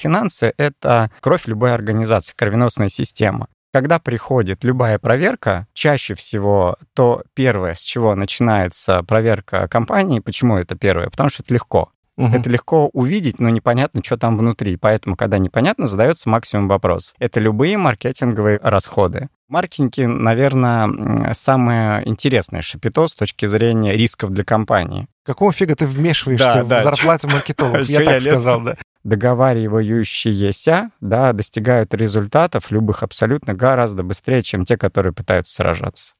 финансы— 0.00 0.52
это 0.56 1.10
кровь 1.20 1.46
любой 1.46 1.74
организации, 1.74 2.32
кровеносная 2.36 2.88
система. 2.88 3.48
Когда 3.72 4.00
приходит 4.00 4.64
любая 4.64 4.98
проверка, 4.98 5.68
чаще 5.72 6.14
всего 6.14 6.76
то 6.94 7.22
первое, 7.34 7.74
с 7.74 7.80
чего 7.80 8.16
начинается 8.16 9.04
проверка 9.04 9.68
компании, 9.68 10.18
почему 10.18 10.56
это 10.56 10.74
первое? 10.74 11.08
Потому 11.08 11.30
что 11.30 11.44
это 11.44 11.54
легко. 11.54 11.92
Угу. 12.16 12.34
Это 12.34 12.50
легко 12.50 12.88
увидеть, 12.92 13.38
но 13.38 13.48
непонятно, 13.48 14.02
что 14.04 14.18
там 14.18 14.36
внутри. 14.36 14.76
Поэтому, 14.76 15.16
когда 15.16 15.38
непонятно, 15.38 15.86
задается 15.86 16.28
максимум 16.28 16.68
вопрос. 16.68 17.14
Это 17.18 17.38
любые 17.38 17.78
маркетинговые 17.78 18.58
расходы. 18.60 19.28
В 19.48 19.52
маркетинге, 19.52 20.08
наверное, 20.08 21.32
самое 21.34 22.06
интересное 22.08 22.62
шапито 22.62 23.08
с 23.08 23.14
точки 23.14 23.46
зрения 23.46 23.92
рисков 23.92 24.30
для 24.30 24.44
компании. 24.44 25.06
Какого 25.24 25.52
фига 25.52 25.76
ты 25.76 25.86
вмешиваешься 25.86 26.54
да, 26.56 26.64
в 26.64 26.68
да. 26.68 26.82
зарплату 26.82 27.28
маркетологов? 27.28 27.86
Я 27.88 28.04
так 28.04 28.20
сказал, 28.20 28.60
да 28.60 28.76
договаривающиеся 29.04 30.90
да, 31.00 31.32
достигают 31.32 31.94
результатов 31.94 32.70
любых 32.70 33.02
абсолютно 33.02 33.54
гораздо 33.54 34.02
быстрее, 34.02 34.42
чем 34.42 34.64
те, 34.64 34.76
которые 34.76 35.12
пытаются 35.12 35.54
сражаться. 35.54 36.14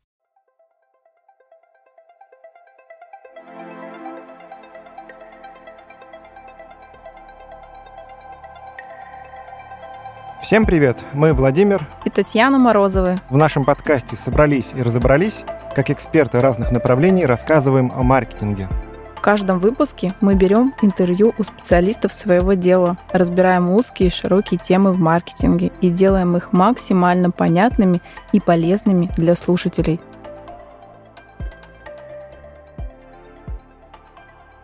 Всем 10.42 10.66
привет! 10.66 11.04
Мы 11.12 11.32
Владимир 11.32 11.86
и 12.04 12.10
Татьяна 12.10 12.58
Морозовы. 12.58 13.20
В 13.28 13.36
нашем 13.36 13.64
подкасте 13.64 14.16
«Собрались 14.16 14.72
и 14.74 14.82
разобрались» 14.82 15.44
как 15.76 15.90
эксперты 15.90 16.40
разных 16.40 16.72
направлений 16.72 17.24
рассказываем 17.24 17.92
о 17.94 18.02
маркетинге– 18.02 18.68
в 19.20 19.22
каждом 19.22 19.58
выпуске 19.58 20.14
мы 20.22 20.34
берем 20.34 20.72
интервью 20.80 21.34
у 21.36 21.44
специалистов 21.44 22.10
своего 22.10 22.54
дела, 22.54 22.96
разбираем 23.12 23.68
узкие 23.68 24.06
и 24.06 24.10
широкие 24.10 24.58
темы 24.58 24.94
в 24.94 24.98
маркетинге 24.98 25.72
и 25.82 25.90
делаем 25.90 26.38
их 26.38 26.54
максимально 26.54 27.30
понятными 27.30 28.00
и 28.32 28.40
полезными 28.40 29.10
для 29.18 29.36
слушателей. 29.36 30.00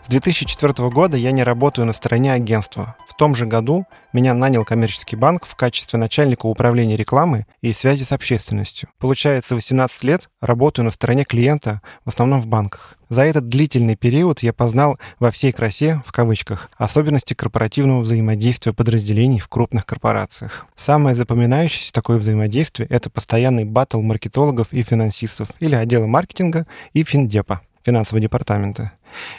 С 0.02 0.08
2004 0.08 0.88
года 0.88 1.18
я 1.18 1.32
не 1.32 1.42
работаю 1.42 1.84
на 1.86 1.92
стороне 1.92 2.32
агентства. 2.32 2.96
Том 3.18 3.34
же 3.34 3.46
году 3.46 3.86
меня 4.12 4.34
нанял 4.34 4.64
коммерческий 4.64 5.16
банк 5.16 5.46
в 5.46 5.56
качестве 5.56 5.98
начальника 5.98 6.44
управления 6.46 6.96
рекламы 6.96 7.46
и 7.62 7.72
связи 7.72 8.04
с 8.04 8.12
общественностью. 8.12 8.90
Получается, 8.98 9.54
18 9.54 10.04
лет 10.04 10.28
работаю 10.42 10.84
на 10.84 10.90
стороне 10.90 11.24
клиента, 11.24 11.80
в 12.04 12.08
основном 12.10 12.40
в 12.40 12.46
банках. 12.46 12.98
За 13.08 13.22
этот 13.22 13.48
длительный 13.48 13.96
период 13.96 14.40
я 14.40 14.52
познал 14.52 14.98
во 15.18 15.30
всей 15.30 15.52
красе, 15.52 16.02
в 16.04 16.12
кавычках, 16.12 16.70
особенности 16.76 17.32
корпоративного 17.32 18.00
взаимодействия 18.00 18.74
подразделений 18.74 19.38
в 19.38 19.48
крупных 19.48 19.86
корпорациях. 19.86 20.66
Самое 20.74 21.14
запоминающееся 21.14 21.92
такое 21.94 22.18
взаимодействие— 22.18 22.86
это 22.90 23.08
постоянный 23.08 23.64
батл 23.64 24.02
маркетологов 24.02 24.72
и 24.72 24.82
финансистов 24.82 25.48
или 25.60 25.74
отдела 25.74 26.06
маркетинга 26.06 26.66
и 26.92 27.02
финдепа, 27.04 27.62
финансового 27.86 28.20
департамента. 28.20 28.92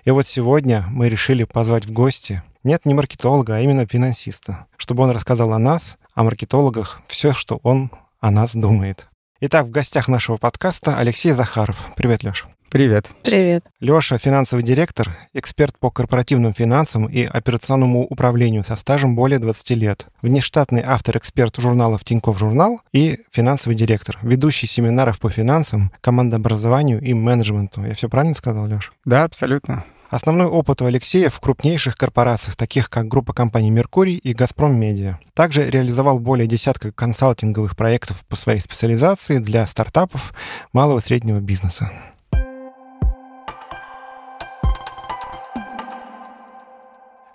И 0.06 0.12
вот 0.12 0.26
сегодня 0.26 0.86
мы 0.90 1.10
решили 1.10 1.44
позвать 1.44 1.86
в 1.86 1.92
гости 1.92 2.42
нет 2.64 2.86
не 2.86 2.94
маркетолога, 2.94 3.56
а 3.56 3.60
именно 3.60 3.86
финансиста, 3.86 4.66
чтобы 4.76 5.04
он 5.04 5.12
рассказал 5.12 5.54
о 5.54 5.58
нас, 5.58 5.98
о 6.14 6.24
маркетологах, 6.24 7.02
все, 7.08 7.32
что 7.32 7.60
он 7.64 7.92
о 8.20 8.32
нас 8.32 8.56
думает. 8.56 9.08
Итак, 9.40 9.68
в 9.68 9.72
гостях 9.72 10.08
нашего 10.08 10.36
подкаста 10.36 10.98
Алексей 10.98 11.32
Захаров. 11.32 11.92
Привет, 11.96 12.24
Леша. 12.24 12.50
Привет. 12.70 13.08
Привет. 13.24 13.64
Леша, 13.80 14.18
финансовый 14.18 14.62
директор, 14.62 15.18
эксперт 15.34 15.80
по 15.80 15.90
корпоративным 15.90 16.54
финансам 16.54 17.06
и 17.06 17.24
операционному 17.24 18.02
управлению 18.02 18.66
со 18.66 18.76
стажем 18.76 19.16
более 19.16 19.40
20 19.40 19.70
лет. 19.72 20.08
Внештатный 20.22 20.84
автор-эксперт 20.86 21.56
журналов 21.62 22.04
Тинькофф 22.04 22.38
Журнал 22.38 22.82
и 22.92 23.20
финансовый 23.32 23.76
директор, 23.76 24.20
ведущий 24.22 24.68
семинаров 24.68 25.20
по 25.20 25.30
финансам, 25.30 25.94
командообразованию 26.02 27.02
и 27.02 27.14
менеджменту. 27.14 27.86
Я 27.86 27.94
все 27.94 28.10
правильно 28.10 28.36
сказал, 28.36 28.68
Леша? 28.68 28.92
Да, 29.06 29.24
абсолютно. 29.24 29.86
Основной 30.10 30.48
опыт 30.48 30.82
у 30.82 30.86
Алексея 30.86 31.30
в 31.30 31.40
крупнейших 31.40 31.96
корпорациях, 31.96 32.58
таких 32.58 32.90
как 32.90 33.08
группа 33.08 33.34
компаний 33.34 33.72
«Меркурий» 33.72 34.16
и 34.16 34.34
«Газпром 34.34 34.78
Медиа». 34.78 35.20
Также 35.34 35.70
реализовал 35.70 36.20
более 36.20 36.48
десятка 36.48 36.92
консалтинговых 36.92 37.78
проектов 37.78 38.26
по 38.28 38.36
своей 38.36 38.60
специализации 38.60 39.38
для 39.38 39.66
стартапов 39.68 40.34
малого 40.74 41.00
и 41.00 41.02
среднего 41.02 41.40
бизнеса. 41.40 41.92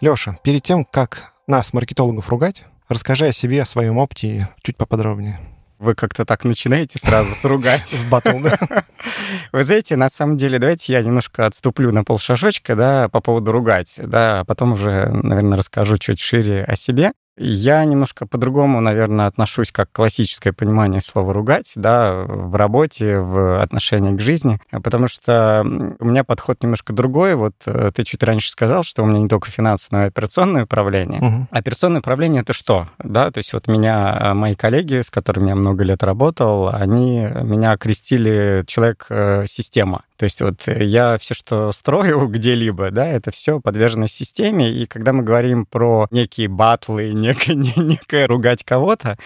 Леша, 0.02 0.36
перед 0.42 0.64
тем, 0.64 0.84
как 0.84 1.32
нас, 1.46 1.72
маркетологов, 1.72 2.28
ругать, 2.28 2.64
расскажи 2.88 3.26
о 3.26 3.32
себе, 3.32 3.62
о 3.62 3.66
своем 3.66 3.98
опыте 3.98 4.48
чуть 4.60 4.76
поподробнее. 4.76 5.38
Вы 5.78 5.94
как-то 5.94 6.24
так 6.24 6.44
начинаете 6.44 6.98
сразу 6.98 7.32
сругать. 7.36 7.86
С 7.86 8.02
батл, 8.10 8.40
да? 8.40 8.58
Вы 9.52 9.62
знаете, 9.62 9.94
на 9.94 10.08
самом 10.08 10.36
деле, 10.36 10.58
давайте 10.58 10.92
я 10.92 11.02
немножко 11.02 11.46
отступлю 11.46 11.92
на 11.92 12.02
полшажочка, 12.02 12.74
да, 12.74 13.08
по 13.10 13.20
поводу 13.20 13.52
ругать, 13.52 14.00
да, 14.02 14.40
а 14.40 14.44
потом 14.44 14.72
уже, 14.72 15.08
наверное, 15.08 15.58
расскажу 15.58 15.98
чуть 15.98 16.18
шире 16.18 16.64
о 16.64 16.74
себе. 16.74 17.12
Я 17.38 17.84
немножко 17.86 18.26
по-другому, 18.26 18.80
наверное, 18.80 19.26
отношусь 19.26 19.72
как 19.72 19.90
классическое 19.90 20.52
понимание 20.52 21.00
слова 21.00 21.32
«ругать», 21.32 21.72
да, 21.76 22.24
в 22.26 22.54
работе, 22.56 23.18
в 23.18 23.62
отношении 23.62 24.14
к 24.14 24.20
жизни, 24.20 24.60
потому 24.70 25.08
что 25.08 25.62
у 25.98 26.04
меня 26.04 26.24
подход 26.24 26.62
немножко 26.62 26.92
другой. 26.92 27.34
Вот 27.34 27.54
э, 27.64 27.90
ты 27.94 28.04
чуть 28.04 28.22
раньше 28.22 28.50
сказал, 28.50 28.82
что 28.82 29.02
у 29.02 29.06
меня 29.06 29.20
не 29.20 29.28
только 29.28 29.50
финансовое, 29.50 30.00
но 30.00 30.04
и 30.04 30.08
операционное 30.08 30.64
управление. 30.64 31.20
Угу. 31.20 31.48
Операционное 31.52 32.00
управление— 32.00 32.42
это 32.42 32.52
что? 32.52 32.88
Да, 32.98 33.30
то 33.30 33.38
есть 33.38 33.54
вот 33.54 33.66
меня, 33.66 34.18
э, 34.20 34.34
мои 34.34 34.54
коллеги, 34.54 35.00
с 35.00 35.10
которыми 35.10 35.48
я 35.48 35.54
много 35.54 35.84
лет 35.84 36.02
работал, 36.02 36.68
они 36.68 37.28
меня 37.42 37.72
окрестили 37.72 38.62
человек-система. 38.66 40.02
То 40.22 40.24
есть 40.24 40.40
вот 40.40 40.68
я 40.68 41.18
все, 41.18 41.34
что 41.34 41.72
строю 41.72 42.26
где-либо, 42.28 42.92
да, 42.92 43.08
это 43.08 43.32
все 43.32 43.58
подвержено 43.58 44.06
системе, 44.06 44.70
и 44.70 44.86
когда 44.86 45.12
мы 45.12 45.24
говорим 45.24 45.66
про 45.66 46.06
некие 46.12 46.46
батлы, 46.46 47.12
некое, 47.22 47.54
некое 47.54 48.26
ругать 48.26 48.64
кого-то, 48.64 49.16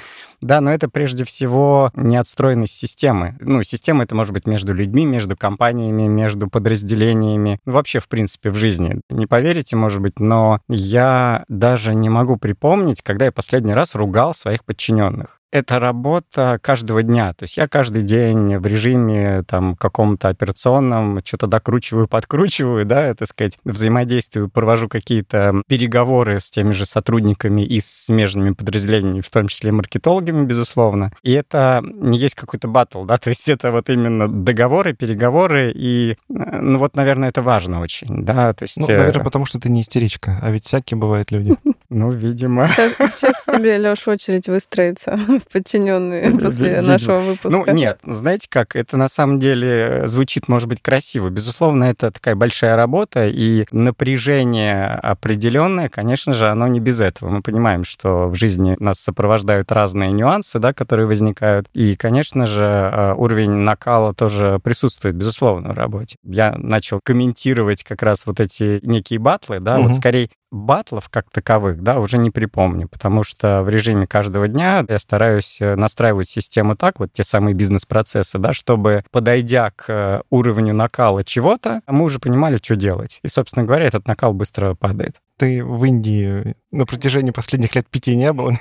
да, 0.40 0.60
но 0.60 0.70
это 0.72 0.88
прежде 0.88 1.24
всего 1.24 1.90
не 1.94 2.16
отстроенность 2.16 2.74
системы. 2.74 3.36
Ну, 3.40 3.62
система 3.62 4.04
это 4.04 4.14
может 4.14 4.32
быть 4.32 4.46
между 4.46 4.74
людьми, 4.74 5.04
между 5.04 5.36
компаниями, 5.36 6.06
между 6.06 6.48
подразделениями, 6.48 7.58
вообще, 7.64 7.98
в 7.98 8.08
принципе, 8.08 8.50
в 8.50 8.54
жизни. 8.54 9.00
Не 9.10 9.26
поверите, 9.26 9.76
может 9.76 10.00
быть, 10.00 10.20
но 10.20 10.60
я 10.68 11.44
даже 11.48 11.94
не 11.94 12.08
могу 12.08 12.36
припомнить, 12.36 13.02
когда 13.02 13.26
я 13.26 13.32
последний 13.32 13.74
раз 13.74 13.94
ругал 13.94 14.34
своих 14.34 14.64
подчиненных 14.64 15.35
это 15.52 15.78
работа 15.78 16.58
каждого 16.60 17.02
дня. 17.02 17.32
То 17.32 17.44
есть 17.44 17.56
я 17.56 17.68
каждый 17.68 18.02
день 18.02 18.58
в 18.58 18.66
режиме 18.66 19.42
там 19.46 19.76
каком-то 19.76 20.28
операционном 20.28 21.20
что-то 21.24 21.46
докручиваю, 21.46 22.08
подкручиваю, 22.08 22.84
да, 22.84 23.14
так 23.14 23.28
сказать, 23.28 23.58
взаимодействую, 23.64 24.48
провожу 24.48 24.88
какие-то 24.88 25.62
переговоры 25.68 26.40
с 26.40 26.50
теми 26.50 26.72
же 26.72 26.86
сотрудниками 26.86 27.62
и 27.62 27.80
с 27.80 28.06
смежными 28.06 28.52
подразделениями, 28.52 29.20
в 29.20 29.30
том 29.30 29.48
числе 29.48 29.72
маркетологами, 29.72 30.44
безусловно. 30.44 31.12
И 31.22 31.32
это 31.32 31.82
не 31.84 32.18
есть 32.18 32.34
какой-то 32.34 32.68
батл, 32.68 33.04
да, 33.04 33.18
то 33.26 33.30
есть 33.30 33.48
это 33.48 33.72
вот 33.72 33.88
именно 33.88 34.28
договоры, 34.28 34.94
переговоры, 34.94 35.72
и, 35.74 36.16
ну 36.28 36.78
вот, 36.78 36.96
наверное, 36.96 37.28
это 37.28 37.42
важно 37.42 37.80
очень, 37.80 38.24
да, 38.24 38.52
то 38.52 38.64
есть... 38.64 38.78
Ну, 38.78 38.86
наверное, 38.86 39.22
э, 39.22 39.24
потому 39.24 39.46
что 39.46 39.58
ты 39.58 39.70
не 39.70 39.82
истеричка, 39.82 40.38
а 40.42 40.50
ведь 40.50 40.66
всякие 40.66 40.98
бывают 40.98 41.30
люди. 41.30 41.54
Ну, 41.88 42.10
видимо. 42.10 42.66
Сейчас, 42.66 43.14
сейчас 43.14 43.44
тебе, 43.44 43.78
Леш, 43.78 44.08
очередь 44.08 44.48
выстроится 44.48 45.16
в 45.48 45.52
подчиненные 45.52 46.30
после 46.38 46.80
нашего 46.80 47.18
выпуска. 47.18 47.50
Ну, 47.50 47.72
нет, 47.72 47.98
знаете 48.04 48.48
как, 48.50 48.76
это 48.76 48.96
на 48.96 49.08
самом 49.08 49.38
деле 49.38 50.02
звучит, 50.06 50.48
может 50.48 50.68
быть, 50.68 50.82
красиво. 50.82 51.28
Безусловно, 51.28 51.84
это 51.84 52.10
такая 52.10 52.34
большая 52.34 52.76
работа, 52.76 53.26
и 53.26 53.66
напряжение 53.70 54.86
определенное, 54.86 55.88
конечно 55.88 56.32
же, 56.32 56.48
оно 56.48 56.66
не 56.66 56.80
без 56.80 57.00
этого. 57.00 57.30
Мы 57.30 57.42
понимаем, 57.42 57.84
что 57.84 58.28
в 58.28 58.34
жизни 58.34 58.76
нас 58.78 58.98
сопровождают 58.98 59.70
разные 59.72 60.12
нюансы, 60.12 60.58
да, 60.58 60.72
которые 60.72 61.06
возникают. 61.06 61.68
И, 61.72 61.96
конечно 61.96 62.46
же, 62.46 62.64
а, 62.64 63.14
уровень 63.14 63.50
накала 63.50 64.14
тоже 64.14 64.60
присутствует, 64.62 65.14
безусловно, 65.14 65.72
в 65.72 65.76
работе. 65.76 66.16
Я 66.24 66.54
начал 66.56 67.00
комментировать 67.02 67.82
как 67.84 68.02
раз 68.02 68.26
вот 68.26 68.40
эти 68.40 68.80
некие 68.82 69.18
батлы, 69.18 69.60
да, 69.60 69.78
угу. 69.78 69.88
вот 69.88 69.96
скорее 69.96 70.28
батлов 70.56 71.08
как 71.08 71.30
таковых, 71.30 71.82
да, 71.82 72.00
уже 72.00 72.18
не 72.18 72.30
припомню, 72.30 72.88
потому 72.88 73.22
что 73.22 73.62
в 73.62 73.68
режиме 73.68 74.06
каждого 74.06 74.48
дня 74.48 74.84
я 74.88 74.98
стараюсь 74.98 75.60
э, 75.60 75.76
настраивать 75.76 76.28
систему 76.28 76.76
так, 76.76 76.98
вот 76.98 77.12
те 77.12 77.24
самые 77.24 77.54
бизнес-процессы, 77.54 78.38
да, 78.38 78.52
чтобы, 78.52 79.04
подойдя 79.10 79.70
к 79.74 79.84
э, 79.88 80.22
уровню 80.30 80.74
накала 80.74 81.24
чего-то, 81.24 81.80
мы 81.86 82.04
уже 82.04 82.18
понимали, 82.18 82.58
что 82.62 82.76
делать. 82.76 83.20
И, 83.22 83.28
собственно 83.28 83.64
говоря, 83.64 83.86
этот 83.86 84.08
накал 84.08 84.32
быстро 84.32 84.74
падает. 84.74 85.16
Ты 85.38 85.62
в 85.62 85.84
Индии 85.84 86.56
на 86.70 86.86
протяжении 86.86 87.30
последних 87.30 87.74
лет 87.74 87.86
пяти 87.88 88.16
не 88.16 88.32
был? 88.32 88.52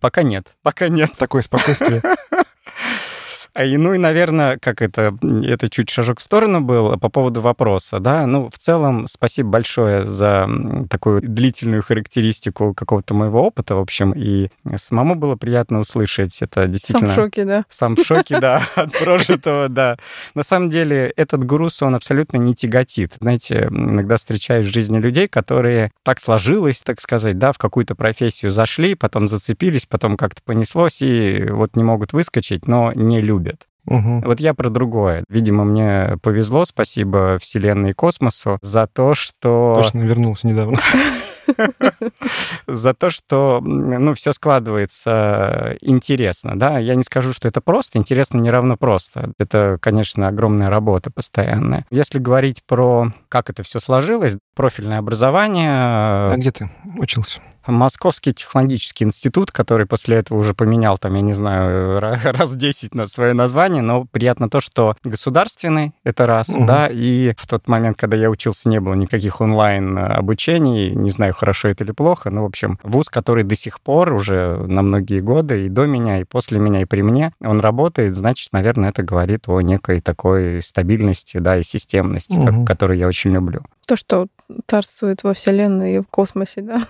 Пока 0.00 0.22
нет. 0.22 0.46
Пока 0.62 0.88
нет. 0.88 1.10
Такое 1.18 1.42
спокойствие. 1.42 2.02
И, 3.58 3.76
ну 3.76 3.94
и, 3.94 3.98
наверное, 3.98 4.58
как 4.58 4.80
это, 4.80 5.16
это 5.42 5.68
чуть 5.68 5.90
шажок 5.90 6.20
в 6.20 6.22
сторону 6.22 6.60
был 6.60 6.96
по 6.98 7.08
поводу 7.08 7.40
вопроса, 7.40 7.98
да. 7.98 8.26
Ну, 8.26 8.48
в 8.50 8.58
целом, 8.58 9.06
спасибо 9.08 9.50
большое 9.50 10.06
за 10.06 10.48
такую 10.88 11.20
длительную 11.20 11.82
характеристику 11.82 12.74
какого-то 12.74 13.14
моего 13.14 13.42
опыта, 13.42 13.74
в 13.74 13.80
общем, 13.80 14.12
и 14.12 14.48
самому 14.76 15.16
было 15.16 15.36
приятно 15.36 15.80
услышать. 15.80 16.40
Это 16.42 16.66
действительно... 16.66 17.08
Сам 17.08 17.16
в 17.16 17.24
шоке, 17.24 17.44
да. 17.44 17.64
Сам 17.68 17.96
в 17.96 18.04
шоке, 18.04 18.40
да, 18.40 18.62
от 18.76 18.92
прожитого, 18.92 19.68
да. 19.68 19.96
На 20.34 20.42
самом 20.42 20.70
деле, 20.70 21.12
этот 21.16 21.44
груз, 21.44 21.82
он 21.82 21.96
абсолютно 21.96 22.36
не 22.36 22.54
тяготит. 22.54 23.16
Знаете, 23.20 23.68
иногда 23.70 24.16
встречаешь 24.16 24.68
в 24.68 24.72
жизни 24.72 24.98
людей, 24.98 25.26
которые 25.26 25.90
так 26.04 26.20
сложилось, 26.20 26.82
так 26.82 27.00
сказать, 27.00 27.38
да, 27.38 27.52
в 27.52 27.58
какую-то 27.58 27.94
профессию 27.94 28.52
зашли, 28.52 28.94
потом 28.94 29.26
зацепились, 29.26 29.86
потом 29.86 30.16
как-то 30.16 30.40
понеслось, 30.44 31.02
и 31.02 31.46
вот 31.50 31.74
не 31.74 31.82
могут 31.82 32.12
выскочить, 32.12 32.68
но 32.68 32.92
не 32.94 33.20
любят. 33.20 33.39
Угу. 33.86 34.22
Вот 34.26 34.40
я 34.40 34.54
про 34.54 34.68
другое. 34.68 35.24
Видимо, 35.28 35.64
мне 35.64 36.18
повезло, 36.22 36.64
спасибо 36.64 37.38
Вселенной 37.40 37.90
и 37.90 37.94
космосу, 37.94 38.58
за 38.62 38.86
то, 38.86 39.14
что... 39.14 39.72
Точно 39.76 40.00
вернулся 40.02 40.46
недавно. 40.46 40.78
за 42.66 42.94
то, 42.94 43.10
что 43.10 43.60
ну, 43.62 44.14
все 44.14 44.32
складывается 44.32 45.76
интересно. 45.80 46.58
Да? 46.58 46.78
Я 46.78 46.94
не 46.94 47.02
скажу, 47.02 47.32
что 47.32 47.48
это 47.48 47.60
просто. 47.60 47.98
Интересно 47.98 48.38
не 48.38 48.50
равно 48.50 48.76
просто. 48.76 49.32
Это, 49.38 49.78
конечно, 49.80 50.28
огромная 50.28 50.70
работа 50.70 51.10
постоянная. 51.10 51.86
Если 51.90 52.18
говорить 52.18 52.62
про 52.64 53.12
как 53.28 53.50
это 53.50 53.62
все 53.62 53.80
сложилось, 53.80 54.36
профильное 54.54 54.98
образование... 54.98 55.70
А 55.70 56.34
где 56.36 56.50
ты 56.50 56.70
учился? 56.98 57.40
Московский 57.66 58.32
технологический 58.32 59.04
институт, 59.04 59.50
который 59.50 59.86
после 59.86 60.16
этого 60.16 60.38
уже 60.38 60.54
поменял, 60.54 60.98
там, 60.98 61.14
я 61.14 61.20
не 61.20 61.34
знаю, 61.34 62.00
раз 62.24 62.54
10 62.54 62.94
на 62.94 63.06
свое 63.06 63.32
название, 63.32 63.82
но 63.82 64.04
приятно 64.04 64.48
то, 64.48 64.60
что 64.60 64.96
государственный, 65.04 65.92
это 66.04 66.26
раз, 66.26 66.48
угу. 66.48 66.64
да, 66.64 66.88
и 66.90 67.34
в 67.36 67.46
тот 67.46 67.68
момент, 67.68 67.96
когда 67.96 68.16
я 68.16 68.30
учился, 68.30 68.68
не 68.68 68.80
было 68.80 68.94
никаких 68.94 69.40
онлайн-обучений, 69.40 70.90
не 70.90 71.10
знаю, 71.10 71.34
хорошо 71.34 71.68
это 71.68 71.84
или 71.84 71.92
плохо, 71.92 72.30
но, 72.30 72.42
в 72.42 72.46
общем, 72.46 72.78
вуз, 72.82 73.08
который 73.08 73.44
до 73.44 73.54
сих 73.54 73.80
пор 73.80 74.12
уже 74.12 74.56
на 74.66 74.82
многие 74.82 75.20
годы, 75.20 75.66
и 75.66 75.68
до 75.68 75.86
меня, 75.86 76.20
и 76.20 76.24
после 76.24 76.58
меня, 76.58 76.82
и 76.82 76.84
при 76.84 77.02
мне, 77.02 77.32
он 77.40 77.60
работает, 77.60 78.16
значит, 78.16 78.52
наверное, 78.52 78.90
это 78.90 79.02
говорит 79.02 79.48
о 79.48 79.60
некой 79.60 80.00
такой 80.00 80.62
стабильности, 80.62 81.38
да, 81.38 81.58
и 81.58 81.62
системности, 81.62 82.36
угу. 82.36 82.46
как, 82.46 82.66
которую 82.66 82.98
я 82.98 83.06
очень 83.06 83.32
люблю. 83.32 83.62
То, 83.90 83.96
что 83.96 84.28
царствует 84.68 85.24
во 85.24 85.34
Вселенной 85.34 85.96
и 85.96 85.98
в 85.98 86.06
космосе, 86.06 86.62
да? 86.62 86.80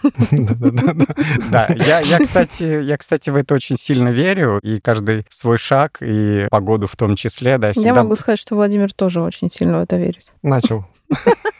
Да, 1.51 1.67
я, 1.75 2.01
я, 2.01 2.19
кстати, 2.19 2.83
я, 2.83 2.99
кстати, 2.99 3.31
в 3.31 3.37
это 3.37 3.55
очень 3.55 3.79
сильно 3.79 4.11
верю, 4.11 4.59
и 4.59 4.81
каждый 4.81 5.25
свой 5.31 5.57
шаг, 5.57 5.97
и 6.03 6.47
погоду 6.51 6.87
в 6.87 6.95
том 6.97 7.17
числе, 7.17 7.57
да. 7.57 7.73
Я 7.75 7.95
могу 7.95 8.17
сказать, 8.17 8.39
что 8.39 8.55
Владимир 8.55 8.93
тоже 8.93 9.23
очень 9.23 9.51
сильно 9.51 9.79
в 9.79 9.83
это 9.85 9.97
верит. 9.97 10.35
Начал. 10.43 10.85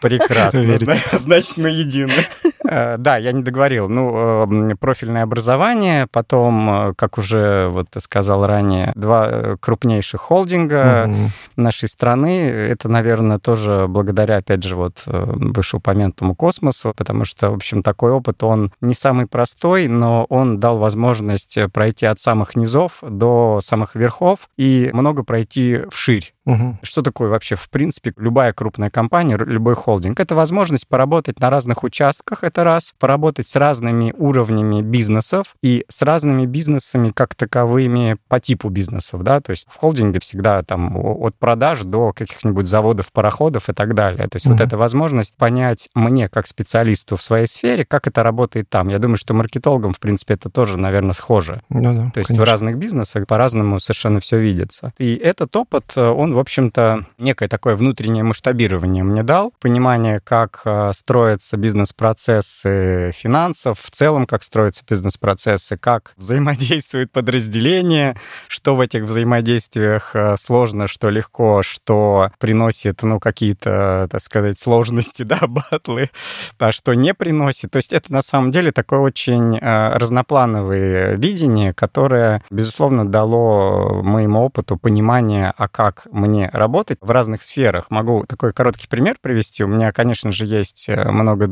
Прекрасно. 0.03 0.77
Значит, 1.13 1.57
мы 1.57 1.71
едины. 1.71 2.13
Э, 2.69 2.97
да, 2.99 3.17
я 3.17 3.33
не 3.33 3.43
договорил. 3.43 3.89
Ну, 3.89 4.17
эм, 4.17 4.77
профильное 4.77 5.23
образование, 5.23 6.07
потом, 6.11 6.71
э, 6.71 6.95
как 6.95 7.19
уже 7.19 7.69
вот 7.69 7.91
ты 7.91 8.01
сказал 8.01 8.47
ранее, 8.47 8.93
два 8.95 9.29
э, 9.31 9.57
крупнейших 9.59 10.21
холдинга 10.21 11.07
угу. 11.09 11.31
нашей 11.57 11.89
страны. 11.89 12.49
Это, 12.49 12.89
наверное, 12.89 13.39
тоже 13.39 13.87
благодаря, 13.89 14.39
опять 14.39 14.63
же, 14.63 14.77
вот 14.77 15.03
вышеупомянутому 15.07 16.35
космосу, 16.35 16.93
потому 16.97 17.25
что, 17.25 17.51
в 17.51 17.55
общем, 17.55 17.83
такой 17.83 18.13
опыт, 18.13 18.43
он 18.43 18.73
не 18.81 18.95
самый 18.95 19.27
простой, 19.27 19.89
но 19.89 20.27
он 20.29 20.61
дал 20.61 20.79
возможность 20.79 21.59
пройти 21.73 22.07
от 22.07 22.19
самых 22.19 22.57
низов 22.57 22.99
до 23.03 23.61
самых 23.63 23.95
верхов 23.95 24.49
и 24.57 24.91
много 24.93 25.23
пройти 25.23 25.81
вширь. 25.91 26.35
Угу. 26.47 26.79
Что 26.83 27.03
такое 27.03 27.29
вообще, 27.29 27.55
в 27.55 27.69
принципе, 27.71 28.13
любая 28.17 28.53
крупная 28.53 28.91
компания, 28.91 29.37
любой 29.37 29.75
холдинг? 29.75 30.19
Это 30.19 30.35
возможность 30.35 30.89
поработать 30.89 31.39
на 31.39 31.51
разных 31.51 31.85
участках, 31.85 32.45
это 32.51 32.65
раз, 32.65 32.93
поработать 32.99 33.47
с 33.47 33.57
разными 33.57 34.13
уровнями 34.17 34.83
бизнесов 34.83 35.55
и 35.63 35.85
с 35.89 36.03
разными 36.03 36.47
бизнесами 36.47 37.11
как 37.11 37.35
таковыми 37.35 38.17
по 38.29 38.41
типу 38.41 38.69
бизнесов, 38.69 39.23
да, 39.23 39.41
то 39.41 39.51
есть 39.51 39.67
в 39.71 39.77
холдинге 39.77 40.21
всегда 40.21 40.63
там 40.63 40.97
от 40.97 41.37
продаж 41.39 41.83
до 41.83 42.13
каких-нибудь 42.13 42.67
заводов, 42.67 43.13
пароходов 43.13 43.69
и 43.69 43.73
так 43.73 43.95
далее. 43.95 44.29
То 44.29 44.37
есть 44.37 44.47
угу. 44.47 44.55
вот 44.55 44.61
эта 44.61 44.77
возможность 44.77 45.37
понять 45.37 45.89
мне 45.95 46.29
как 46.29 46.47
специалисту 46.47 47.17
в 47.17 47.23
своей 47.23 47.47
сфере, 47.47 47.85
как 47.85 48.07
это 48.07 48.23
работает 48.23 48.69
там. 48.69 48.89
Я 48.89 48.99
думаю, 48.99 49.17
что 49.17 49.33
маркетологам, 49.35 49.93
в 49.93 50.01
принципе, 50.01 50.35
это 50.35 50.51
тоже, 50.51 50.77
наверное, 50.77 51.13
схоже. 51.13 51.63
Ну 51.69 51.95
да, 51.95 52.11
То 52.11 52.19
есть 52.19 52.29
конечно. 52.29 52.45
в 52.45 52.49
разных 52.49 52.77
бизнесах 52.77 53.27
по-разному 53.27 53.81
совершенно 53.81 54.21
все 54.21 54.39
видится. 54.39 54.93
И 54.99 55.15
этот 55.15 55.55
опыт, 55.57 55.97
он, 55.97 56.35
в 56.35 56.39
общем-то, 56.39 57.07
некое 57.19 57.49
такое 57.49 57.77
внутреннее 57.77 58.25
масштабирование 58.25 59.05
мне 59.05 59.23
дал, 59.23 59.53
понимание, 59.61 60.21
как 60.21 60.63
э, 60.65 60.93
строятся 60.95 61.57
бизнес-процессы 62.41 63.13
финансов, 63.13 63.81
в 63.81 63.91
целом, 63.91 64.27
как 64.27 64.43
строятся 64.45 64.83
бизнес-процессы, 64.89 65.77
как 65.77 66.15
взаимодействуют 66.17 67.13
подразделения, 67.13 68.17
что 68.49 68.75
в 68.75 68.81
этих 68.81 69.05
взаимодействиях 69.05 70.15
э, 70.15 70.37
сложно, 70.37 70.87
что 70.89 71.11
легко, 71.11 71.63
что 71.63 72.31
приносит, 72.39 73.03
ну, 73.03 73.21
какие-то, 73.21 74.09
так 74.11 74.21
сказать, 74.21 74.59
сложности, 74.59 75.23
да, 75.25 75.41
батлы, 75.47 76.11
а 76.59 76.73
что 76.73 76.95
не 76.95 77.15
приносит. 77.15 77.71
То 77.71 77.77
есть 77.77 77.93
это 77.93 78.13
на 78.13 78.23
самом 78.23 78.51
деле 78.51 78.73
такое 78.73 79.01
очень 79.01 79.59
э, 79.59 79.97
разноплановое 79.97 81.17
видение, 81.17 81.73
которое, 81.75 82.43
безусловно, 82.51 83.07
дало 83.07 84.03
моему 84.03 84.41
опыту 84.41 84.77
понимание, 84.77 85.53
а 85.57 85.69
как 85.69 86.07
мне 86.11 86.49
работать 86.53 86.99
в 87.01 87.11
разных 87.11 87.43
сферах. 87.43 87.87
Могу 87.91 88.25
такой 88.27 88.53
короткий 88.53 88.89
пример 88.89 89.17
привести. 89.21 89.65
У 89.65 89.69
меня, 89.69 89.93
конечно 89.93 90.33
же, 90.33 90.47
есть 90.47 90.89
э, 90.89 91.11
много 91.11 91.47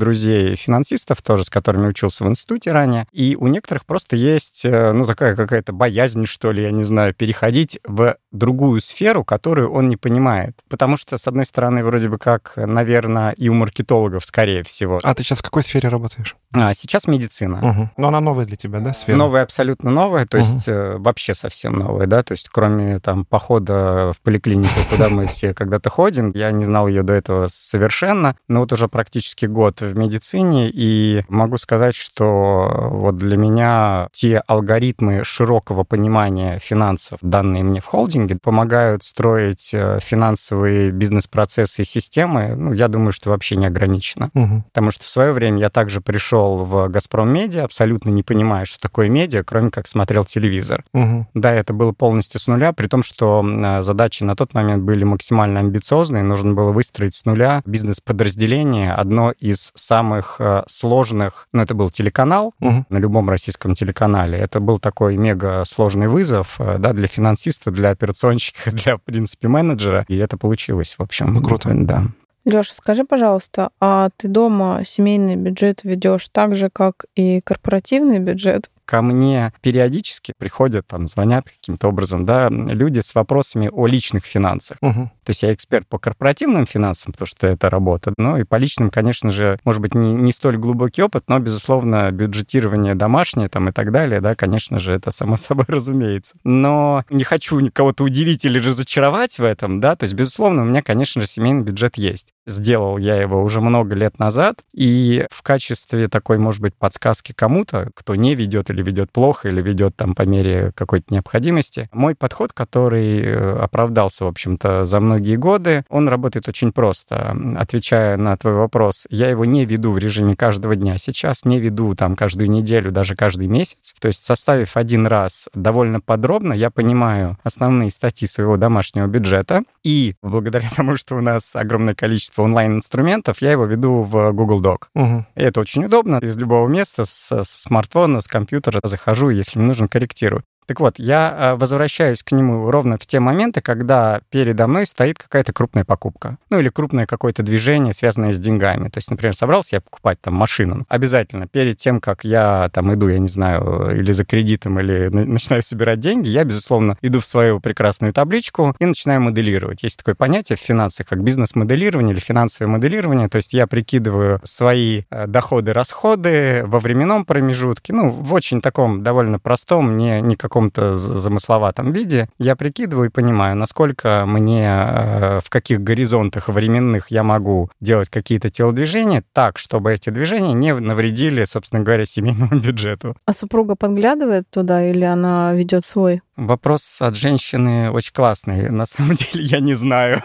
друзей-финансистов 0.79 1.23
тоже, 1.23 1.45
с 1.45 1.51
которыми 1.51 1.89
учился 1.89 2.25
в 2.25 2.29
институте 2.29 2.73
ранее. 2.73 3.07
И 3.13 3.37
у 3.39 3.47
некоторых 3.47 3.85
просто 3.85 4.17
есть, 4.17 4.65
э, 4.65 4.93
ну, 4.93 5.07
такая 5.07 5.37
какая-то 5.37 5.73
боязнь, 5.73 6.27
что 6.27 6.53
ли, 6.53 6.63
я 6.63 6.71
не 6.71 6.85
знаю, 6.85 7.15
переходить 7.15 7.79
в 7.85 8.17
другую 8.33 8.81
сферу, 8.81 9.25
которую 9.25 9.73
он 9.73 9.89
не 9.89 9.97
понимает. 9.97 10.59
Потому 10.69 10.97
что, 10.97 11.19
с 11.19 11.27
одной 11.27 11.47
стороны, 11.47 11.85
вроде 11.85 12.09
бы 12.09 12.19
как, 12.19 12.53
наверное, 12.57 13.33
и 13.33 13.49
у 13.49 13.55
маркетологов, 13.55 14.25
скорее 14.25 14.63
всего. 14.63 15.01
А 15.03 15.15
ты 15.15 15.23
сейчас 15.23 15.39
в 15.39 15.43
какой 15.43 15.63
сфере 15.63 15.89
работаешь? 15.89 16.37
А, 16.53 16.73
сейчас 16.75 17.07
медицина. 17.07 17.59
Угу. 17.59 17.91
Но 17.97 18.09
она 18.09 18.21
новая 18.21 18.47
для 18.47 18.57
тебя, 18.57 18.81
да, 18.81 18.93
сфера? 18.95 19.17
Новая, 19.17 19.43
абсолютно 19.43 19.91
новая, 19.91 20.27
то 20.27 20.39
угу. 20.39 20.47
есть 20.47 20.69
э, 20.69 20.97
вообще 20.99 21.35
совсем 21.35 21.75
новая, 21.75 22.07
да, 22.07 22.23
то 22.23 22.33
есть 22.33 22.49
кроме 22.49 23.01
там 23.01 23.25
похода 23.25 24.13
в 24.17 24.21
поликлинику, 24.23 24.81
куда 24.91 25.09
мы 25.09 25.27
все 25.27 25.53
когда-то 25.53 25.91
ходим, 25.91 26.33
я 26.35 26.51
не 26.51 26.65
знал 26.65 26.89
ее 26.89 27.03
до 27.03 27.13
этого 27.13 27.49
совершенно, 27.49 28.37
но 28.49 28.61
вот 28.61 28.73
уже 28.73 28.89
практически 28.89 29.47
год 29.47 29.81
в 29.81 29.97
медицине, 29.97 30.68
и 30.73 31.23
могу 31.29 31.57
сказать, 31.59 31.95
что 31.95 32.91
вот 32.93 33.17
для 33.17 33.37
меня 33.37 34.09
те 34.13 34.39
алгоритмы 34.47 35.25
широкого 35.25 35.85
понимания 35.85 36.59
финансов, 36.61 37.19
данные 37.23 37.63
мне 37.63 37.81
в 37.81 37.87
холдинге, 37.87 38.39
помогают 38.41 39.03
строить 39.03 39.71
э, 39.73 39.99
финансовые 40.01 40.91
бизнес-процессы 40.91 41.83
и 41.83 41.85
системы, 41.85 42.55
ну, 42.57 42.73
я 42.73 42.89
думаю, 42.89 43.13
что 43.13 43.31
вообще 43.31 43.57
не 43.57 43.67
ограничено. 43.67 44.31
Угу. 44.35 44.65
Потому 44.73 44.91
что 44.91 45.05
в 45.05 45.09
свое 45.09 45.33
время 45.33 45.59
я 45.59 45.71
также 45.71 46.01
пришел 46.01 46.65
в 46.65 46.89
«Газпром 46.89 47.33
Медиа», 47.33 47.65
абсолютно 47.65 48.11
не 48.11 48.23
понимая, 48.23 48.65
что 48.65 48.81
такое 48.81 49.09
медиа, 49.09 49.43
кроме 49.45 49.71
как 49.71 49.87
смотрел 49.87 50.25
телевизор. 50.25 50.85
Угу. 50.93 51.29
Да, 51.35 51.53
это 51.53 51.73
было 51.73 51.93
полностью 51.93 52.41
с 52.41 52.47
нуля, 52.47 52.73
при 52.73 52.87
том, 52.87 53.03
что 53.03 53.45
а, 53.45 53.83
задачи 53.83 54.23
на 54.23 54.37
тот 54.37 54.55
момент 54.55 54.83
были 54.83 55.05
максимально 55.05 55.61
амбициозные. 55.61 56.23
Нужно 56.23 56.55
было 56.55 56.73
выстроить 56.73 57.15
с 57.15 57.25
нуля 57.25 57.63
бизнес-подразделение, 57.65 58.93
одно 58.93 59.33
из 59.39 59.73
самых 59.75 60.37
а, 60.41 60.58
сложных, 60.67 61.49
ну, 61.53 61.63
это 61.63 61.75
был 61.75 61.91
телеканал 61.91 62.55
угу. 62.61 62.85
на 62.89 62.99
любом 62.99 63.29
российском 63.31 63.75
телеканале. 63.75 64.39
Это 64.39 64.61
был 64.61 64.79
такой 64.79 65.17
мега 65.17 65.63
сложный 65.67 66.09
вызов, 66.09 66.57
а, 66.59 66.79
да, 66.79 66.93
для 66.93 67.07
финансиста, 67.07 67.71
для 67.71 67.91
операционщика, 67.91 68.71
для, 68.73 68.97
в 68.97 69.03
принципе, 69.03 69.49
менеджера. 69.49 70.05
И 70.09 70.17
это 70.17 70.37
получилось, 70.37 70.97
в 70.99 71.03
общем. 71.03 71.33
Ну, 71.33 71.43
круто. 71.43 71.71
Да. 71.73 72.05
Леша, 72.45 72.75
скажи, 72.75 73.05
пожалуйста, 73.05 73.71
а 73.81 74.09
ты 74.17 74.29
дома 74.29 74.83
семейный 74.85 75.37
бюджет 75.37 75.85
ведешь 75.85 76.29
так 76.33 76.55
же, 76.55 76.71
как 76.71 77.05
и 77.15 77.41
корпоративный 77.43 78.21
бюджет? 78.21 78.71
Ко 78.89 79.03
мне 79.03 79.53
периодически 79.61 80.33
приходят, 80.39 80.87
там, 80.87 81.09
звонят 81.09 81.45
каким-то 81.45 81.89
образом, 81.89 82.25
да, 82.25 82.49
люди 82.49 83.01
с 83.01 83.15
вопросами 83.15 83.69
о 83.71 83.87
личных 83.87 84.25
финансах. 84.25 84.79
Угу. 84.81 85.11
То 85.25 85.31
есть 85.31 85.43
я 85.43 85.53
эксперт 85.53 85.87
по 85.87 85.99
корпоративным 85.99 86.67
финансам, 86.67 87.13
потому 87.13 87.27
что 87.27 87.47
это 87.47 87.69
работа, 87.69 88.15
ну 88.17 88.39
и 88.39 88.45
по 88.45 88.57
личным, 88.57 88.89
конечно 88.89 89.31
же, 89.31 89.59
может 89.65 89.83
быть, 89.83 89.95
не, 89.95 90.15
не 90.15 90.33
столь 90.33 90.57
глубокий 90.57 91.03
опыт, 91.03 91.25
но, 91.29 91.39
безусловно, 91.39 92.11
бюджетирование 92.11 92.95
домашнее 92.95 93.51
там 93.51 93.69
и 93.69 93.73
так 93.73 93.93
далее, 93.93 94.23
да, 94.23 94.35
конечно 94.35 94.79
же, 94.79 94.95
это 94.95 95.11
само 95.11 95.37
собой 95.49 95.67
разумеется. 95.69 96.39
Но 96.45 97.05
не 97.11 97.25
хочу 97.25 97.61
кого-то 97.71 98.05
удивить 98.05 98.47
или 98.47 98.59
разочаровать 98.59 99.39
в 99.39 99.45
этом, 99.45 99.81
да, 99.81 99.97
то 99.97 100.05
есть, 100.05 100.15
безусловно, 100.15 100.63
у 100.63 100.65
меня, 100.65 100.81
конечно 100.81 101.21
же, 101.21 101.29
семейный 101.29 101.63
бюджет 101.63 101.99
есть. 101.99 102.29
Сделал 102.49 102.97
я 102.97 103.17
его 103.17 103.43
уже 103.43 103.61
много 103.61 103.95
лет 103.95 104.19
назад, 104.19 104.61
и 104.73 105.27
в 105.31 105.43
качестве 105.43 106.09
такой, 106.09 106.39
может 106.39 106.63
быть, 106.63 106.75
подсказки 106.75 107.33
кому-то, 107.33 107.91
кто 107.95 108.15
не 108.15 108.35
ведет 108.35 108.71
или 108.71 108.83
ведет 108.83 109.13
плохо, 109.13 109.51
или 109.51 109.61
ведет 109.61 109.95
там 109.97 110.15
по 110.15 110.23
мере 110.23 110.73
какой-то 110.75 111.13
необходимости, 111.13 111.91
мой 111.93 112.15
подход, 112.15 112.55
который 112.55 113.21
э, 113.21 113.59
оправдался, 113.59 114.25
в 114.25 114.29
общем-то, 114.29 114.87
за 114.87 115.01
многие 115.01 115.37
годы, 115.37 115.85
он 115.91 116.09
работает 116.09 116.49
очень 116.49 116.73
просто. 116.73 117.37
Отвечая 117.59 118.17
на 118.17 118.35
твой 118.39 118.55
вопрос, 118.55 119.07
я 119.11 119.29
его 119.29 119.45
не 119.45 119.67
веду 119.67 119.93
в 119.93 119.99
режиме 119.99 120.35
каждого 120.35 120.75
дня 120.75 120.97
сейчас, 120.97 121.45
не 121.45 121.61
веду 121.61 121.95
там 121.95 122.17
каждую 122.17 122.51
неделю, 122.51 122.91
даже 122.91 123.15
каждый 123.15 123.47
месяц. 123.47 123.95
То 124.01 124.09
есть 124.09 124.25
составив 124.25 124.79
один 124.79 125.07
раз 125.07 125.51
довольно 125.53 126.01
подробно, 126.01 126.55
я 126.55 126.71
понимаю 126.71 127.37
основные 127.43 127.91
статьи 127.91 128.27
своего 128.27 128.57
домашнего 128.57 129.07
бюджета, 129.07 129.65
и 129.89 130.15
благодаря 130.23 130.69
тому, 130.77 130.99
что 130.99 131.17
у 131.17 131.23
нас 131.23 131.57
огромное 131.57 131.95
количество 131.95 132.43
онлайн-инструментов, 132.43 133.41
я 133.41 133.53
его 133.53 133.65
веду 133.65 134.03
в 134.03 134.33
Google 134.33 134.63
Doc. 134.63 134.89
Угу. 134.95 135.25
И 135.35 135.41
это 135.41 135.61
очень 135.61 135.87
удобно. 135.87 136.19
Из 136.21 136.37
любого 136.37 136.69
места, 136.69 137.07
с, 137.07 137.33
с 137.33 137.49
смартфона, 137.49 138.21
с 138.21 138.29
компьютера 138.29 138.81
захожу, 138.85 139.31
если 139.31 139.59
мне 139.59 139.69
нужно, 139.69 139.89
корректирую. 139.89 140.45
Так 140.69 140.81
вот, 140.81 140.99
я 140.99 141.35
э, 141.35 141.55
возвращаюсь 141.55 142.23
к 142.23 142.31
нему 142.33 142.71
ровно 142.71 142.99
в 142.99 143.07
те 143.07 143.21
моменты, 143.21 143.63
когда 143.63 144.21
передо 144.29 144.67
мной 144.67 144.87
стоит 144.87 145.17
какая-то 145.19 145.55
крупная 145.55 145.87
покупка. 145.87 146.37
Ну 146.51 146.61
или 146.61 146.69
крупное 146.69 147.07
какое-то 147.07 147.43
движение, 147.43 147.95
связанное 147.95 148.35
с 148.35 148.39
деньгами. 148.39 148.91
То 148.91 148.99
есть, 148.99 149.11
например, 149.11 149.35
собрался 149.35 149.77
я 149.77 149.81
покупать 149.81 150.21
там 150.21 150.35
машину. 150.35 150.85
Обязательно 150.91 151.49
перед 151.49 151.79
тем, 151.79 152.03
как 152.03 152.23
я 152.23 152.69
там 152.71 152.93
иду, 152.93 153.09
я 153.09 153.19
не 153.19 153.29
знаю, 153.29 153.99
или 153.99 154.13
за 154.13 154.27
кредитом, 154.27 154.79
или 154.79 155.09
начинаю 155.11 155.63
собирать 155.63 156.01
деньги, 156.01 156.29
я, 156.29 156.45
безусловно, 156.45 156.99
иду 157.01 157.21
в 157.21 157.25
свою 157.25 157.61
прекрасную 157.61 158.13
табличку 158.13 158.77
и 158.79 158.85
начинаю 158.85 159.23
моделировать. 159.23 159.83
Есть 159.83 159.97
такое 159.97 160.17
понятие 160.17 160.59
в 160.59 160.61
финансах, 160.61 161.07
как 161.07 161.23
бизнес-моделирование 161.23 162.13
или 162.13 162.21
финансовое 162.21 162.71
моделирование. 162.71 163.31
То 163.31 163.37
есть 163.37 163.55
я 163.55 163.67
прикидываю 163.67 164.39
свои 164.45 165.05
э, 165.09 165.27
доходы, 165.27 165.73
расходы 165.73 166.63
во 166.67 166.79
временном 166.79 167.25
промежутке, 167.25 167.95
ну, 167.95 168.11
в 168.11 168.35
очень 168.35 168.61
таком 168.61 169.03
довольно 169.03 169.39
простом, 169.39 169.97
не 169.97 170.21
никаком 170.21 170.58
каком-то 170.59 170.97
замысловатом 170.97 171.93
виде, 171.93 172.29
я 172.39 172.57
прикидываю 172.57 173.11
и 173.11 173.13
понимаю, 173.13 173.55
насколько 173.55 174.25
мне, 174.27 174.67
э, 174.67 175.41
в 175.45 175.49
каких 175.51 175.81
горизонтах 175.81 176.49
временных 176.49 177.13
я 177.13 177.23
могу 177.23 177.71
делать 177.81 178.09
какие-то 178.09 178.51
телодвижения 178.51 179.23
так, 179.33 179.59
чтобы 179.59 179.93
эти 179.93 180.11
движения 180.11 180.55
не 180.55 180.75
навредили, 180.75 181.45
собственно 181.45 181.85
говоря, 181.85 182.05
семейному 182.05 182.59
бюджету. 182.61 183.15
А 183.25 183.33
супруга 183.33 183.77
подглядывает 183.77 184.51
туда 184.51 184.85
или 184.85 185.05
она 185.05 185.55
ведет 185.55 185.85
свой? 185.85 186.23
Вопрос 186.37 187.01
от 187.01 187.15
женщины 187.15 187.93
очень 187.93 188.13
классный. 188.13 188.69
На 188.69 188.87
самом 188.87 189.15
деле 189.33 189.45
я 189.45 189.61
не 189.61 189.75
знаю. 189.75 190.23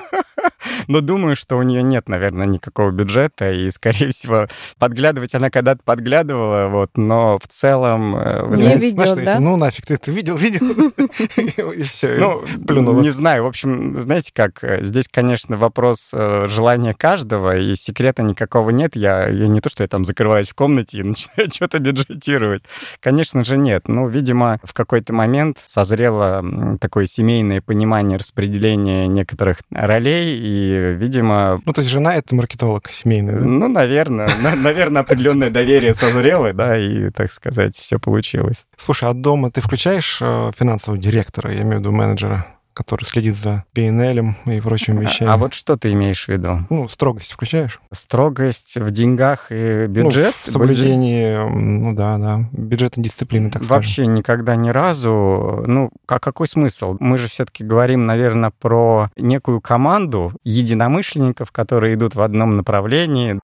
Но 0.88 1.02
думаю, 1.02 1.36
что 1.36 1.58
у 1.58 1.64
нее 1.64 1.84
нет, 1.84 2.10
наверное, 2.10 2.46
никакого 2.46 2.92
бюджета, 2.92 3.52
и, 3.52 3.70
скорее 3.72 4.12
всего, 4.12 4.48
подглядывать 4.78 5.36
она 5.36 5.50
когда-то 5.50 5.82
подглядывала, 5.84 6.68
вот, 6.68 6.92
но 6.98 7.40
в 7.40 7.48
целом... 7.48 8.16
Э, 8.16 8.44
вы 8.44 8.52
не 8.52 8.64
знаете, 8.64 8.86
ведет, 8.86 9.08
знаешь, 9.08 9.26
да? 9.26 9.40
Ну, 9.40 9.58
нафиг, 9.58 9.86
ты 9.86 9.96
это 9.96 10.12
видел, 10.12 10.38
видел, 10.38 10.90
и 11.72 11.84
все, 11.84 12.16
ну, 12.18 12.44
плюнула. 12.66 13.02
Не 13.02 13.10
знаю, 13.10 13.44
в 13.44 13.48
общем, 13.48 14.02
знаете 14.02 14.32
как, 14.34 14.64
э, 14.64 14.84
здесь, 14.84 15.08
конечно, 15.10 15.58
вопрос 15.58 16.12
э, 16.14 16.48
желания 16.48 16.94
каждого, 16.94 17.58
и 17.58 17.76
секрета 17.76 18.24
никакого 18.24 18.70
нет. 18.70 18.96
Я, 18.96 19.28
я 19.28 19.48
не 19.48 19.62
то, 19.62 19.70
что 19.70 19.84
я 19.84 19.88
там 19.88 20.06
закрываюсь 20.06 20.50
в 20.50 20.56
комнате 20.56 21.00
и 21.00 21.04
начинаю 21.04 21.52
что-то 21.52 21.80
бюджетировать. 21.80 22.64
Конечно 23.00 23.44
же, 23.44 23.58
нет. 23.58 23.88
Ну, 23.88 24.08
видимо, 24.08 24.60
в 24.64 24.74
какой-то 24.74 25.14
момент 25.14 25.58
созрело 25.66 26.44
такое 26.80 27.06
семейное 27.06 27.62
понимание 27.62 28.18
распределения 28.18 29.08
некоторых 29.08 29.60
ролей, 29.72 30.38
и, 30.38 30.53
видимо... 30.54 31.62
Ну, 31.66 31.74
то 31.74 31.82
есть 31.82 31.92
жена— 31.92 32.16
это 32.18 32.36
маркетолог 32.36 32.90
семейный, 32.90 33.34
да? 33.34 33.40
Ну, 33.40 33.68
наверное. 33.68 34.30
Наверное, 34.56 35.02
определенное 35.02 35.50
доверие 35.50 35.94
созрело, 35.94 36.54
да, 36.54 36.78
и, 36.78 37.10
так 37.10 37.32
сказать, 37.32 37.76
все 37.76 38.00
получилось. 38.00 38.66
Слушай, 38.78 39.10
а 39.10 39.14
дома 39.14 39.52
ты 39.52 39.62
включаешь 39.62 40.20
э, 40.22 40.52
финансового 40.56 41.02
директора, 41.02 41.52
я 41.52 41.62
имею 41.62 41.78
в 41.78 41.80
виду 41.80 41.92
менеджера? 41.92 42.46
Который 42.74 43.04
следит 43.04 43.36
за 43.36 43.64
PNL 43.76 44.34
и 44.46 44.60
прочими 44.62 45.00
а, 45.00 45.02
вещами. 45.02 45.30
А 45.30 45.38
вот 45.38 45.54
что 45.54 45.78
ты 45.78 45.92
имеешь 45.94 46.26
в 46.26 46.30
виду? 46.30 46.60
Ну, 46.70 46.88
строгость 46.88 47.32
включаешь? 47.32 47.80
Строгость 47.92 48.76
в 48.78 48.92
деньгах 48.92 49.48
и 49.52 49.88
бюджет? 49.88 50.34
Ну, 50.46 50.52
в 50.52 50.54
соблюдении, 50.54 51.38
ну 51.50 51.94
да, 51.94 52.18
да, 52.18 52.50
бюджетной 52.52 53.04
дисциплины, 53.04 53.50
так 53.50 53.64
сказать. 53.64 53.78
Вообще 53.78 54.02
скажем. 54.04 54.16
никогда 54.16 54.56
ни 54.56 54.70
разу. 54.70 55.64
Ну, 55.68 55.92
а 56.08 56.20
какой 56.20 56.48
смысл? 56.48 56.98
Мы 57.00 57.18
же 57.18 57.28
все-таки 57.28 57.64
говорим, 57.64 58.06
наверное, 58.06 58.52
про 58.60 59.10
некую 59.18 59.62
команду 59.62 60.34
единомышленников, 60.44 61.52
которые 61.52 61.96
идут 61.96 62.16
в 62.16 62.22
одном 62.22 62.58
направлении. 62.58 63.40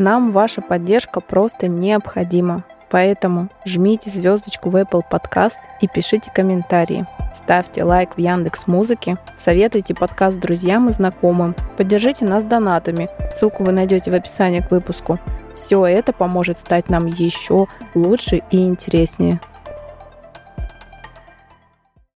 Нам 0.00 0.32
ваша 0.32 0.62
поддержка 0.62 1.20
просто 1.20 1.68
необходима. 1.68 2.64
Поэтому 2.88 3.50
жмите 3.66 4.08
звездочку 4.08 4.70
в 4.70 4.76
Apple 4.76 5.02
Podcast 5.12 5.58
и 5.82 5.88
пишите 5.88 6.32
комментарии. 6.34 7.04
Ставьте 7.36 7.84
лайк 7.84 8.16
в 8.16 8.18
Яндекс 8.18 8.66
Музыке, 8.66 9.18
советуйте 9.38 9.94
подкаст 9.94 10.40
друзьям 10.40 10.88
и 10.88 10.92
знакомым, 10.92 11.54
поддержите 11.76 12.24
нас 12.24 12.44
донатами. 12.44 13.10
Ссылку 13.36 13.62
вы 13.62 13.72
найдете 13.72 14.10
в 14.10 14.14
описании 14.14 14.60
к 14.60 14.70
выпуску. 14.70 15.18
Все 15.54 15.84
это 15.84 16.14
поможет 16.14 16.56
стать 16.56 16.88
нам 16.88 17.04
еще 17.04 17.66
лучше 17.94 18.40
и 18.50 18.66
интереснее. 18.66 19.38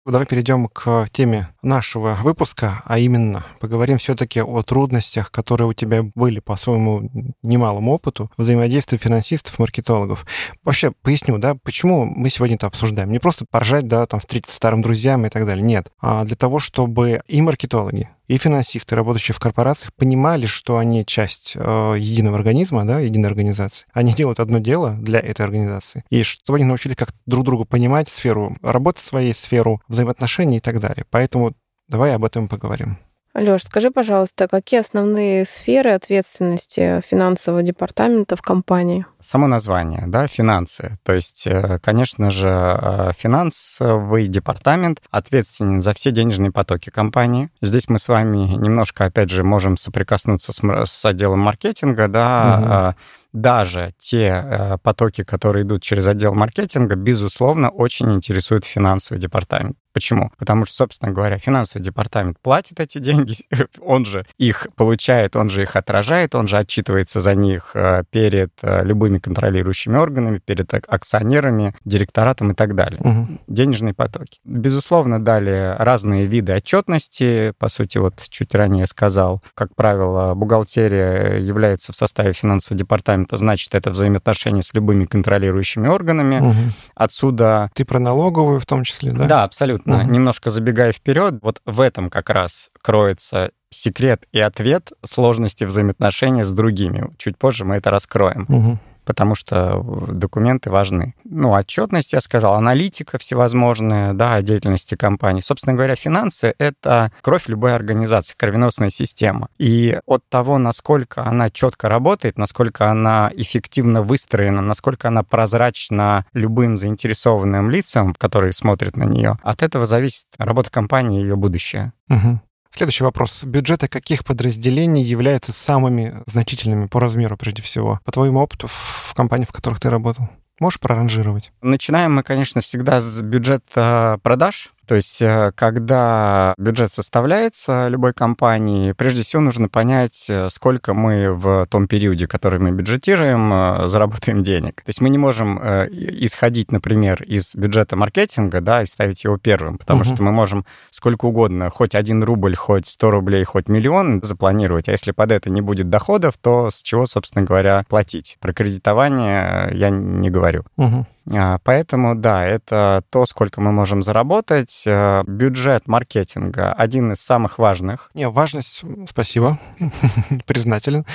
Давай 0.05 0.25
перейдем 0.25 0.67
к 0.67 1.07
теме 1.13 1.47
нашего 1.61 2.19
выпуска, 2.21 2.81
а 2.83 2.99
именно 2.99 3.45
поговорим 3.61 3.97
все-таки 3.97 4.41
о 4.41 4.61
трудностях, 4.61 5.31
которые 5.31 5.69
у 5.69 5.73
тебя 5.73 6.03
были 6.03 6.41
по 6.41 6.57
своему 6.57 7.09
немалому 7.41 7.93
опыту 7.93 8.29
взаимодействия 8.35 8.97
финансистов, 8.97 9.57
маркетологов. 9.59 10.25
Вообще 10.61 10.91
поясню, 10.91 11.37
да, 11.37 11.55
почему 11.55 12.03
мы 12.03 12.29
сегодня 12.29 12.57
это 12.57 12.67
обсуждаем. 12.67 13.13
Не 13.13 13.19
просто 13.19 13.45
поржать, 13.49 13.87
да, 13.87 14.05
там 14.05 14.19
встретиться 14.19 14.57
старым 14.57 14.81
друзьям 14.81 15.25
и 15.25 15.29
так 15.29 15.45
далее. 15.45 15.63
Нет. 15.63 15.87
А 16.01 16.25
для 16.25 16.35
того, 16.35 16.59
чтобы 16.59 17.21
и 17.25 17.41
маркетологи, 17.41 18.09
и 18.27 18.37
финансисты, 18.37 18.95
работающие 18.95 19.35
в 19.35 19.39
корпорациях, 19.39 19.93
понимали, 19.93 20.45
что 20.45 20.77
они 20.77 21.05
часть 21.05 21.53
э, 21.55 21.95
единого 21.97 22.37
организма, 22.37 22.85
да, 22.85 22.99
единой 22.99 23.29
организации. 23.29 23.85
Они 23.93 24.13
делают 24.17 24.39
одно 24.39 24.59
дело 24.59 24.97
для 24.99 25.19
этой 25.19 25.41
организации. 25.41 26.03
И 26.09 26.23
чтобы 26.23 26.57
они 26.57 26.65
научились 26.65 26.95
как 26.95 27.13
друг 27.25 27.45
друга 27.45 27.65
понимать 27.65 28.07
сферу 28.07 28.55
работы 28.61 29.01
своей, 29.01 29.33
сферу 29.33 29.81
взаимоотношений 29.87 30.57
и 30.57 30.61
так 30.61 30.79
далее. 30.79 31.05
Поэтому 31.09 31.53
давай 31.87 32.15
об 32.15 32.25
этом 32.25 32.47
поговорим. 32.47 32.97
Лёш, 33.35 33.63
скажи, 33.63 33.89
пожалуйста, 33.89 34.47
какие 34.47 34.79
основные 34.79 35.45
сферы 35.45 35.91
ответственности 35.93 37.01
финансового 37.01 37.63
департамента 37.63 38.35
в 38.35 38.43
компании? 38.43 39.07
Само 39.19 39.47
название, 39.47 40.03
да, 40.05 40.27
финансы. 40.27 40.97
То 41.03 41.13
есть, 41.13 41.47
э, 41.47 41.79
конечно 41.81 42.29
же, 42.29 42.49
э, 42.49 43.11
финансовый 43.17 44.27
департамент 44.27 45.01
ответственен 45.09 45.81
за 45.81 45.95
все 45.95 46.11
денежные 46.11 46.51
потоки 46.51 46.91
компании. 46.91 47.49
Здесь 47.59 47.89
мы 47.89 47.97
с 47.97 48.07
вами 48.07 48.37
немножко, 48.37 49.05
опять 49.05 49.31
же, 49.31 49.43
можем 49.43 49.77
соприкоснуться 49.77 50.53
с, 50.53 50.61
с 50.85 51.05
отделом 51.05 51.39
маркетинга, 51.39 52.07
да, 52.07 52.93
угу 52.95 52.99
даже 53.33 53.93
те 53.97 54.43
э, 54.45 54.77
потоки, 54.81 55.23
которые 55.23 55.63
идут 55.63 55.81
через 55.81 56.07
отдел 56.07 56.33
маркетинга, 56.33 56.95
безусловно, 56.95 57.69
очень 57.69 58.13
интересуют 58.13 58.65
финансовый 58.65 59.19
департамент. 59.19 59.77
Почему? 59.93 60.31
Потому 60.37 60.65
что, 60.65 60.75
собственно 60.75 61.11
говоря, 61.11 61.37
финансовый 61.37 61.83
департамент 61.83 62.37
платит 62.41 62.79
эти 62.79 62.97
деньги, 62.97 63.35
он 63.79 64.05
же 64.05 64.25
их 64.39 64.67
получает, 64.75 65.35
он 65.35 65.49
же 65.49 65.61
их 65.61 65.75
отражает, 65.75 66.33
он 66.33 66.47
же 66.47 66.57
отчитывается 66.57 67.21
за 67.21 67.35
них 67.35 67.71
э, 67.75 68.03
перед 68.09 68.51
э, 68.63 68.83
любыми 68.83 69.19
контролирующими 69.19 69.95
органами, 69.97 70.39
перед 70.39 70.73
акционерами, 70.73 71.75
директоратом 71.85 72.51
и 72.51 72.55
так 72.55 72.75
далее. 72.75 72.99
Угу. 73.01 73.39
Денежные 73.47 73.93
потоки. 73.93 74.39
Безусловно, 74.43 75.23
далее 75.23 75.75
разные 75.77 76.25
виды 76.25 76.55
отчетности. 76.55 77.53
По 77.59 77.69
сути, 77.69 77.99
вот 77.99 78.15
чуть 78.29 78.55
ранее 78.55 78.87
сказал, 78.87 79.43
как 79.53 79.75
правило, 79.75 80.33
бухгалтерия 80.33 81.37
является 81.37 81.93
в 81.93 81.95
составе 81.95 82.33
финансового 82.33 82.79
департамента, 82.79 83.22
значит, 83.31 83.75
это 83.75 83.91
взаимоотношения 83.91 84.63
с 84.63 84.73
любыми 84.73 85.05
контролирующими 85.05 85.87
органами. 85.87 86.39
Угу. 86.39 86.73
Отсюда... 86.95 87.69
Ты 87.73 87.85
про 87.85 87.99
налоговую 87.99 88.59
в 88.59 88.65
том 88.65 88.83
числе, 88.83 89.11
да? 89.11 89.25
Да, 89.25 89.43
абсолютно 89.43 89.63
Абсолютно. 89.63 90.03
Угу. 90.03 90.11
Немножко 90.11 90.49
забегая 90.49 90.91
вперед, 90.91 91.35
вот 91.41 91.61
в 91.65 91.79
этом 91.79 92.09
как 92.09 92.29
раз 92.29 92.69
кроется 92.81 93.51
секрет 93.69 94.25
и 94.31 94.39
ответ 94.39 94.91
сложности 95.03 95.63
взаимоотношений 95.63 96.43
с 96.43 96.51
другими. 96.51 97.09
Чуть 97.17 97.37
позже 97.37 97.65
мы 97.65 97.75
это 97.75 97.89
раскроем. 97.89 98.45
Угу. 98.47 98.79
Потому 99.05 99.35
что 99.35 99.81
документы 100.07 100.69
важны. 100.69 101.15
Ну, 101.23 101.51
отчетность, 101.51 102.13
я 102.13 102.21
сказал, 102.21 102.55
аналитика 102.55 103.17
всевозможная, 103.17 104.13
да, 104.13 104.41
деятельности 104.41 104.95
компании. 104.95 105.41
Собственно 105.41 105.75
говоря, 105.75 105.95
финансы— 105.95 106.53
это 106.57 107.11
кровь 107.21 107.47
любой 107.47 107.75
организации, 107.75 108.35
кровеносная 108.37 108.89
система. 108.89 109.49
И 109.57 109.99
от 110.05 110.27
того, 110.29 110.57
насколько 110.57 111.23
она 111.25 111.49
четко 111.49 111.89
работает, 111.89 112.37
насколько 112.37 112.89
она 112.89 113.31
эффективно 113.35 114.01
выстроена, 114.01 114.61
насколько 114.61 115.07
она 115.07 115.23
прозрачна 115.23 116.25
любым 116.33 116.77
заинтересованным 116.77 117.69
лицам, 117.69 118.13
которые 118.15 118.53
смотрят 118.53 118.97
на 118.97 119.03
нее, 119.03 119.37
от 119.43 119.63
этого 119.63 119.85
зависит 119.85 120.27
работа 120.37 120.71
компании 120.71 121.19
и 121.19 121.23
ее 121.23 121.35
будущее. 121.35 121.93
Угу. 122.09 122.39
Следующий 122.75 123.03
вопрос. 123.03 123.43
Бюджеты 123.43 123.87
каких 123.87 124.25
подразделений 124.25 125.03
являются 125.03 125.51
самыми 125.51 126.23
значительными 126.25 126.87
по 126.87 126.99
размеру, 126.99 127.37
прежде 127.37 127.61
всего, 127.61 127.99
по 128.03 128.11
твоему 128.11 128.39
опыту 128.39 128.67
в 128.67 129.13
компании, 129.15 129.45
в 129.45 129.51
которых 129.51 129.79
ты 129.79 129.91
работал? 129.91 130.27
Можешь 130.59 130.79
проранжировать? 130.79 131.51
Начинаем 131.61 132.15
мы, 132.15 132.23
конечно, 132.23 132.61
всегда 132.61 132.99
с 132.99 133.21
бюджета 133.21 134.19
продаж. 134.23 134.73
То 134.87 134.95
есть, 134.95 135.21
э, 135.21 135.51
когда 135.55 136.53
бюджет 136.57 136.91
составляется 136.91 137.87
любой 137.87 138.13
компании, 138.13 138.91
прежде 138.91 139.23
всего 139.23 139.41
нужно 139.41 139.69
понять, 139.69 140.25
э, 140.27 140.49
сколько 140.49 140.93
мы 140.93 141.33
в 141.33 141.65
том 141.67 141.87
периоде, 141.87 142.27
который 142.27 142.59
мы 142.59 142.71
бюджетируем, 142.71 143.51
э, 143.53 143.87
заработаем 143.87 144.43
денег. 144.43 144.81
То 144.83 144.89
есть 144.89 145.01
мы 145.01 145.09
не 145.09 145.17
можем 145.17 145.53
исходить, 145.63 146.71
например, 146.71 147.23
из 147.23 147.55
бюджета 147.55 147.95
маркетинга, 147.95 148.61
да, 148.61 148.83
и 148.83 148.85
ставить 148.85 149.23
его 149.23 149.37
первым, 149.37 149.77
потому 149.77 150.01
угу. 150.01 150.09
что 150.09 150.23
мы 150.23 150.31
можем 150.31 150.65
сколько 150.89 151.25
угодно, 151.25 151.69
хоть 151.69 151.95
один 151.95 152.23
рубль, 152.23 152.55
хоть 152.55 152.85
100 152.87 153.11
рублей, 153.11 153.43
хоть 153.43 153.69
миллион 153.69 154.21
запланировать, 154.23 154.89
а 154.89 154.91
если 154.91 155.11
под 155.11 155.31
это 155.31 155.49
не 155.49 155.61
будет 155.61 155.89
доходов, 155.89 156.35
то 156.41 156.69
с 156.69 156.81
чего, 156.81 157.05
собственно 157.05 157.45
говоря, 157.45 157.83
платить? 157.87 158.37
Про 158.39 158.53
кредитование 158.53 159.69
я 159.73 159.89
не 159.89 160.29
говорю. 160.29 160.63
Угу. 160.77 161.05
Поэтому, 161.25 162.15
да, 162.15 162.45
это 162.45 163.03
то, 163.09 163.25
сколько 163.25 163.61
мы 163.61 163.71
можем 163.71 164.03
заработать. 164.03 164.83
Э, 164.85 165.23
бюджет 165.25 165.87
маркетинга 165.87 166.73
один 166.73 167.13
из 167.13 167.21
самых 167.21 167.59
важных. 167.59 168.09
Не, 168.13 168.29
важность, 168.29 168.83
спасибо, 169.07 169.59
признателен. 170.45 171.05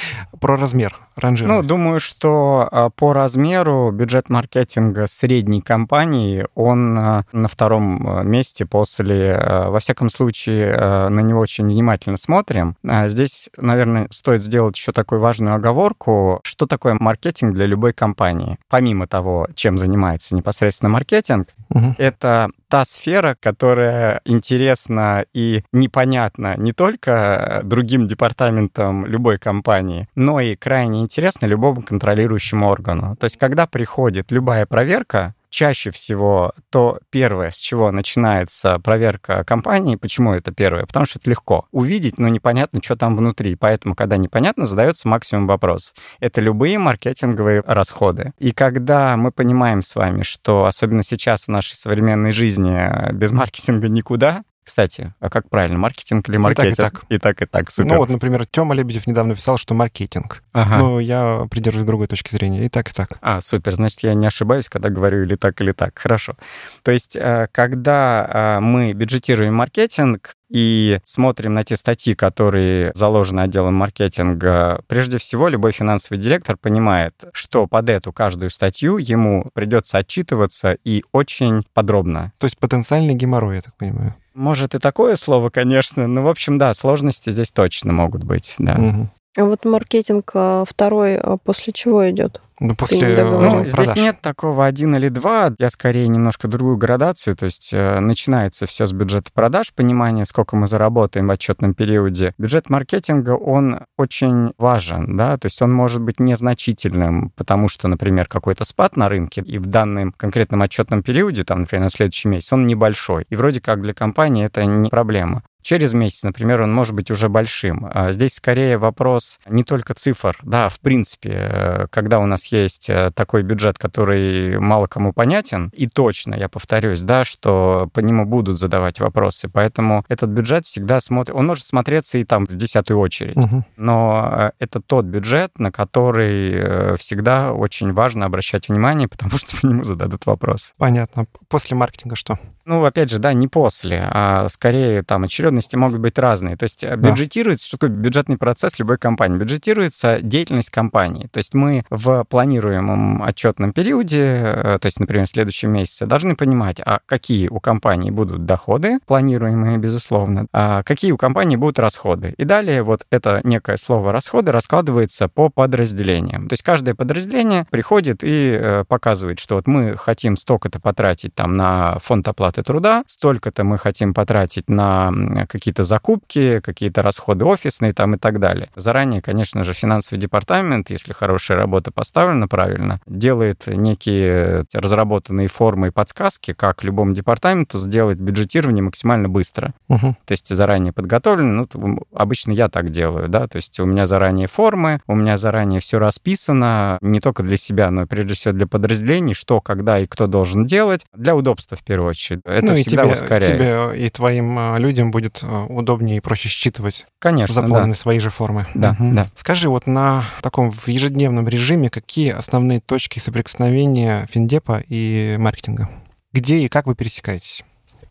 Про 0.41 0.57
размер, 0.57 0.99
ранжирование. 1.17 1.63
Ну, 1.63 1.69
думаю, 1.69 2.01
что 2.01 2.69
э, 2.71 2.91
по 2.97 3.13
размеру 3.13 3.91
бюджет 3.93 4.31
маркетинга 4.31 5.07
средней 5.07 5.61
компании, 5.61 6.47
он 6.55 6.99
э, 6.99 7.23
на 7.33 7.49
втором 7.49 8.29
месте 8.29 8.65
после, 8.65 9.39
во 9.39 9.79
всяком 9.81 10.11
случае, 10.11 11.09
на 11.09 11.21
него 11.21 11.41
очень 11.41 11.67
внимательно 11.67 12.17
смотрим. 12.17 12.77
Здесь, 12.83 13.51
наверное, 13.57 14.09
стоит 14.11 14.43
сделать 14.43 14.77
еще 14.77 14.93
такую 14.93 15.21
важную 15.21 15.55
оговорку, 15.55 16.41
что 16.45 16.67
такое 16.67 16.97
маркетинг 16.99 17.55
для 17.55 17.67
любой 17.67 17.93
компании, 17.93 18.59
помимо 18.69 19.07
того, 19.07 19.49
чем 19.55 19.79
занимается 19.79 19.98
занимается 19.99 20.35
непосредственно 20.35 20.91
маркетинг, 20.91 21.49
угу. 21.71 21.95
это 21.99 22.51
та 22.69 22.85
сфера, 22.85 23.37
которая 23.39 24.21
интересна 24.25 25.25
и 25.33 25.65
непонятна 25.73 26.57
не 26.57 26.73
только 26.73 27.61
другим 27.65 28.07
департаментам 28.07 29.07
любой 29.07 29.39
компании, 29.39 30.09
но 30.15 30.41
и 30.41 30.55
крайне 30.55 31.01
интересна 31.01 31.47
любому 31.47 31.83
контролирующему 31.83 32.67
органу. 32.67 33.17
То 33.17 33.25
есть, 33.25 33.37
когда 33.37 33.67
приходит 33.67 34.31
любая 34.31 34.67
проверка, 34.67 35.35
чаще 35.51 35.91
всего 35.91 36.53
то 36.71 36.99
первое, 37.11 37.51
с 37.51 37.57
чего 37.57 37.91
начинается 37.91 38.79
проверка 38.79 39.45
компании, 39.45 39.97
почему 39.97 40.35
это 40.35 40.53
первое? 40.53 40.87
Потому 40.87 41.07
что 41.07 41.19
это 41.19 41.31
легко. 41.31 41.67
Увидеть, 41.71 42.19
но 42.19 42.29
непонятно, 42.29 42.81
что 42.83 42.97
там 42.97 43.17
внутри. 43.17 43.55
Поэтому, 43.55 43.95
когда 43.95 44.17
непонятно, 44.17 44.67
задается 44.67 45.09
максимум 45.09 45.47
вопросов. 45.47 45.95
Это 46.21 46.41
любые 46.41 46.79
маркетинговые 46.79 47.63
расходы. 47.67 48.33
И 48.39 48.53
когда 48.53 49.17
мы 49.17 49.33
понимаем 49.33 49.83
с 49.83 49.95
вами, 49.95 50.23
что 50.23 50.67
особенно 50.67 51.03
сейчас 51.03 51.45
в 51.45 51.49
нашей 51.49 51.77
современной 51.77 52.33
жизни 52.33 53.13
без 53.13 53.33
маркетинга 53.33 53.89
никуда, 53.89 54.43
кстати, 54.69 55.15
а 55.19 55.31
как 55.31 55.49
правильно, 55.49 55.79
маркетинг 55.79 56.29
или 56.29 56.37
маркетинг? 56.37 56.73
И 56.73 56.75
так, 56.75 56.93
и 56.93 56.97
так. 56.97 57.05
И 57.09 57.19
так, 57.19 57.43
и 57.43 57.47
так, 57.47 57.71
супер. 57.71 57.93
Ну 57.93 57.97
вот, 57.99 58.11
например, 58.11 58.45
Тёма 58.47 58.75
Лебедев 58.75 59.07
недавно 59.07 59.35
писал, 59.35 59.57
что 59.57 59.75
маркетинг. 59.75 60.43
Ага. 60.53 60.79
Но 60.79 61.01
я 61.01 61.47
придерживаюсь 61.51 61.87
другой 61.87 62.07
точки 62.07 62.31
зрения. 62.31 62.67
И 62.67 62.69
так, 62.69 62.91
и 62.91 62.93
так. 62.93 63.19
А, 63.23 63.41
супер. 63.41 63.73
Значит, 63.73 64.03
я 64.03 64.13
не 64.13 64.27
ошибаюсь, 64.27 64.69
когда 64.69 64.91
говорю 64.91 65.25
или 65.25 65.37
так, 65.37 65.59
или 65.63 65.73
так. 65.73 65.99
Хорошо. 65.99 66.37
То 66.83 66.91
есть, 66.91 67.17
э, 67.17 67.49
когда 67.51 68.59
э, 68.59 68.61
мы 68.61 68.93
бюджетируем 68.93 69.55
маркетинг, 69.55 70.35
и 70.51 70.99
смотрим 71.05 71.55
на 71.55 71.65
те 71.65 71.77
статьи, 71.77 72.15
которые 72.15 72.93
заложены 72.95 73.41
отделом 73.41 73.75
маркетинга, 73.75 74.83
прежде 74.87 75.19
всего 75.19 75.49
любой 75.49 75.73
финансовый 75.73 76.17
директор 76.19 76.57
понимает, 76.57 77.15
что 77.33 77.67
под 77.67 77.91
эту 77.91 78.13
каждую 78.13 78.51
статью 78.51 78.97
ему 78.97 79.51
придется 79.53 79.99
отчитываться 79.99 80.77
и 80.85 81.05
очень 81.13 81.65
подробно. 81.75 82.33
То 82.39 82.47
есть 82.47 82.59
потенциальный 82.59 83.15
геморрой, 83.15 83.57
я 83.57 83.63
так 83.63 83.77
понимаю. 83.77 84.15
Может 84.39 84.77
и 84.77 84.79
такое 84.79 85.17
слово, 85.17 85.51
конечно, 85.51 86.07
но, 86.07 86.23
в 86.23 86.29
общем, 86.29 86.59
да, 86.59 86.73
сложности 86.73 87.31
здесь 87.31 87.51
точно 87.51 87.93
могут 87.93 88.23
быть, 88.23 88.55
да. 88.59 88.75
Угу. 88.75 89.11
А 89.39 89.45
вот 89.45 89.65
маркетинг 89.65 90.33
а, 90.35 90.65
второй 90.67 91.17
а 91.17 91.37
после 91.37 91.73
чего 91.73 92.11
идет? 92.11 92.41
Ну, 92.61 92.75
после 92.75 93.17
ну, 93.23 93.65
здесь 93.65 93.95
нет 93.95 94.21
такого 94.21 94.67
один 94.67 94.97
или 94.97 95.09
два. 95.11 95.55
Я 95.61 95.71
скорее 95.71 96.09
немножко 96.09 96.49
другую 96.49 96.77
градацию. 96.77 97.37
То 97.37 97.45
есть 97.45 97.71
э, 97.73 98.01
начинается 98.01 98.67
все 98.67 98.87
с 98.87 98.93
бюджета 98.93 99.31
продаж, 99.33 99.73
понимание, 99.73 100.27
сколько 100.27 100.57
мы 100.57 100.67
заработаем 100.67 101.29
в 101.29 101.31
отчетном 101.31 101.75
периоде. 101.75 102.35
Бюджет 102.37 102.69
маркетинга, 102.69 103.37
он 103.37 103.83
очень 103.97 104.55
важен, 104.59 105.17
да, 105.17 105.37
то 105.39 105.47
есть 105.47 105.63
он 105.63 105.73
может 105.73 106.03
быть 106.03 106.19
незначительным, 106.19 107.31
потому 107.37 107.69
что, 107.69 107.87
например, 107.87 108.27
какой-то 108.27 108.65
спад 108.65 108.97
на 108.97 109.09
рынке, 109.09 109.41
и 109.43 109.59
в 109.59 109.67
данном 109.67 110.11
конкретном 110.11 110.63
отчетном 110.63 111.05
периоде, 111.05 111.45
там, 111.45 111.61
например, 111.61 111.85
на 111.85 111.91
следующий 111.91 112.27
месяц, 112.27 112.53
он 112.53 112.67
небольшой. 112.67 113.25
И 113.31 113.37
вроде 113.37 113.61
как 113.61 113.83
для 113.83 113.95
компании 113.95 114.45
это 114.45 114.65
не 114.65 114.91
проблема. 114.91 115.45
Через 115.69 115.93
месяц, 115.93 116.23
например, 116.23 116.63
он 116.63 116.73
может 116.73 116.95
быть 116.95 117.11
уже 117.11 117.29
большим. 117.29 117.91
А 117.93 118.11
здесь 118.13 118.37
скорее 118.37 118.79
вопрос 118.79 119.39
не 119.47 119.65
только 119.65 119.93
цифр. 119.93 120.39
Да, 120.43 120.71
в 120.71 120.81
принципе, 120.81 121.31
э, 121.31 121.87
когда 121.91 122.21
у 122.21 122.25
нас 122.25 122.47
есть 122.47 122.89
э, 122.89 123.11
такой 123.15 123.43
бюджет, 123.43 123.79
который 123.79 124.59
мало 124.61 124.87
кому 124.87 125.13
понятен, 125.13 125.71
и 125.75 125.87
точно, 125.87 126.37
я 126.37 126.49
повторюсь, 126.49 127.03
да, 127.03 127.23
что 127.27 127.91
по 127.93 128.01
нему 128.01 128.25
будут 128.25 128.59
задавать 128.59 128.99
вопросы. 128.99 129.51
Поэтому 129.51 130.07
этот 130.09 130.31
бюджет 130.31 130.65
всегда 130.65 131.03
смотрит... 131.03 131.37
Он 131.37 131.47
может 131.47 131.67
смотреться 131.67 132.17
и 132.17 132.25
там 132.25 132.47
в 132.47 132.57
десятую 132.57 132.99
очередь. 132.99 133.37
Угу. 133.37 133.65
Но 133.77 134.27
э, 134.33 134.51
это 134.61 134.81
тот 134.81 135.05
бюджет, 135.05 135.59
на 135.59 135.71
который 135.71 136.97
всегда 136.97 137.53
очень 137.53 137.93
важно 137.93 138.25
обращать 138.25 138.71
внимание, 138.71 139.07
потому 139.11 139.33
что 139.33 139.55
по 139.61 139.67
нему 139.67 139.85
зададут 139.85 140.25
вопрос. 140.25 140.73
Понятно. 140.79 141.27
После 141.47 141.77
маркетинга 141.77 142.17
что? 142.17 142.39
Ну, 142.69 142.85
опять 142.85 143.09
же, 143.09 143.19
да, 143.19 143.33
не 143.33 143.49
после, 143.49 144.07
а 144.13 144.47
скорее 144.51 145.03
там 145.03 145.25
очередности 145.59 145.77
могут 145.77 146.01
быть 146.01 146.19
разные. 146.19 146.57
То 146.57 146.65
есть 146.65 146.85
э, 146.85 146.97
бюджетируется, 146.97 147.67
что 147.67 147.79
такое 147.79 147.91
бюджетный 147.91 148.37
процесс 148.37 148.79
любой 148.79 148.99
компании? 148.99 149.39
Бюджетируется 149.39 150.21
деятельность 150.23 150.71
компании. 150.71 151.29
То 151.31 151.39
есть 151.39 151.55
мы 151.55 151.85
в 151.91 152.25
планируемом 152.25 153.23
отчетном 153.23 153.73
периоде, 153.73 154.23
э, 154.23 154.79
то 154.81 154.87
есть, 154.87 155.01
например, 155.01 155.27
в 155.27 155.31
следующем 155.31 155.73
месяце, 155.73 156.07
должны 156.07 156.37
понимать, 156.37 156.81
а 156.85 157.01
какие 157.07 157.49
у 157.49 157.61
компании 157.61 158.11
будут 158.11 158.47
доходы, 158.47 158.99
планируемые, 159.07 159.79
безусловно, 159.79 160.47
а 160.53 160.83
какие 160.83 161.13
у 161.13 161.17
компании 161.17 161.57
будут 161.57 161.79
расходы. 161.79 162.35
И 162.39 162.45
далее 162.45 162.83
вот 162.83 163.07
это 163.11 163.41
некое 163.45 163.77
слово 163.77 164.13
«расходы» 164.13 164.53
раскладывается 164.53 165.29
по 165.29 165.51
подразделениям. 165.51 166.49
То 166.49 166.55
есть 166.55 166.63
каждое 166.63 166.95
подразделение 166.95 167.67
приходит 167.71 168.21
и 168.23 168.59
э, 168.61 168.85
показывает, 168.89 169.39
что 169.41 169.57
вот 169.57 169.67
мы 169.67 169.97
хотим 169.97 170.37
столько-то 170.37 170.81
потратить 170.81 171.35
там 171.35 171.57
на 171.57 171.99
фонд 171.99 172.29
оплаты 172.29 172.63
труда, 172.63 173.03
столько-то 173.07 173.65
мы 173.65 173.79
хотим 173.79 174.15
потратить 174.15 174.71
на 174.71 175.38
какие-то 175.47 175.85
закупки, 175.85 176.61
какие-то 176.61 177.03
расходы 177.03 177.45
офисные 177.45 177.93
там 177.93 178.15
и 178.15 178.19
так 178.19 178.41
далее. 178.41 178.71
Заранее, 178.75 179.23
конечно 179.23 179.65
же, 179.65 179.73
финансовый 179.73 180.19
департамент, 180.19 180.91
если 180.91 181.13
хорошая 181.13 181.59
работа 181.59 181.91
поставлена 181.91 182.49
правильно, 182.49 183.01
делает 183.07 183.67
некие 183.67 184.65
разработанные 184.73 185.49
формы 185.49 185.89
и 185.89 185.91
подсказки, 185.91 186.53
как 186.53 186.85
любому 186.85 187.15
департаменту 187.15 187.79
сделать 187.79 188.19
бюджетирование 188.19 188.83
максимально 188.83 189.29
быстро. 189.29 189.75
Угу. 189.89 190.17
То 190.25 190.33
есть 190.33 190.49
заранее 190.49 190.93
подготовлено. 190.93 191.67
Ну, 191.73 191.99
обычно 192.13 192.53
я 192.53 192.69
так 192.69 192.91
делаю, 192.91 193.29
да, 193.29 193.47
то 193.49 193.57
есть 193.57 193.79
у 193.81 193.85
меня 193.85 194.07
заранее 194.07 194.49
формы, 194.49 195.01
у 195.07 195.15
меня 195.15 195.37
заранее 195.37 195.81
все 195.81 195.99
расписано, 195.99 196.99
не 197.01 197.21
только 197.21 197.43
для 197.43 197.57
себя, 197.57 197.91
но 197.91 198.07
прежде 198.07 198.35
всего 198.35 198.55
для 198.55 198.67
подразделений, 198.67 199.35
что, 199.35 199.61
когда 199.61 199.99
и 199.99 200.07
кто 200.07 200.27
должен 200.27 200.67
делать, 200.67 201.07
для 201.15 201.35
удобства 201.35 201.77
в 201.77 201.85
первую 201.85 202.11
очередь. 202.11 202.41
Это 202.45 202.67
ну, 202.67 202.75
всегда 202.77 203.03
и 203.03 203.07
тебе, 203.07 203.15
ускоряет. 203.15 203.55
тебе 203.55 204.07
и 204.07 204.11
твоим 204.11 204.59
а, 204.59 204.79
людям 204.79 205.11
будет 205.11 205.28
а, 205.43 205.67
удобнее 205.67 206.19
и 206.19 206.21
проще 206.21 206.49
считывать 206.49 207.07
Конечно, 207.19 207.55
заполненные 207.55 207.95
да. 207.95 208.01
свои 208.01 208.19
же 208.19 208.31
формы. 208.31 208.67
Да, 208.75 208.97
угу. 208.99 209.13
да. 209.13 209.29
Скажи, 209.35 209.69
вот 209.69 209.87
на 209.87 210.25
таком 210.43 210.71
в 210.71 210.89
ежедневном 210.89 211.49
режиме 211.49 211.91
какие 211.91 212.31
основные 212.31 212.81
точки 212.81 213.19
соприкосновения 213.19 214.27
финдепа 214.31 214.83
и 214.89 215.37
маркетинга? 215.39 215.89
Где 216.33 216.59
и 216.59 216.69
как 216.69 216.87
вы 216.87 216.95
пересекаетесь? 216.95 217.65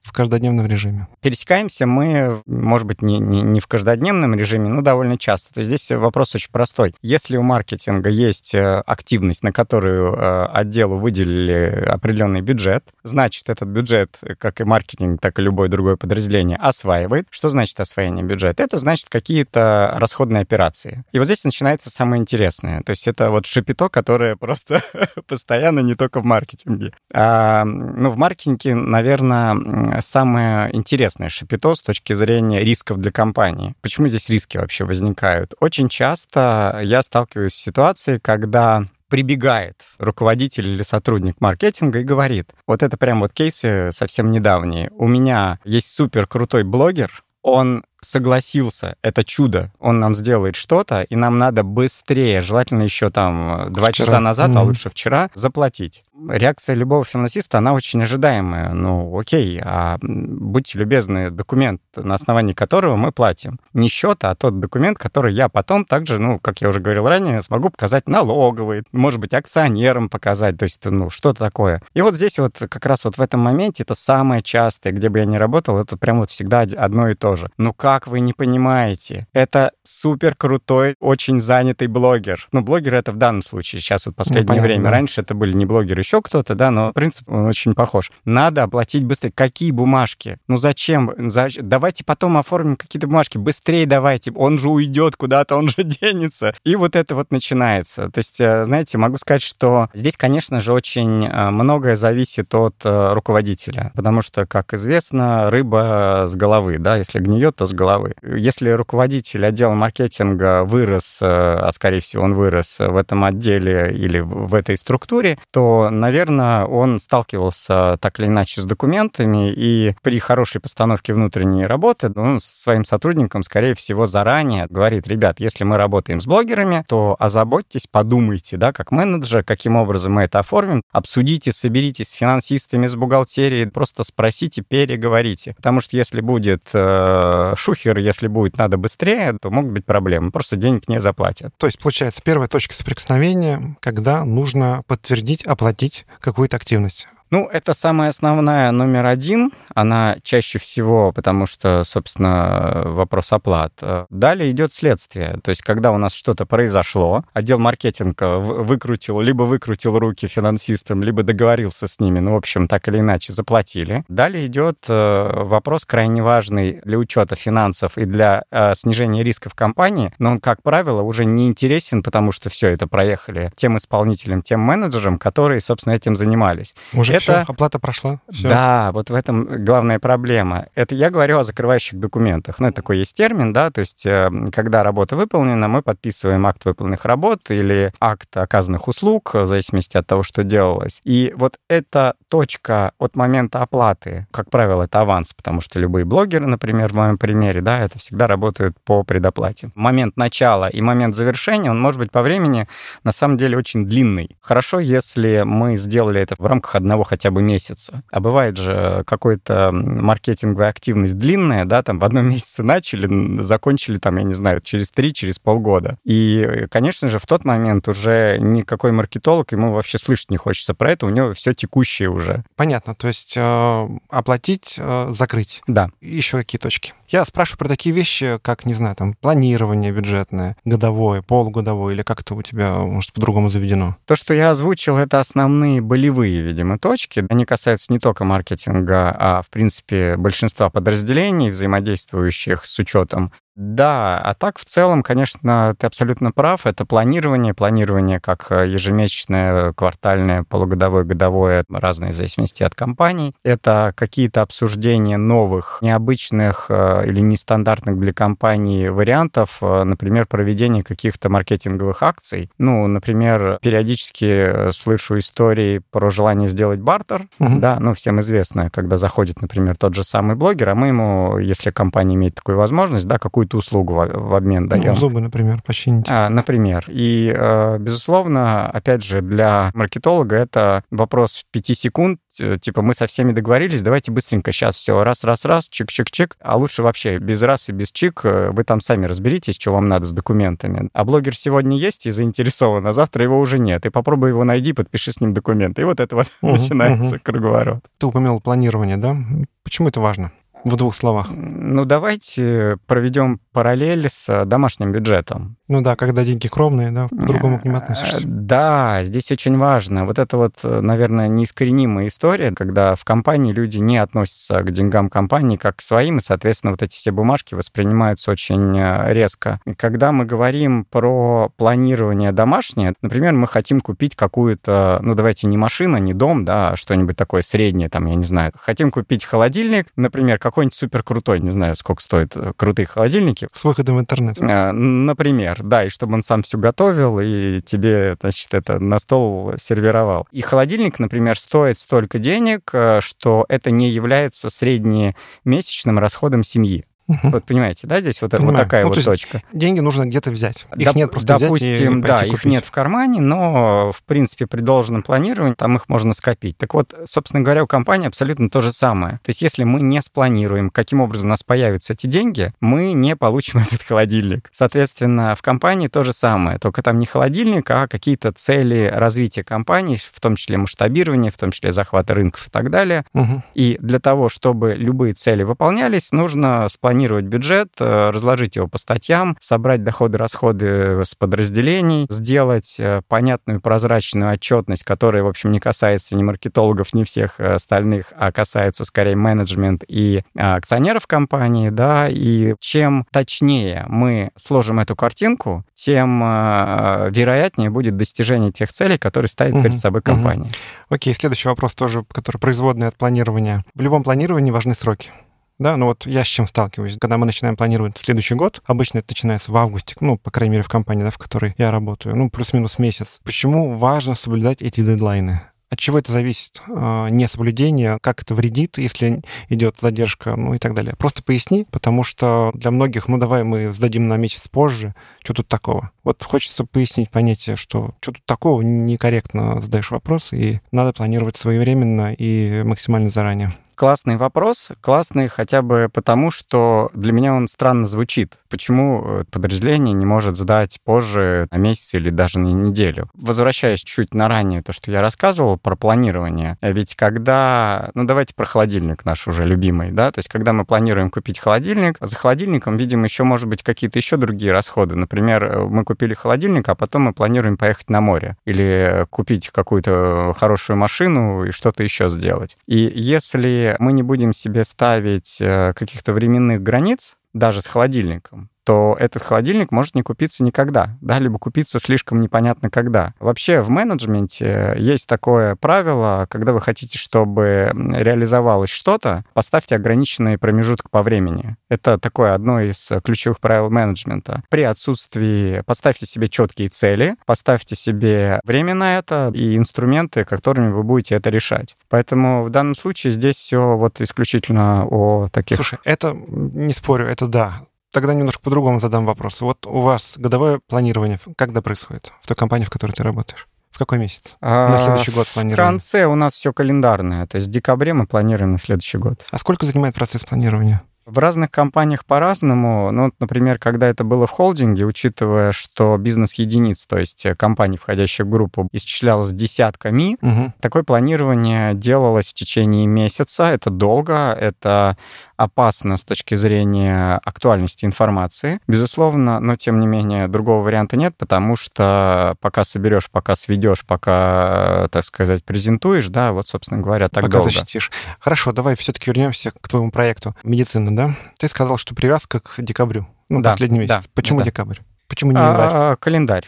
В 0.08 0.13
каждодневном 0.13 0.65
режиме? 0.65 1.08
Пересекаемся 1.22 1.86
мы, 1.86 2.41
может 2.46 2.88
быть, 2.88 3.02
не, 3.02 3.20
не, 3.20 3.41
не 3.41 3.60
в 3.60 3.67
каждодневном 3.67 4.34
режиме, 4.36 4.70
но 4.70 4.82
довольно 4.82 5.17
часто. 5.17 5.54
То 5.54 5.60
есть 5.60 5.67
здесь 5.67 5.91
вопрос 5.91 6.34
очень 6.36 6.52
простой. 6.52 6.96
Если 7.02 7.38
у 7.38 7.43
маркетинга 7.43 8.10
есть 8.10 8.56
э, 8.56 8.82
активность, 8.86 9.43
на 9.43 9.52
которую 9.52 10.13
э, 10.13 10.46
отделу 10.46 10.98
выделили 10.98 11.86
определенный 11.88 12.41
бюджет, 12.41 12.86
значит, 13.04 13.50
этот 13.50 13.67
бюджет, 13.67 14.20
как 14.39 14.62
и 14.62 14.63
маркетинг, 14.63 15.22
так 15.22 15.39
и 15.39 15.41
любое 15.41 15.70
другое 15.70 15.96
подразделение, 15.96 16.58
осваивает. 16.58 17.28
Что 17.30 17.50
значит 17.50 17.80
освоение 17.80 18.26
бюджета? 18.26 18.63
Это 18.63 18.78
значит 18.78 19.10
какие-то 19.10 19.93
расходные 19.98 20.41
операции. 20.41 21.04
И 21.12 21.20
вот 21.20 21.26
здесь 21.26 21.43
начинается 21.43 21.89
самое 21.89 22.22
интересное. 22.22 22.82
То 22.84 22.91
есть 22.91 23.08
это 23.08 23.30
вот 23.30 23.46
шапито, 23.46 23.89
которое 23.89 24.36
просто 24.36 24.82
постоянно 25.28 25.80
не 25.82 25.96
только 25.96 26.22
в 26.22 26.26
маркетинге. 26.26 26.93
А, 27.13 27.65
ну, 27.65 28.10
в 28.10 28.17
маркетинге, 28.17 28.76
наверное, 28.76 29.96
самое 30.01 30.75
интересное 30.75 31.29
шапито 31.29 31.75
с 31.75 31.81
точки 31.81 32.13
зрения 32.13 32.60
рисков 32.60 32.99
для 32.99 33.12
компании. 33.12 33.75
Почему 33.81 34.07
здесь 34.07 34.29
риски 34.29 34.57
вообще 34.57 34.83
возникают? 34.83 35.53
Очень 35.60 35.89
часто 35.89 36.79
я 36.83 37.03
сталкиваюсь 37.03 37.53
с 37.53 37.62
ситуацией, 37.62 38.19
когда 38.19 38.86
прибегает 39.10 39.75
руководитель 39.99 40.67
или 40.67 40.81
сотрудник 40.81 41.39
маркетинга 41.39 41.99
и 41.99 42.03
говорит, 42.03 42.49
вот 42.65 42.83
это 42.83 42.97
прям 42.97 43.21
вот 43.21 43.33
кейсы 43.33 43.89
совсем 43.91 44.31
недавние. 44.31 44.89
У 44.91 45.07
меня 45.07 45.60
есть 45.63 45.93
супер 45.93 46.27
крутой 46.27 46.63
блогер, 46.63 47.23
он 47.41 47.83
согласился, 48.01 48.95
это 49.01 49.23
чудо, 49.23 49.71
он 49.79 49.99
нам 49.99 50.13
сделает 50.15 50.55
что-то, 50.55 51.03
и 51.03 51.15
нам 51.15 51.38
надо 51.38 51.63
быстрее, 51.63 52.41
желательно 52.41 52.83
еще 52.83 53.10
там 53.10 53.71
два 53.71 53.91
часа 53.91 54.19
назад, 54.19 54.51
mm-hmm. 54.51 54.60
а 54.60 54.63
лучше 54.63 54.89
вчера, 54.89 55.29
заплатить 55.33 56.03
реакция 56.30 56.75
любого 56.75 57.03
финансиста, 57.03 57.58
она 57.58 57.73
очень 57.73 58.01
ожидаемая. 58.03 58.73
Ну, 58.73 59.17
окей, 59.17 59.60
а 59.63 59.97
будьте 60.01 60.80
любезны, 60.80 61.32
документ, 61.32 61.82
на 61.95 62.15
основании 62.15 62.53
которого 62.53 62.95
мы 62.95 63.12
платим. 63.12 63.60
Не 63.73 63.89
счет, 63.89 64.23
а 64.23 64.36
тот 64.36 64.60
документ, 64.60 64.97
который 64.97 65.34
я 65.34 65.49
потом 65.49 65.86
также, 65.86 66.19
ну, 66.19 66.39
как 66.39 66.62
я 66.62 66.69
уже 66.69 66.80
говорил 66.80 67.08
ранее, 67.08 67.41
смогу 67.41 67.69
показать 67.69 68.08
налоговый, 68.08 68.84
может 68.91 69.19
быть, 69.19 69.34
акционерам 69.34 70.10
показать, 70.10 70.58
то 70.58 70.63
есть, 70.63 70.86
ну, 70.86 71.10
что-то 71.10 71.39
такое. 71.39 71.82
И 71.93 72.01
вот 72.01 72.15
здесь 72.15 72.39
вот 72.39 72.58
как 72.58 72.86
раз 72.86 73.06
вот 73.06 73.17
в 73.17 73.21
этом 73.21 73.41
моменте 73.41 73.84
это 73.84 73.95
самое 73.95 74.41
частое, 74.41 74.93
где 74.93 75.10
бы 75.10 75.19
я 75.19 75.25
ни 75.25 75.38
работал, 75.38 75.77
это 75.77 75.97
прям 75.97 76.19
вот 76.19 76.30
всегда 76.30 76.62
одно 76.62 77.10
и 77.10 77.13
то 77.13 77.36
же. 77.36 77.49
Ну, 77.58 77.73
как 77.73 78.08
вы 78.08 78.19
не 78.19 78.34
понимаете? 78.34 79.27
Это 79.34 79.71
супер 79.84 80.36
крутой, 80.36 80.95
очень 80.99 81.39
занятый 81.39 81.88
блогер. 81.88 82.47
Ну, 82.51 82.62
блогер 82.62 82.95
это 82.95 83.12
в 83.12 83.17
данном 83.17 83.43
случае, 83.43 83.82
сейчас 83.82 84.06
вот 84.06 84.15
последнее 84.15 84.58
ну, 84.58 84.63
время. 84.63 84.89
Раньше 84.89 85.21
это 85.21 85.34
были 85.34 85.53
не 85.53 85.65
блогеры, 85.65 86.03
еще 86.08 86.22
кто-то, 86.22 86.56
да, 86.56 86.72
но 86.72 86.93
принцип 86.93 87.30
очень 87.30 87.74
похож. 87.74 88.12
Надо 88.24 88.63
оплатить 88.63 89.04
быстрее. 89.04 89.32
Какие 89.36 89.72
бумажки? 89.72 90.38
Ну 90.48 90.58
зачем? 90.58 91.12
зачем? 91.30 91.67
Давайте 91.67 92.06
потом 92.06 92.38
оформим 92.38 92.78
какие-то 92.78 93.08
бумажки. 93.08 93.38
Быстрее 93.38 93.86
давайте. 93.86 94.32
Он 94.32 94.58
же 94.58 94.70
уйдет 94.70 95.17
куда-то, 95.17 95.58
он 95.58 95.67
же 95.67 95.76
денется. 95.84 96.56
И 96.63 96.78
вот 96.78 96.96
это 96.96 97.13
вот 97.13 97.32
начинается. 97.32 98.10
То 98.10 98.20
есть, 98.20 98.39
э, 98.39 98.63
знаете, 98.63 98.98
могу 98.98 99.17
сказать, 99.17 99.41
что 99.41 99.89
здесь, 99.93 100.15
конечно 100.15 100.62
же, 100.62 100.72
очень 100.72 101.26
э, 101.26 101.50
многое 101.50 101.98
зависит 101.98 102.56
от 102.56 102.76
э, 102.86 103.13
руководителя. 103.13 103.91
Потому 103.93 104.22
что, 104.22 104.46
как 104.46 104.74
известно, 104.74 105.52
рыба 105.52 106.28
с 106.30 106.36
головы, 106.36 106.78
да, 106.78 106.96
если 106.96 107.20
гниет, 107.20 107.58
то 107.58 107.65
с 107.65 107.74
головы. 107.74 108.13
Если 108.24 108.70
руководитель 108.70 109.46
отдела 109.46 109.74
маркетинга 109.74 110.63
вырос, 110.63 111.20
а 111.22 111.70
скорее 111.74 112.00
всего 112.00 112.24
он 112.24 112.34
вырос 112.34 112.80
в 112.80 112.96
этом 112.96 113.26
отделе 113.26 113.91
или 113.93 114.20
в 114.20 114.54
этой 114.54 114.78
структуре, 114.78 115.38
то 115.52 115.89
наверное, 115.97 116.65
он 116.65 116.99
сталкивался 116.99 117.97
так 117.99 118.19
или 118.19 118.27
иначе 118.27 118.62
с 118.62 118.65
документами, 118.65 119.51
и 119.51 119.95
при 120.01 120.19
хорошей 120.19 120.62
постановке 120.62 121.13
внутренней 121.13 121.65
работы 121.65 122.12
он 122.15 122.39
своим 122.41 122.86
сотрудникам, 122.86 123.43
скорее 123.43 123.75
всего, 123.75 124.05
заранее 124.05 124.67
говорит, 124.69 125.07
ребят, 125.07 125.39
если 125.39 125.63
мы 125.63 125.77
работаем 125.77 126.21
с 126.21 126.25
блогерами, 126.25 126.83
то 126.88 127.15
озаботьтесь, 127.19 127.88
подумайте, 127.89 128.57
да, 128.57 128.71
как 128.71 128.91
менеджер, 128.91 129.43
каким 129.43 129.75
образом 129.75 130.13
мы 130.13 130.23
это 130.23 130.39
оформим, 130.39 130.81
обсудите, 130.91 131.51
соберитесь 131.51 132.10
с 132.10 132.13
финансистами, 132.13 132.88
с 132.88 132.95
бухгалтерией, 132.95 133.69
просто 133.69 134.03
спросите, 134.03 134.62
переговорите. 134.62 135.53
Потому 135.55 135.81
что 135.81 135.97
если 135.97 136.21
будет 136.21 136.69
э, 136.73 137.53
шухер, 137.55 137.97
если 137.97 138.27
будет 138.27 138.57
надо 138.57 138.77
быстрее, 138.77 139.38
то 139.41 139.49
могут 139.49 139.71
быть 139.71 139.86
проблемы, 139.86 140.31
просто 140.31 140.55
денег 140.55 140.88
не 140.89 140.99
заплатят. 140.99 141.53
То 141.57 141.65
есть, 141.65 141.79
получается, 141.79 142.21
первая 142.23 142.47
точка 142.47 142.73
соприкосновения, 142.73 143.77
когда 143.79 144.25
нужно 144.25 144.83
подтвердить, 144.88 145.45
оплатить 145.45 145.87
запустить 145.88 146.06
какую-то 146.19 146.58
активность. 146.58 147.08
Ну, 147.30 147.48
это 147.52 147.74
самая 147.74 148.10
основная 148.10 148.72
номер 148.72 149.06
один. 149.06 149.52
Она 149.76 150.16
чаще 150.24 150.60
всего, 150.60 151.12
потому 151.12 151.46
что, 151.46 151.84
собственно, 151.84 152.84
вопрос 152.86 153.34
оплат. 153.34 153.74
Далее 154.10 154.52
идет 154.52 154.72
следствие. 154.72 155.40
То 155.44 155.50
есть, 155.50 155.62
когда 155.62 155.92
у 155.92 155.98
нас 155.98 156.13
что-то 156.13 156.46
произошло, 156.46 157.24
отдел 157.34 157.60
маркетинга 157.60 158.38
выкрутил, 158.38 159.20
либо 159.20 159.44
выкрутил 159.44 160.00
руки 160.00 160.28
финансистам, 160.28 161.04
либо 161.04 161.24
договорился 161.24 161.88
с 161.88 162.00
ними, 162.00 162.20
ну, 162.20 162.34
в 162.34 162.38
общем, 162.38 162.68
так 162.68 162.88
или 162.88 163.00
иначе, 163.00 163.34
заплатили. 163.34 164.04
Далее 164.08 164.46
идет 164.46 164.86
э, 164.88 165.44
вопрос 165.44 165.86
крайне 165.86 166.24
важный 166.24 166.82
для 166.84 166.98
учета 166.98 167.36
финансов 167.36 167.98
и 167.98 168.06
для 168.06 168.44
э, 168.52 168.74
снижения 168.76 169.24
рисков 169.24 169.54
компании, 169.54 170.13
но 170.18 170.32
он, 170.32 170.40
как 170.40 170.63
правило, 170.63 171.02
уже 171.02 171.26
не 171.26 171.48
интересен, 171.48 172.04
потому 172.04 172.32
что 172.32 172.50
все 172.50 172.70
это 172.70 172.88
проехали 172.88 173.52
тем 173.56 173.78
исполнителям, 173.78 174.42
тем 174.42 174.62
менеджерам, 174.62 175.20
которые, 175.20 175.62
собственно, 175.62 175.94
этим 175.94 176.16
занимались. 176.16 176.74
Уже 176.94 177.16
это... 177.17 177.43
Все, 177.43 177.51
оплата 177.51 177.80
прошла. 177.80 178.19
Все. 178.30 178.49
Да, 178.49 178.91
вот 178.93 179.10
в 179.10 179.13
этом 179.13 179.63
главная 179.63 179.99
проблема. 179.99 180.67
Это 180.75 180.95
я 180.95 181.10
говорю 181.10 181.39
о 181.39 181.43
закрывающих 181.43 181.99
документах. 181.99 182.60
Ну, 182.60 182.67
это 182.67 182.77
такой 182.77 182.99
есть 182.99 183.15
термин, 183.15 183.53
да, 183.53 183.71
то 183.71 183.82
есть 183.82 184.06
э, 184.06 184.30
когда 184.51 184.84
работа 184.84 185.15
выполнена, 185.15 185.67
мы 185.67 185.82
подписываем 185.82 186.45
акт 186.45 186.65
выполненных 186.65 187.06
работ 187.06 187.49
или 187.49 187.91
акт 187.99 188.36
оказанных 188.38 188.88
услуг, 188.88 189.34
в 189.34 189.47
зависимости 189.47 189.97
от 189.97 190.08
того, 190.08 190.23
что 190.23 190.43
делалось. 190.43 191.01
И 191.03 191.34
вот 191.36 191.58
эта 191.69 192.15
точка 192.30 192.91
от 192.99 193.15
момента 193.15 193.62
оплаты, 193.62 194.27
как 194.32 194.49
правило, 194.49 194.84
это 194.84 195.01
аванс, 195.01 195.34
потому 195.34 195.62
что 195.62 195.80
любые 195.80 196.06
блогеры, 196.06 196.45
например, 196.45 196.89
в 196.89 196.95
моем 196.95 197.17
примере, 197.17 197.62
да, 197.62 197.80
это 197.80 197.99
всегда 197.99 198.27
работают 198.27 198.77
по 198.84 199.03
предоплате. 199.03 199.71
Момент 199.75 200.17
начала 200.17 200.69
и 200.69 200.82
момент 200.82 201.15
завершения, 201.15 201.71
он 201.71 201.82
может 201.82 201.99
быть 201.99 202.12
по 202.12 202.21
времени 202.21 202.67
на 203.03 203.12
самом 203.12 203.38
деле 203.38 203.58
очень 203.58 203.86
длинный. 203.86 204.38
Хорошо, 204.41 204.80
если 204.80 205.43
мы 205.45 205.77
сделали 205.77 206.21
это 206.21 206.36
в 206.38 206.45
рамках 206.45 206.75
одного 206.75 207.03
хотя 207.08 207.32
бы 207.32 207.41
месяца. 207.41 208.04
А 208.12 208.20
бывает 208.20 208.58
же 208.58 209.04
какой-то 209.06 209.72
маркетинговая 209.72 210.70
активность 210.70 211.17
длинная, 211.17 211.65
да, 211.65 211.84
там 211.84 212.00
в 212.00 212.06
одном 212.06 212.26
месяце 212.30 212.63
начали, 212.63 213.41
закончили 213.41 213.98
там, 213.98 214.17
я 214.17 214.24
не 214.24 214.34
знаю, 214.34 214.62
через 214.62 214.91
три, 214.91 215.13
через 215.13 215.39
полгода. 215.39 215.98
И, 216.04 216.65
конечно 216.70 217.10
же, 217.10 217.20
в 217.20 217.26
тот 217.26 217.46
момент 217.46 217.88
уже 217.88 218.38
никакой 218.39 218.91
маркетолог, 218.91 219.52
ему 219.52 219.74
вообще 219.74 219.98
слышать 219.98 220.32
не 220.32 220.38
хочется 220.38 220.74
про 220.74 220.91
это, 220.91 221.06
у 221.06 221.10
него 221.10 221.34
все 221.34 221.54
текущее 221.54 222.10
уже. 222.10 222.43
Понятно, 222.56 222.96
то 222.96 223.08
есть 223.08 223.34
э, 223.36 223.88
оплатить, 224.10 224.76
э, 224.78 225.10
закрыть. 225.12 225.62
Да. 225.67 225.89
Еще 226.02 226.38
какие 226.38 226.60
точки? 226.60 226.93
Я 227.10 227.24
спрашиваю 227.24 227.60
про 227.60 227.67
такие 227.70 227.96
вещи, 227.96 228.38
как, 228.41 228.65
не 228.65 228.74
знаю, 228.74 228.96
там, 228.96 229.13
планирование 229.13 229.93
бюджетное, 229.93 230.58
годовое, 230.65 231.22
полугодовое, 231.22 231.93
или 231.93 232.04
как 232.04 232.20
это 232.20 232.36
у 232.36 232.41
тебя, 232.41 232.76
может, 232.80 233.13
по-другому 233.13 233.50
заведено? 233.50 233.96
То, 234.06 234.17
что 234.17 234.34
я 234.34 234.52
озвучил, 234.52 234.98
это 234.98 235.22
основные 235.22 235.80
болевые, 235.80 236.41
видимо, 236.41 236.78
точки. 236.78 237.26
Они 237.30 237.46
касаются 237.46 237.93
не 237.93 238.00
только 238.00 238.26
маркетинга, 238.26 239.15
а, 239.17 239.41
в 239.41 239.50
принципе, 239.50 240.17
большинства 240.17 240.70
подразделений, 240.70 241.50
взаимодействующих 241.50 242.65
с 242.65 242.78
учетом 242.80 243.32
да, 243.58 244.20
а 244.20 244.36
так 244.36 244.60
в 244.60 244.65
целом, 244.65 245.02
конечно, 245.02 245.76
ты 245.80 245.88
абсолютно 245.88 246.32
прав. 246.32 246.67
Это 246.67 246.86
планирование, 246.86 247.56
планирование 247.56 248.20
как 248.20 248.52
э, 248.52 248.67
ежемесячное, 248.67 249.74
квартальное, 249.74 250.43
полугодовое, 250.43 251.04
годовое, 251.04 251.65
разные 251.67 252.12
в 252.12 252.15
зависимости 252.15 252.62
от 252.62 252.76
компаний. 252.76 253.34
Это 253.43 253.93
какие-то 253.96 254.43
обсуждения 254.43 255.17
новых, 255.17 255.80
необычных 255.82 256.67
э, 256.70 257.08
или 257.08 257.20
нестандартных 257.20 258.00
для 258.00 258.13
компании 258.13 258.89
вариантов, 258.89 259.58
э, 259.62 259.84
например, 259.86 260.28
проведение 260.28 260.84
каких-то 260.84 261.30
маркетинговых 261.30 262.04
акций. 262.04 262.52
Ну, 262.60 262.86
например, 262.86 263.58
периодически 263.63 264.72
слышу 264.72 265.17
истории 265.17 265.82
про 265.89 266.12
желание 266.12 266.48
сделать 266.48 266.80
бартер, 266.80 267.28
угу. 267.39 267.58
да, 267.58 267.80
ну, 267.80 267.96
всем 267.96 268.20
известно, 268.20 268.70
когда 268.70 268.98
заходит, 268.98 269.41
например, 269.41 269.78
тот 269.78 269.96
же 269.96 270.04
самый 270.04 270.36
блогер, 270.36 270.70
а 270.70 270.76
мы 270.76 270.89
ему, 270.89 271.39
если 271.39 271.72
компания 271.72 272.13
имеет 272.13 272.36
такую 272.36 272.60
возможность, 272.60 273.08
да, 273.08 273.17
какую 273.17 273.46
какую-то 273.47 273.57
услугу 273.57 273.93
в, 273.93 274.29
в 274.29 274.36
обмен 274.36 274.67
даем. 274.67 274.93
Ну, 274.93 274.95
зубы, 274.95 275.21
например, 275.21 275.62
починить. 275.65 276.05
А, 276.10 276.29
например. 276.29 276.86
И, 276.88 277.33
э, 277.36 277.77
безусловно, 277.79 278.69
опять 278.69 279.03
же, 279.03 279.21
для 279.21 279.71
маркетолога 279.73 280.36
это 280.36 280.83
вопрос 280.91 281.45
5 281.51 281.77
секунд. 281.77 282.19
Типа, 282.62 282.81
мы 282.81 282.93
со 282.93 283.07
всеми 283.07 283.31
договорились, 283.31 283.81
давайте 283.81 284.12
быстренько 284.12 284.51
сейчас 284.51 284.75
все 284.75 285.03
раз-раз-раз, 285.03 285.69
чик-чик-чик. 285.71 286.33
А 286.39 286.57
лучше 286.57 286.83
вообще 286.83 287.17
без 287.17 287.41
раз 287.41 287.69
и 287.69 287.71
без 287.71 287.91
чик. 287.91 288.21
Э, 288.23 288.49
вы 288.51 288.63
там 288.63 288.81
сами 288.81 289.05
разберитесь, 289.05 289.55
что 289.55 289.73
вам 289.73 289.88
надо 289.88 290.05
с 290.05 290.13
документами. 290.13 290.89
А 290.93 291.03
блогер 291.03 291.36
сегодня 291.36 291.77
есть 291.77 292.05
и 292.05 292.12
заинтересован, 292.12 292.86
а 292.86 292.93
завтра 292.93 293.23
его 293.23 293.39
уже 293.39 293.60
нет. 293.60 293.86
И 293.86 293.89
попробуй 293.89 294.29
его 294.29 294.43
найди, 294.43 294.73
подпиши 294.73 295.12
с 295.12 295.21
ним 295.21 295.33
документы. 295.33 295.81
И 295.81 295.86
вот 295.86 295.99
это 295.99 296.15
вот 296.15 296.27
угу, 296.41 296.53
начинается 296.53 297.15
угу. 297.15 297.23
круговорот. 297.23 297.79
Ты 297.97 298.07
упомянул 298.07 298.41
планирование, 298.41 298.97
да? 298.97 299.17
Почему 299.63 299.89
это 299.89 299.99
важно? 299.99 300.31
В 300.67 300.75
двух 300.75 300.95
словах. 300.95 301.27
Ну, 301.32 301.86
давайте 301.86 302.77
проведем 302.88 303.39
параллель 303.58 304.08
с 304.08 304.46
домашним 304.46 304.91
бюджетом. 304.91 305.58
Ну 305.67 305.82
да, 305.82 305.96
когда 305.96 306.24
деньги 306.24 306.48
кровные, 306.48 306.91
да, 306.91 307.08
по-другому 307.08 307.60
к 307.60 307.65
ним 307.65 307.76
относишься. 307.76 308.22
Да, 308.24 309.04
здесь 309.04 309.32
очень 309.32 309.58
важно. 309.58 310.06
Вот 310.06 310.20
это 310.20 310.38
вот, 310.38 310.60
наверное, 310.63 311.28
неискоренимая 311.28 312.06
история, 312.06 312.52
когда 312.52 312.96
в 312.96 313.04
компании 313.04 313.52
люди 313.52 313.80
не 313.80 313.98
относятся 313.98 314.62
к 314.62 314.72
деньгам 314.72 315.10
компании 315.10 315.58
как 315.58 315.78
к 315.78 315.82
своим, 315.82 316.20
и, 316.20 316.22
соответственно, 316.22 316.70
вот 316.70 316.84
эти 316.84 317.00
все 317.00 317.10
бумажки 317.10 317.56
воспринимаются 317.56 318.30
очень 318.30 318.78
э, 318.78 319.12
резко. 319.12 319.60
Когда 319.76 320.12
мы 320.12 320.26
говорим 320.26 320.86
про 320.86 321.52
планирование 321.58 322.32
домашнее, 322.32 322.93
например, 323.02 323.34
мы 323.34 323.48
хотим 323.48 323.82
купить 323.82 324.15
какую-то, 324.15 325.00
ну 325.02 325.15
давайте 325.15 325.48
не 325.48 325.58
машина, 325.58 325.98
не 325.98 326.13
дом, 326.13 326.46
да, 326.46 326.70
а 326.70 326.76
что-нибудь 326.76 327.17
такое 327.17 327.41
среднее, 327.41 327.89
там, 327.89 328.06
я 328.06 328.13
не 328.13 328.24
знаю. 328.24 328.52
Хотим 328.56 328.91
купить 328.91 329.26
холодильник, 329.26 329.88
например, 329.96 330.38
какой-нибудь 330.38 330.76
супер 330.76 331.02
крутой, 331.02 331.39
не 331.39 331.50
знаю, 331.50 331.76
сколько 331.76 332.04
стоят 332.04 332.38
э, 332.38 332.54
крутые 332.56 332.86
холодильники. 332.86 333.46
С 333.53 333.63
выходом 333.63 333.97
в 333.97 333.99
интернет. 333.99 334.38
Э, 334.39 334.71
например, 334.71 335.62
да, 335.63 335.86
и 335.86 335.89
чтобы 335.89 336.13
он 336.15 336.21
сам 336.21 336.43
все 336.43 336.57
готовил 336.57 337.19
и 337.19 337.62
тебе, 337.62 338.17
значит, 338.19 338.53
это 338.53 338.79
на 338.79 338.99
стол 338.99 339.53
сервировал. 339.57 340.27
И 340.31 340.41
холодильник, 340.41 340.99
например, 340.99 341.39
стоит 341.39 341.77
столько 341.77 342.19
денег, 342.19 342.69
э, 342.73 342.99
что 343.01 343.45
это 343.49 343.71
не 343.71 343.89
является 343.89 344.49
среднемесячным 344.49 345.99
расходом 345.99 346.43
семьи. 346.43 346.86
Вот 347.08 347.46
понимаете, 347.46 347.88
да, 347.88 348.02
здесь 348.02 348.22
вот, 348.22 348.34
вот 348.34 348.56
такая 348.56 348.84
ну, 348.84 348.89
вот 348.89 349.04
точка. 349.04 349.41
Деньги 349.54 349.80
нужно 349.80 350.06
где-то 350.06 350.30
взять. 350.32 350.67
Их 350.76 350.88
Доп- 350.88 350.96
нет 350.96 351.12
просто 351.12 351.39
допустим, 351.39 351.67
взять 351.70 351.82
и 351.82 352.02
да, 352.02 352.26
их 352.26 352.46
нет 352.46 352.65
в 352.65 352.72
кармане, 352.72 353.22
но 353.22 353.91
в 353.93 354.04
принципе 354.04 354.46
при 354.46 354.62
должном 354.62 355.04
планировании 355.04 355.54
там 355.54 355.78
их 355.78 355.88
можно 355.88 356.13
скопить. 356.13 356.58
Так 356.58 356.74
вот, 356.74 356.93
собственно 357.06 357.43
говоря, 357.43 357.63
у 357.63 357.67
компании 357.67 358.08
абсолютно 358.08 358.50
то 358.50 358.62
же 358.62 358.74
самое. 358.74 359.13
То 359.24 359.30
есть 359.30 359.41
если 359.41 359.63
мы 359.63 359.82
не 359.82 360.02
спланируем, 360.02 360.70
каким 360.70 361.00
образом 361.00 361.28
у 361.28 361.30
нас 361.30 361.43
появятся 361.43 361.93
эти 361.93 362.08
деньги, 362.08 362.52
мы 362.60 362.91
не 362.91 363.15
получим 363.15 363.60
этот 363.67 363.84
холодильник. 363.84 364.50
Соответственно, 364.52 365.36
в 365.36 365.41
компании 365.41 365.88
то 365.88 366.04
же 366.04 366.12
самое, 366.12 366.60
только 366.60 366.82
там 366.82 367.00
не 367.00 367.06
холодильник, 367.06 367.72
а 367.72 367.88
какие-то 367.88 368.34
цели 368.34 368.91
развития 368.93 369.43
компании, 369.43 369.98
в 369.98 370.20
том 370.20 370.36
числе 370.36 370.58
масштабирование, 370.58 371.32
в 371.32 371.38
том 371.38 371.52
числе 371.52 371.72
захват 371.72 372.12
рынков 372.12 372.48
и 372.48 372.52
так 372.52 372.70
далее. 372.70 373.06
Угу. 373.13 373.43
И 373.54 373.78
для 373.80 374.00
того, 374.00 374.28
чтобы 374.28 374.74
любые 374.74 375.13
цели 375.13 375.43
выполнялись, 375.43 376.12
нужно 376.12 376.67
спланировать 376.70 376.96
спланировать 376.97 377.25
бюджет, 377.25 377.69
э, 377.79 378.10
разложить 378.10 378.55
его 378.55 378.67
по 378.67 378.79
статьям, 378.79 379.38
собрать 379.39 379.83
доходы-расходы 379.83 381.03
с 381.05 381.13
подразделений, 381.13 382.07
сделать 382.10 382.77
э, 382.79 383.01
понятную 383.07 383.62
прозрачную 383.62 384.33
отчетность, 384.33 384.83
которая, 384.83 385.21
в 385.21 385.27
общем, 385.27 385.51
не 385.51 385.60
касается 385.60 386.15
ни 386.15 386.23
маркетологов, 386.23 386.95
ни 386.95 387.03
всех 387.03 387.39
остальных, 387.39 388.13
а 388.17 388.31
касается 388.31 388.83
скорее 388.83 389.15
менеджмент 389.15 389.83
и 389.88 390.23
акционеров 390.36 391.05
компании, 391.05 391.69
да, 391.69 392.07
и 392.10 392.55
чем 392.60 393.05
точнее 393.12 393.86
мы 393.88 394.31
сложим 394.36 394.79
эту 394.79 394.95
картинку, 394.95 395.63
тем 395.75 396.23
э, 396.23 397.10
вероятнее 397.12 397.69
будет 397.69 397.95
достижение 397.95 398.51
тех 398.51 398.71
целей, 398.71 398.97
которые 398.97 399.29
ставит 399.29 399.53
угу, 399.53 399.63
перед 399.63 399.77
собой 399.77 400.01
компания. 400.01 400.45
Угу. 400.45 400.95
Окей, 400.95 401.13
следующий 401.13 401.47
вопрос 401.47 401.75
тоже, 401.75 402.03
который 402.12 402.38
производный 402.38 402.88
от 402.88 402.95
планирования. 402.95 403.63
В 403.75 403.81
любом 403.81 404.03
планировании 404.03 404.49
важны 404.49 404.73
сроки. 404.73 405.12
Да, 405.60 405.76
ну 405.76 405.88
вот 405.88 406.06
я 406.06 406.24
с 406.24 406.28
чем 406.28 406.46
сталкиваюсь. 406.46 406.98
Когда 407.00 407.17
мы 407.17 407.26
начинаем 407.26 407.56
планировать 407.56 407.98
следующий 407.98 408.36
год, 408.36 408.62
обычно 408.65 409.00
это 409.00 409.08
начинается 409.10 409.52
в 409.52 409.58
августе, 409.58 409.96
ну, 410.00 410.17
по 410.17 410.30
крайней 410.30 410.52
мере, 410.52 410.63
в 410.63 410.70
компании, 410.70 411.04
да, 411.04 411.10
в 411.10 411.17
которой 411.17 411.56
я 411.58 411.72
работаю, 411.72 412.15
ну, 412.15 412.30
плюс-минус 412.30 412.78
месяц. 412.78 413.20
Почему 413.24 413.76
важно 413.76 414.13
соблюдать 414.13 414.62
эти 414.62 414.82
дедлайны? 414.82 415.41
От 415.70 415.80
чего 415.80 416.00
это 416.00 416.12
зависит? 416.13 416.62
А, 416.70 417.10
несоблюдение, 417.10 417.98
как 418.02 418.22
это 418.22 418.34
вредит, 418.36 418.78
если 418.78 419.22
идет 419.50 419.78
задержка, 419.82 420.36
ну 420.36 420.54
и 420.54 420.60
так 420.60 420.74
далее. 420.74 420.96
Просто 420.98 421.24
поясни, 421.24 421.65
потому 421.72 422.04
что 422.04 422.52
для 422.54 422.72
многих, 422.72 423.10
ну 423.10 423.17
давай 423.17 423.43
мы 423.43 423.74
сдадим 423.74 424.08
на 424.08 424.15
месяц 424.15 424.48
позже, 424.48 424.96
что 425.24 425.34
тут 425.34 425.50
такого? 425.50 425.91
Вот 426.06 426.24
хочется 426.24 426.63
пояснить 426.65 427.10
понятие, 427.10 427.58
что 427.58 427.96
что 428.00 428.13
тут 428.13 428.24
такого, 428.26 428.62
некорректно 428.62 429.62
задаешь 429.62 429.91
вопрос, 429.91 430.32
и 430.32 430.62
надо 430.72 430.93
планировать 430.93 431.36
своевременно 431.36 432.13
и 432.13 432.63
максимально 432.63 433.10
заранее. 433.10 433.54
Классный 433.78 434.18
вопрос. 434.18 434.72
Классный 434.82 435.28
хотя 435.28 435.62
бы 435.62 435.88
потому, 435.94 436.32
что 436.32 436.90
для 436.96 437.13
меня 437.13 437.36
он 437.36 437.48
странно 437.48 437.86
звучит. 437.86 438.40
Почему 438.50 439.04
э, 439.06 439.24
подразделение 439.30 439.94
не 439.94 440.04
может 440.04 440.36
сдать 440.36 440.80
позже 440.84 441.48
на 441.52 441.58
месяц 441.58 441.94
или 441.94 442.10
даже 442.10 442.40
на 442.40 442.48
неделю? 442.48 443.08
Возвращаясь 443.13 443.82
чуть 443.82 444.16
на 444.16 444.28
ранее, 444.28 444.63
то, 444.63 444.74
что 444.74 444.90
я 444.90 445.00
рассказывал 445.02 445.60
про 445.60 445.76
планирование. 445.76 446.58
Ведь 446.63 446.96
когда... 446.96 447.92
Ну, 447.94 448.06
давайте 448.06 448.34
про 448.34 448.48
холодильник 448.48 449.06
наш 449.06 449.28
уже 449.28 449.46
любимый, 449.46 449.92
да? 449.92 450.10
То 450.10 450.20
есть 450.20 450.30
когда 450.30 450.54
мы 450.54 450.66
планируем 450.66 451.12
купить 451.12 451.38
холодильник, 451.38 451.98
за 452.02 452.16
холодильником, 452.16 452.78
видимо, 452.78 453.04
еще, 453.04 453.26
может 453.26 453.48
быть, 453.48 453.62
какие-то 453.62 454.00
еще 454.00 454.18
другие 454.18 454.54
расходы. 454.54 454.96
Например, 454.96 455.44
э, 455.44 455.66
мы 455.68 455.84
купили 455.84 456.16
холодильник, 456.16 456.68
а 456.68 456.74
потом 456.74 457.04
мы 457.04 457.13
планируем 457.13 457.58
поехать 457.58 457.92
на 457.92 458.02
море 458.02 458.38
или 458.44 459.06
купить 459.12 459.50
какую-то 459.50 460.34
хорошую 460.36 460.78
машину 460.78 461.44
и 461.44 461.52
что-то 461.52 461.84
еще 461.84 462.10
сделать. 462.10 462.58
И 462.66 462.92
если 462.96 463.66
мы 463.80 463.91
не 463.93 464.03
будем 464.03 464.34
себе 464.34 464.63
ставить 464.63 465.38
э, 465.41 465.73
каких-то 465.73 466.13
временных 466.13 466.62
границ, 466.62 467.17
даже 467.34 467.62
с 467.62 467.67
холодильником, 467.67 468.49
то 468.67 468.97
этот 468.99 469.23
холодильник 469.23 469.71
может 469.71 469.95
не 469.95 470.01
купиться 470.01 470.43
никогда, 470.43 470.97
да, 470.99 471.19
либо 471.19 471.39
купиться 471.39 471.80
слишком 471.80 472.19
непонятно 472.19 472.69
когда. 472.69 473.13
Вообще 473.17 473.62
в 473.62 473.69
менеджменте 473.69 474.75
есть 474.77 475.08
такое 475.08 475.56
правило, 475.56 476.27
когда 476.30 476.51
вы 476.51 476.60
хотите, 476.60 476.97
чтобы 476.97 477.71
реализовалось 477.73 478.69
что-то, 478.69 479.23
поставьте 479.34 479.77
ограниченный 479.77 480.38
промежуток 480.38 480.89
по 480.89 481.01
времени. 481.01 481.56
Это 481.69 481.97
такое 481.97 482.34
одно 482.34 482.60
из 482.60 482.91
ключевых 483.06 483.39
правил 483.39 483.69
менеджмента. 483.69 484.43
При 484.49 484.63
отсутствии 484.63 485.62
поставьте 485.65 486.06
себе 486.06 486.27
четкие 486.27 486.67
цели, 486.67 487.15
поставьте 487.25 487.77
себе 487.77 488.41
время 488.43 488.73
на 488.73 488.97
это 488.97 489.32
и 489.34 489.56
инструменты, 489.56 490.25
которыми 490.25 490.73
вы 490.73 490.84
будете 490.84 491.15
это 491.15 491.30
решать. 491.30 491.77
Поэтому 491.88 492.43
в 492.43 492.49
данном 492.49 492.75
случае 492.75 493.13
здесь 493.13 493.38
все 493.38 493.77
вот 493.77 494.01
исключительно 494.01 494.86
о 494.88 495.30
таких... 495.32 495.56
Слушай, 495.56 495.80
это, 495.86 496.13
не 496.13 496.73
спорю, 496.73 497.08
это 497.08 497.27
да, 497.27 497.62
Тогда 497.91 498.13
немножко 498.13 498.41
по-другому 498.43 498.80
задам 498.80 499.06
вопрос. 499.06 499.41
Вот 499.41 499.65
у 499.65 499.82
вас 499.82 500.15
годовое 500.17 500.60
планирование 500.67 501.19
когда 501.36 501.62
происходит 501.62 502.13
в 502.21 502.28
той 502.28 502.36
компании, 502.36 502.65
в 502.65 502.69
которой 502.69 502.91
ты 502.91 503.04
работаешь? 503.04 503.47
В 503.71 503.78
какой 503.78 504.00
месяц? 504.00 504.36
А, 504.41 504.69
на 504.69 504.84
следующий 504.84 505.12
год 505.12 505.28
планируем? 505.28 505.67
В 505.67 505.69
конце 505.69 506.06
у 506.06 506.15
нас 506.15 506.34
все 506.34 506.52
календарное. 506.52 507.28
То 507.28 507.36
есть 507.38 507.47
в 507.47 507.52
декабре 507.52 507.93
мы 507.93 508.08
планируем 508.08 508.54
на 508.54 508.60
следующий 508.60 508.97
год. 508.97 509.23
А 509.30 509.38
сколько 509.38 509.65
занимает 509.65 509.93
процесс 509.93 510.23
планирования? 510.23 510.82
В 511.06 511.19
разных 511.19 511.52
компаниях 511.52 512.04
по-разному. 512.04 512.91
Ну, 512.91 513.12
например, 513.19 513.60
когда 513.60 513.88
это 513.88 514.04
было 514.04 514.28
в 514.28 514.32
холдинге, 514.32 514.86
учитывая, 514.86 515.54
что 515.54 515.95
бизнес 515.97 516.34
единиц, 516.34 516.86
то 516.86 516.97
есть 516.97 517.26
компаний, 517.38 517.78
входящих 517.78 518.26
в 518.26 518.30
группу, 518.30 518.67
исчислялось 518.73 519.32
десятками, 519.32 520.17
угу. 520.21 520.54
такое 520.60 520.84
планирование 520.84 521.73
делалось 521.76 522.30
в 522.30 522.34
течение 522.34 522.88
месяца. 522.88 523.43
Это 523.43 523.69
долго, 523.69 524.34
это 524.34 524.97
опасно 525.38 525.97
с 525.97 526.04
точки 526.04 526.36
зрения 526.36 527.21
актуальности 527.23 527.86
информации. 527.86 528.60
Безусловно, 528.67 529.39
но 529.39 529.56
тем 529.56 529.80
не 529.80 529.88
менее 529.88 530.28
другого 530.28 530.63
варианта 530.63 530.97
нет, 530.97 531.15
потому 531.15 531.56
что 531.56 532.36
пока 532.41 532.65
соберешь, 532.65 533.10
пока 533.10 533.36
сведешь, 533.36 533.86
пока, 533.86 534.88
так 534.91 535.06
сказать, 535.06 535.45
презентуешь, 535.45 536.08
да, 536.10 536.34
вот, 536.34 536.47
собственно 536.47 536.82
говоря, 536.82 537.08
так 537.08 537.23
пока 537.23 537.38
долго. 537.38 537.52
защитишь. 537.52 537.91
Хорошо, 538.19 538.52
давай 538.52 538.76
все-таки 538.76 539.10
вернемся 539.12 539.52
к 539.52 539.67
твоему 539.69 539.91
проекту 539.91 540.36
медицины, 540.43 540.91
да? 540.91 541.15
Ты 541.38 541.47
сказал, 541.47 541.78
что 541.78 541.93
привязка 541.95 542.39
к 542.39 542.56
декабрю, 542.58 543.08
ну, 543.30 543.41
да, 543.41 543.52
последний 543.52 543.80
месяц. 543.80 543.95
Да, 543.95 544.02
Почему 544.13 544.39
да. 544.39 544.45
декабрь? 544.45 544.80
Почему 545.08 545.32
не 545.32 545.38
январь? 545.38 545.69
А, 545.71 545.95
календарь. 545.97 546.45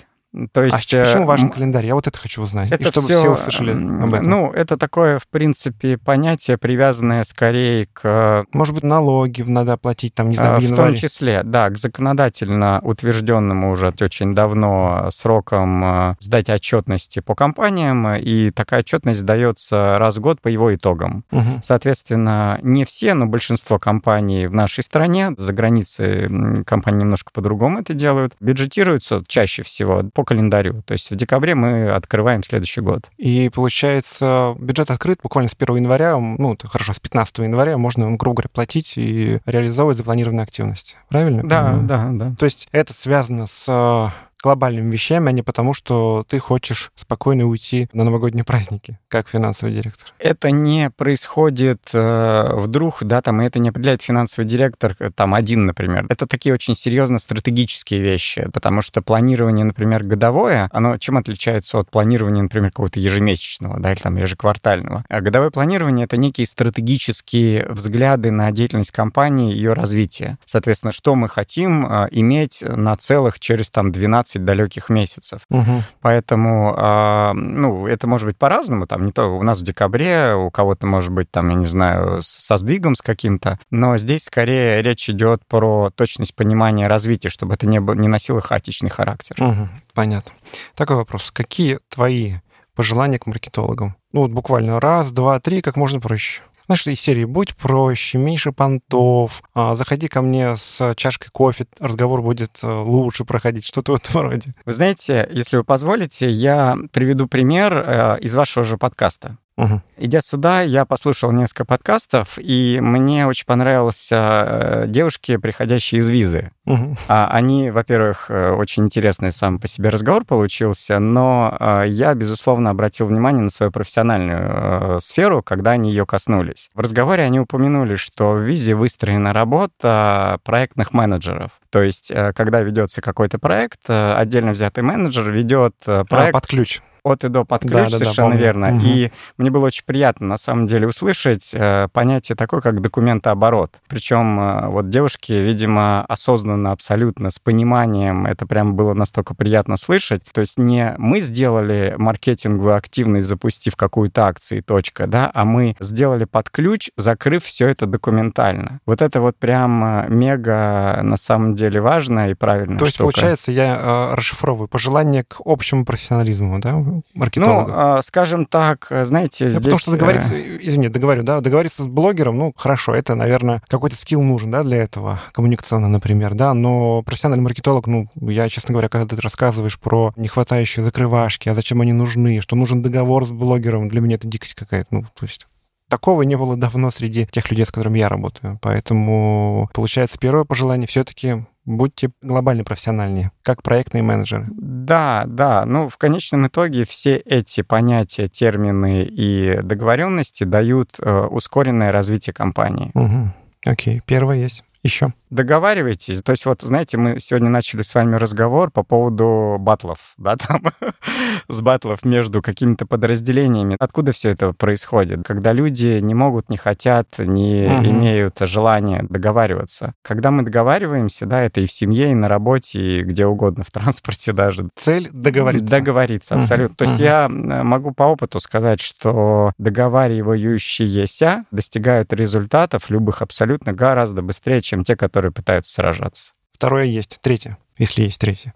То 0.51 0.63
есть, 0.63 0.93
а 0.93 1.03
почему 1.03 1.25
важен 1.25 1.49
календарь? 1.49 1.87
Я 1.87 1.95
вот 1.95 2.07
это 2.07 2.17
хочу 2.17 2.41
узнать. 2.41 2.71
Это 2.71 2.83
и 2.83 2.91
чтобы 2.91 3.07
все, 3.07 3.19
все 3.19 3.29
услышали 3.31 3.71
об 3.71 4.13
этом. 4.13 4.29
Ну, 4.29 4.51
это 4.51 4.77
такое, 4.77 5.17
в 5.17 5.27
принципе, 5.27 5.97
понятие, 5.97 6.57
привязанное 6.57 7.23
скорее 7.23 7.87
к... 7.87 8.45
Может 8.53 8.75
быть, 8.75 8.83
налоги 8.83 9.41
надо 9.41 9.73
оплатить, 9.73 10.13
там, 10.13 10.29
не 10.29 10.35
знаю, 10.35 10.57
в 10.57 10.59
в 10.59 10.63
январе. 10.63 10.91
том 10.91 10.97
числе, 10.97 11.41
да, 11.43 11.69
к 11.69 11.77
законодательно 11.77 12.79
утвержденному 12.83 13.71
уже 13.71 13.93
очень 14.01 14.35
давно 14.35 15.07
срокам 15.09 16.15
сдать 16.19 16.49
отчетности 16.49 17.19
по 17.19 17.35
компаниям, 17.35 18.07
и 18.15 18.51
такая 18.51 18.81
отчетность 18.81 19.25
дается 19.25 19.97
раз 19.97 20.17
в 20.17 20.21
год 20.21 20.41
по 20.41 20.47
его 20.47 20.73
итогам. 20.73 21.23
Угу. 21.31 21.61
Соответственно, 21.63 22.59
не 22.61 22.85
все, 22.85 23.13
но 23.15 23.25
большинство 23.25 23.79
компаний 23.79 24.47
в 24.47 24.53
нашей 24.53 24.83
стране, 24.83 25.31
за 25.37 25.53
границей 25.53 26.63
компании 26.65 26.99
немножко 26.99 27.31
по-другому 27.33 27.79
это 27.79 27.93
делают, 27.93 28.33
бюджетируются 28.39 29.23
чаще 29.27 29.63
всего 29.63 30.03
по 30.19 30.25
календарю. 30.25 30.81
То 30.85 30.91
есть 30.91 31.11
в 31.11 31.15
декабре 31.15 31.55
мы 31.55 31.91
открываем 31.91 32.43
следующий 32.43 32.81
год. 32.81 33.09
И 33.17 33.49
получается, 33.53 34.53
бюджет 34.59 34.91
открыт 34.91 35.19
буквально 35.23 35.49
с 35.49 35.55
1 35.57 35.77
января, 35.77 36.17
ну, 36.17 36.57
хорошо, 36.65 36.91
с 36.91 36.99
15 36.99 37.37
января 37.39 37.77
можно, 37.77 38.11
грубо 38.17 38.41
говоря, 38.41 38.49
платить 38.51 38.97
и 38.97 39.39
реализовывать 39.45 39.95
запланированные 39.95 40.43
активности. 40.43 40.97
Правильно? 41.07 41.43
Да, 41.43 41.77
да, 41.81 42.09
да. 42.11 42.35
То 42.37 42.43
есть 42.43 42.67
это 42.73 42.91
связано 42.91 43.45
с 43.45 44.11
глобальными 44.41 44.91
вещами, 44.91 45.29
а 45.29 45.31
не 45.31 45.41
потому, 45.41 45.73
что 45.73 46.25
ты 46.27 46.39
хочешь 46.39 46.91
спокойно 46.95 47.45
уйти 47.45 47.89
на 47.93 48.03
новогодние 48.03 48.43
праздники, 48.43 48.99
как 49.07 49.27
финансовый 49.27 49.73
директор. 49.73 50.13
Это 50.19 50.51
не 50.51 50.89
происходит 50.89 51.89
э, 51.93 52.53
вдруг, 52.55 53.03
да, 53.03 53.21
там, 53.21 53.41
и 53.41 53.45
это 53.45 53.59
не 53.59 53.69
определяет 53.69 54.01
финансовый 54.01 54.45
директор, 54.45 54.95
э, 54.99 55.11
там, 55.13 55.33
один, 55.33 55.65
например. 55.65 56.05
Это 56.09 56.25
такие 56.25 56.53
очень 56.53 56.75
серьезно 56.75 57.19
стратегические 57.19 57.99
вещи, 57.99 58.47
потому 58.53 58.81
что 58.81 59.01
планирование, 59.01 59.65
например, 59.65 60.03
годовое, 60.03 60.69
оно 60.71 60.97
чем 60.97 61.17
отличается 61.17 61.79
от 61.79 61.91
планирования, 61.91 62.43
например, 62.43 62.71
какого-то 62.71 62.99
ежемесячного, 62.99 63.79
да, 63.79 63.91
или 63.91 63.99
там 63.99 64.15
ежеквартального? 64.15 65.03
А 65.09 65.21
годовое 65.21 65.51
планирование— 65.51 66.05
это 66.05 66.17
некие 66.17 66.47
стратегические 66.47 67.67
взгляды 67.67 68.31
на 68.31 68.51
деятельность 68.51 68.91
компании 68.91 69.53
ее 69.53 69.73
развитие. 69.73 70.37
Соответственно, 70.45 70.93
что 70.93 71.15
мы 71.15 71.27
хотим 71.27 71.85
э, 71.85 72.07
иметь 72.11 72.63
на 72.65 72.95
целых 72.95 73.39
через, 73.39 73.69
там, 73.69 73.91
12 73.91 74.28
15 74.29 74.45
далеких 74.45 74.89
месяцев. 74.89 75.41
Угу. 75.49 75.83
Поэтому, 76.01 76.75
э, 76.77 77.33
ну, 77.33 77.87
это 77.87 78.07
может 78.07 78.27
быть 78.27 78.37
по-разному. 78.37 78.85
Там 78.85 79.05
не 79.05 79.11
то 79.11 79.25
у 79.27 79.43
нас 79.43 79.59
в 79.59 79.63
декабре, 79.63 80.35
у 80.35 80.51
кого-то 80.51 80.85
может 80.87 81.11
быть 81.11 81.31
там, 81.31 81.49
я 81.49 81.55
не 81.55 81.65
знаю, 81.65 82.21
со 82.21 82.57
сдвигом 82.57 82.95
с 82.95 83.01
каким-то. 83.01 83.59
Но 83.71 83.97
здесь 83.97 84.25
скорее 84.25 84.81
речь 84.81 85.09
идет 85.09 85.41
про 85.47 85.89
точность 85.95 86.35
понимания 86.35 86.87
развития, 86.87 87.29
чтобы 87.29 87.55
это 87.55 87.67
не, 87.67 87.77
не 87.77 88.07
носило 88.07 88.41
хаотичный 88.41 88.89
характер. 88.89 89.35
Угу. 89.39 89.69
Понятно. 89.93 90.33
Такой 90.75 90.95
вопрос. 90.95 91.31
Какие 91.31 91.79
твои 91.89 92.35
пожелания 92.75 93.19
к 93.19 93.25
маркетологам? 93.25 93.95
Ну, 94.13 94.21
вот 94.21 94.31
буквально 94.31 94.79
раз, 94.79 95.11
два, 95.11 95.39
три, 95.39 95.61
как 95.61 95.75
можно 95.75 95.99
проще 95.99 96.41
знаешь, 96.75 96.97
из 96.97 97.01
серии 97.01 97.25
«Будь 97.25 97.55
проще, 97.55 98.17
меньше 98.17 98.51
понтов, 98.51 99.43
а, 99.53 99.75
заходи 99.75 100.07
ко 100.07 100.21
мне 100.21 100.55
с 100.55 100.93
чашкой 100.95 101.29
кофе, 101.31 101.65
разговор 101.79 102.21
будет 102.21 102.59
э, 102.63 102.67
лучше 102.67 103.25
проходить», 103.25 103.65
что-то 103.65 103.93
в 103.93 103.95
этом 103.95 104.21
роде. 104.21 104.53
Вы 104.65 104.71
знаете, 104.71 105.27
если 105.31 105.57
вы 105.57 105.63
позволите, 105.63 106.29
я 106.29 106.77
приведу 106.91 107.27
пример 107.27 107.73
э, 107.73 108.19
из 108.21 108.35
вашего 108.35 108.63
же 108.65 108.77
подкаста. 108.77 109.37
Угу. 109.59 109.81
Идя 109.97 110.21
сюда, 110.21 110.61
я 110.61 110.85
послушал 110.85 111.33
несколько 111.33 111.65
подкастов, 111.65 112.37
и 112.37 112.79
мне 112.81 113.27
очень 113.27 113.45
понравились 113.45 114.07
э, 114.09 114.85
девушки, 114.87 115.35
приходящие 115.35 115.99
из 115.99 116.09
визы. 116.09 116.51
Угу. 116.65 116.95
Они, 117.09 117.69
во-первых, 117.69 118.27
э, 118.29 118.51
очень 118.51 118.85
интересный 118.85 119.33
сам 119.33 119.59
по 119.59 119.67
себе 119.67 119.89
разговор 119.89 120.23
получился, 120.23 120.99
но 120.99 121.57
э, 121.59 121.83
я, 121.87 122.13
безусловно, 122.13 122.69
обратил 122.69 123.07
внимание 123.07 123.43
на 123.43 123.49
свою 123.49 123.69
профессиональную 123.69 125.01
сферу, 125.01 125.43
когда 125.43 125.71
они 125.71 125.89
ее 125.89 126.05
коснулись. 126.05 126.69
В 126.73 126.79
разговоре 126.79 127.23
они 127.23 127.41
упомянули, 127.41 127.95
что 127.95 128.31
в 128.31 128.39
визе 128.39 128.75
выстроена 128.75 129.33
работа 129.33 130.39
проектных 130.45 130.93
менеджеров. 130.93 131.51
То 131.69 131.83
есть, 131.83 132.13
когда 132.33 132.61
ведется 132.61 133.01
какой-то 133.01 133.39
проект, 133.39 133.89
отдельно 133.89 134.53
взятый 134.53 134.83
менеджер 134.83 135.29
ведет 135.29 135.75
проект... 135.83 136.11
А, 136.11 136.31
под 136.31 136.47
ключ 136.47 136.81
от 137.03 137.23
и 137.23 137.29
до 137.29 137.45
под 137.45 137.61
ключ, 137.61 137.71
да, 137.71 137.89
совершенно 137.89 138.31
да, 138.31 138.35
да, 138.35 138.41
верно. 138.41 138.75
Угу. 138.75 138.85
И 138.85 139.11
мне 139.37 139.51
было 139.51 139.67
очень 139.67 139.83
приятно, 139.85 140.27
на 140.27 140.37
самом 140.37 140.67
деле, 140.67 140.87
услышать 140.87 141.51
э, 141.53 141.87
понятие 141.91 142.35
такое, 142.35 142.61
как 142.61 142.81
документооборот. 142.81 143.79
Причем 143.87 144.39
э, 144.39 144.67
вот 144.67 144.89
девушки, 144.89 145.33
видимо, 145.33 146.05
осознанно, 146.05 146.71
абсолютно, 146.71 147.29
с 147.29 147.39
пониманием, 147.39 148.25
это 148.25 148.45
прям 148.45 148.75
было 148.75 148.93
настолько 148.93 149.33
приятно 149.33 149.77
слышать. 149.77 150.21
То 150.31 150.41
есть 150.41 150.57
не 150.59 150.95
мы 150.97 151.21
сделали 151.21 151.95
маркетинговую 151.97 152.75
активность, 152.75 153.27
запустив 153.27 153.75
какую-то 153.75 154.27
акцию, 154.27 154.63
точка, 154.63 155.07
да, 155.07 155.31
а 155.33 155.45
мы 155.45 155.75
сделали 155.79 156.25
под 156.25 156.49
ключ, 156.49 156.89
закрыв 156.97 157.43
все 157.43 157.67
это 157.67 157.85
документально. 157.85 158.79
Вот 158.85 159.01
это 159.01 159.21
вот 159.21 159.37
прям 159.37 159.83
э, 159.83 160.05
мега, 160.09 160.99
на 161.03 161.17
самом 161.17 161.55
деле, 161.55 161.81
важно 161.81 162.29
и 162.29 162.33
правильно. 162.33 162.77
То 162.77 162.85
есть, 162.85 162.95
штука. 162.95 163.11
получается, 163.11 163.51
я 163.51 163.77
э, 163.79 164.15
расшифровываю 164.15 164.67
пожелание 164.67 165.23
к 165.23 165.37
общему 165.45 165.85
профессионализму, 165.85 166.59
да, 166.59 166.75
маркетолога? 167.13 167.71
Ну, 167.71 167.73
а, 167.75 168.01
скажем 168.01 168.45
так, 168.45 168.87
знаете, 169.03 169.45
ну, 169.45 169.51
здесь... 169.51 169.63
Потому 169.63 169.79
что 169.79 169.91
договориться, 169.91 170.35
э, 170.35 170.57
извини, 170.61 170.87
договорю, 170.89 171.23
да, 171.23 171.41
договориться 171.41 171.83
с 171.83 171.87
блогером, 171.87 172.37
ну, 172.37 172.53
хорошо, 172.55 172.93
это, 172.93 173.15
наверное, 173.15 173.61
какой-то 173.67 173.95
скилл 173.95 174.21
нужен, 174.21 174.51
да, 174.51 174.63
для 174.63 174.77
этого, 174.77 175.19
коммуникационно, 175.31 175.87
например, 175.87 176.33
да, 176.33 176.53
но 176.53 177.01
профессиональный 177.03 177.43
маркетолог, 177.43 177.87
ну, 177.87 178.07
я, 178.21 178.49
честно 178.49 178.73
говоря, 178.73 178.89
когда 178.89 179.15
ты 179.15 179.21
рассказываешь 179.21 179.79
про 179.79 180.13
нехватающие 180.15 180.83
закрывашки, 180.83 181.49
а 181.49 181.55
зачем 181.55 181.81
они 181.81 181.93
нужны, 181.93 182.41
что 182.41 182.55
нужен 182.55 182.81
договор 182.81 183.25
с 183.25 183.31
блогером, 183.31 183.89
для 183.89 184.01
меня 184.01 184.15
это 184.15 184.27
дикость 184.27 184.55
какая-то, 184.55 184.87
ну, 184.91 185.01
то 185.01 185.25
есть 185.25 185.47
такого 185.89 186.21
не 186.21 186.37
было 186.37 186.55
давно 186.55 186.91
среди 186.91 187.25
тех 187.25 187.49
людей, 187.49 187.65
с 187.65 187.71
которыми 187.71 187.99
я 187.99 188.07
работаю. 188.07 188.59
Поэтому, 188.61 189.69
получается, 189.73 190.17
первое 190.19 190.45
пожелание 190.45 190.87
все-таки 190.87 191.45
будьте 191.69 192.09
глобально 192.21 192.63
профессиональнее, 192.63 193.31
как 193.43 193.63
проектные 193.63 194.03
менеджеры. 194.03 194.47
Да, 194.51 195.23
да. 195.27 195.65
Ну, 195.65 195.87
в 195.87 195.97
конечном 195.97 196.47
итоге 196.47 196.85
все 196.85 197.17
эти 197.17 197.61
понятия, 197.61 198.27
термины 198.27 199.03
и 199.03 199.59
договоренности 199.61 200.43
дают 200.43 200.97
э, 200.99 201.21
ускоренное 201.29 201.91
развитие 201.91 202.33
компании. 202.33 202.91
Угу. 202.93 203.33
Окей, 203.65 204.01
первое 204.05 204.37
есть 204.37 204.63
еще? 204.83 205.13
Договаривайтесь. 205.29 206.21
То 206.23 206.31
есть 206.31 206.45
вот, 206.45 206.61
знаете, 206.61 206.97
мы 206.97 207.19
сегодня 207.19 207.49
начали 207.49 207.83
с 207.83 207.93
вами 207.93 208.15
разговор 208.15 208.71
по 208.71 208.81
поводу 208.83 209.57
батлов, 209.59 210.13
да, 210.17 210.37
там, 210.37 210.63
с 211.47 211.61
батлов 211.61 212.03
между 212.03 212.41
какими-то 212.41 212.87
подразделениями. 212.87 213.75
Откуда 213.79 214.11
все 214.11 214.29
это 214.29 214.53
происходит? 214.53 215.23
Когда 215.23 215.53
люди 215.53 215.99
не 215.99 216.15
могут, 216.15 216.49
не 216.49 216.57
хотят, 216.57 217.07
не 217.19 217.67
угу. 217.67 217.85
имеют 217.85 218.39
желания 218.39 219.05
договариваться. 219.07 219.93
Когда 220.01 220.31
мы 220.31 220.43
договариваемся, 220.43 221.25
да, 221.27 221.43
это 221.43 221.61
и 221.61 221.67
в 221.67 221.71
семье, 221.71 222.11
и 222.11 222.15
на 222.15 222.27
работе, 222.27 222.79
и 222.79 223.03
где 223.03 223.27
угодно, 223.27 223.63
в 223.63 223.71
транспорте 223.71 224.31
даже. 224.31 224.69
Цель 224.75 225.09
договориться. 225.11 225.69
Договориться, 225.69 226.35
абсолютно. 226.35 226.73
Угу. 226.73 226.75
То 226.77 226.83
есть 226.85 226.99
угу. 226.99 227.03
я 227.03 227.29
могу 227.29 227.93
по 227.93 228.03
опыту 228.03 228.39
сказать, 228.39 228.81
что 228.81 229.51
договаривающиеся 229.59 231.45
достигают 231.51 232.13
результатов 232.13 232.89
любых 232.89 233.21
абсолютно 233.21 233.73
гораздо 233.73 234.23
быстрее, 234.23 234.61
чем 234.69 234.83
те, 234.83 234.95
которые 234.95 235.31
пытаются 235.31 235.73
сражаться. 235.73 236.33
Второе 236.51 236.85
есть, 236.85 237.19
третье, 237.21 237.57
если 237.77 238.03
есть 238.03 238.19
третье. 238.19 238.53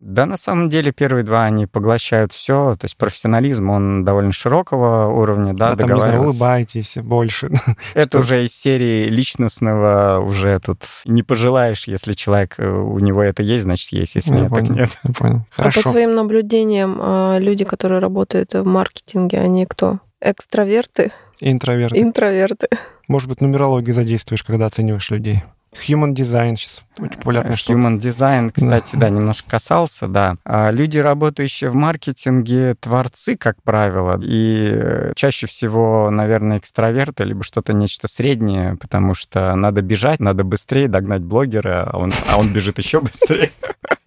Да, 0.00 0.26
на 0.26 0.36
самом 0.36 0.68
деле 0.68 0.92
первые 0.92 1.24
два, 1.24 1.44
они 1.44 1.66
поглощают 1.66 2.32
все. 2.32 2.76
То 2.78 2.84
есть 2.84 2.96
профессионализм, 2.96 3.70
он 3.70 4.04
довольно 4.04 4.32
широкого 4.32 5.06
уровня, 5.06 5.54
да, 5.54 5.74
да 5.74 5.86
там, 5.86 5.94
не 5.94 6.00
знаю, 6.00 6.20
улыбайтесь 6.20 6.96
больше. 6.96 7.50
Это 7.94 8.18
уже 8.18 8.44
из 8.44 8.54
серии 8.54 9.04
личностного, 9.04 10.20
уже 10.20 10.58
тут 10.58 10.82
не 11.06 11.22
пожелаешь, 11.22 11.86
если 11.86 12.12
человек, 12.12 12.56
э, 12.58 12.68
у 12.68 12.98
него 12.98 13.22
это 13.22 13.42
есть, 13.42 13.62
значит 13.62 13.92
есть, 13.92 14.16
если 14.16 14.32
нет, 14.32 14.50
так 14.50 14.68
нет. 14.68 14.90
понял. 15.16 15.46
Хорошо. 15.50 15.80
А 15.80 15.82
по 15.84 15.90
твоим 15.92 16.14
наблюдениям, 16.14 16.98
а, 17.00 17.38
люди, 17.38 17.64
которые 17.64 18.00
работают 18.00 18.52
в 18.52 18.64
маркетинге, 18.64 19.40
они 19.40 19.64
кто? 19.64 20.00
Экстраверты? 20.20 21.12
Интроверты. 21.40 21.98
Интроверты. 22.00 22.68
Может 23.08 23.28
быть, 23.28 23.40
нумерологию 23.40 23.94
задействуешь, 23.94 24.42
когда 24.42 24.66
оцениваешь 24.66 25.10
людей? 25.10 25.42
Human 25.74 26.14
Design 26.14 26.56
сейчас 26.56 26.84
очень 26.98 27.18
популярная 27.18 27.56
штука. 27.56 27.78
Human 27.78 27.98
Design, 27.98 28.50
кстати, 28.54 28.94
да. 28.94 29.00
да, 29.00 29.08
немножко 29.10 29.50
касался, 29.50 30.06
да. 30.06 30.36
А 30.44 30.70
люди, 30.70 30.98
работающие 30.98 31.70
в 31.70 31.74
маркетинге, 31.74 32.74
творцы, 32.80 33.36
как 33.36 33.62
правило, 33.62 34.20
и 34.22 35.12
чаще 35.16 35.46
всего, 35.46 36.10
наверное, 36.10 36.58
экстраверты, 36.58 37.24
либо 37.24 37.42
что-то 37.42 37.72
нечто 37.72 38.08
среднее, 38.08 38.76
потому 38.76 39.14
что 39.14 39.54
надо 39.54 39.82
бежать, 39.82 40.20
надо 40.20 40.44
быстрее 40.44 40.88
догнать 40.88 41.22
блогера, 41.22 41.90
а 41.90 41.98
он, 41.98 42.12
а 42.30 42.38
он 42.38 42.52
бежит 42.52 42.78
еще 42.78 43.00
быстрее. 43.00 43.50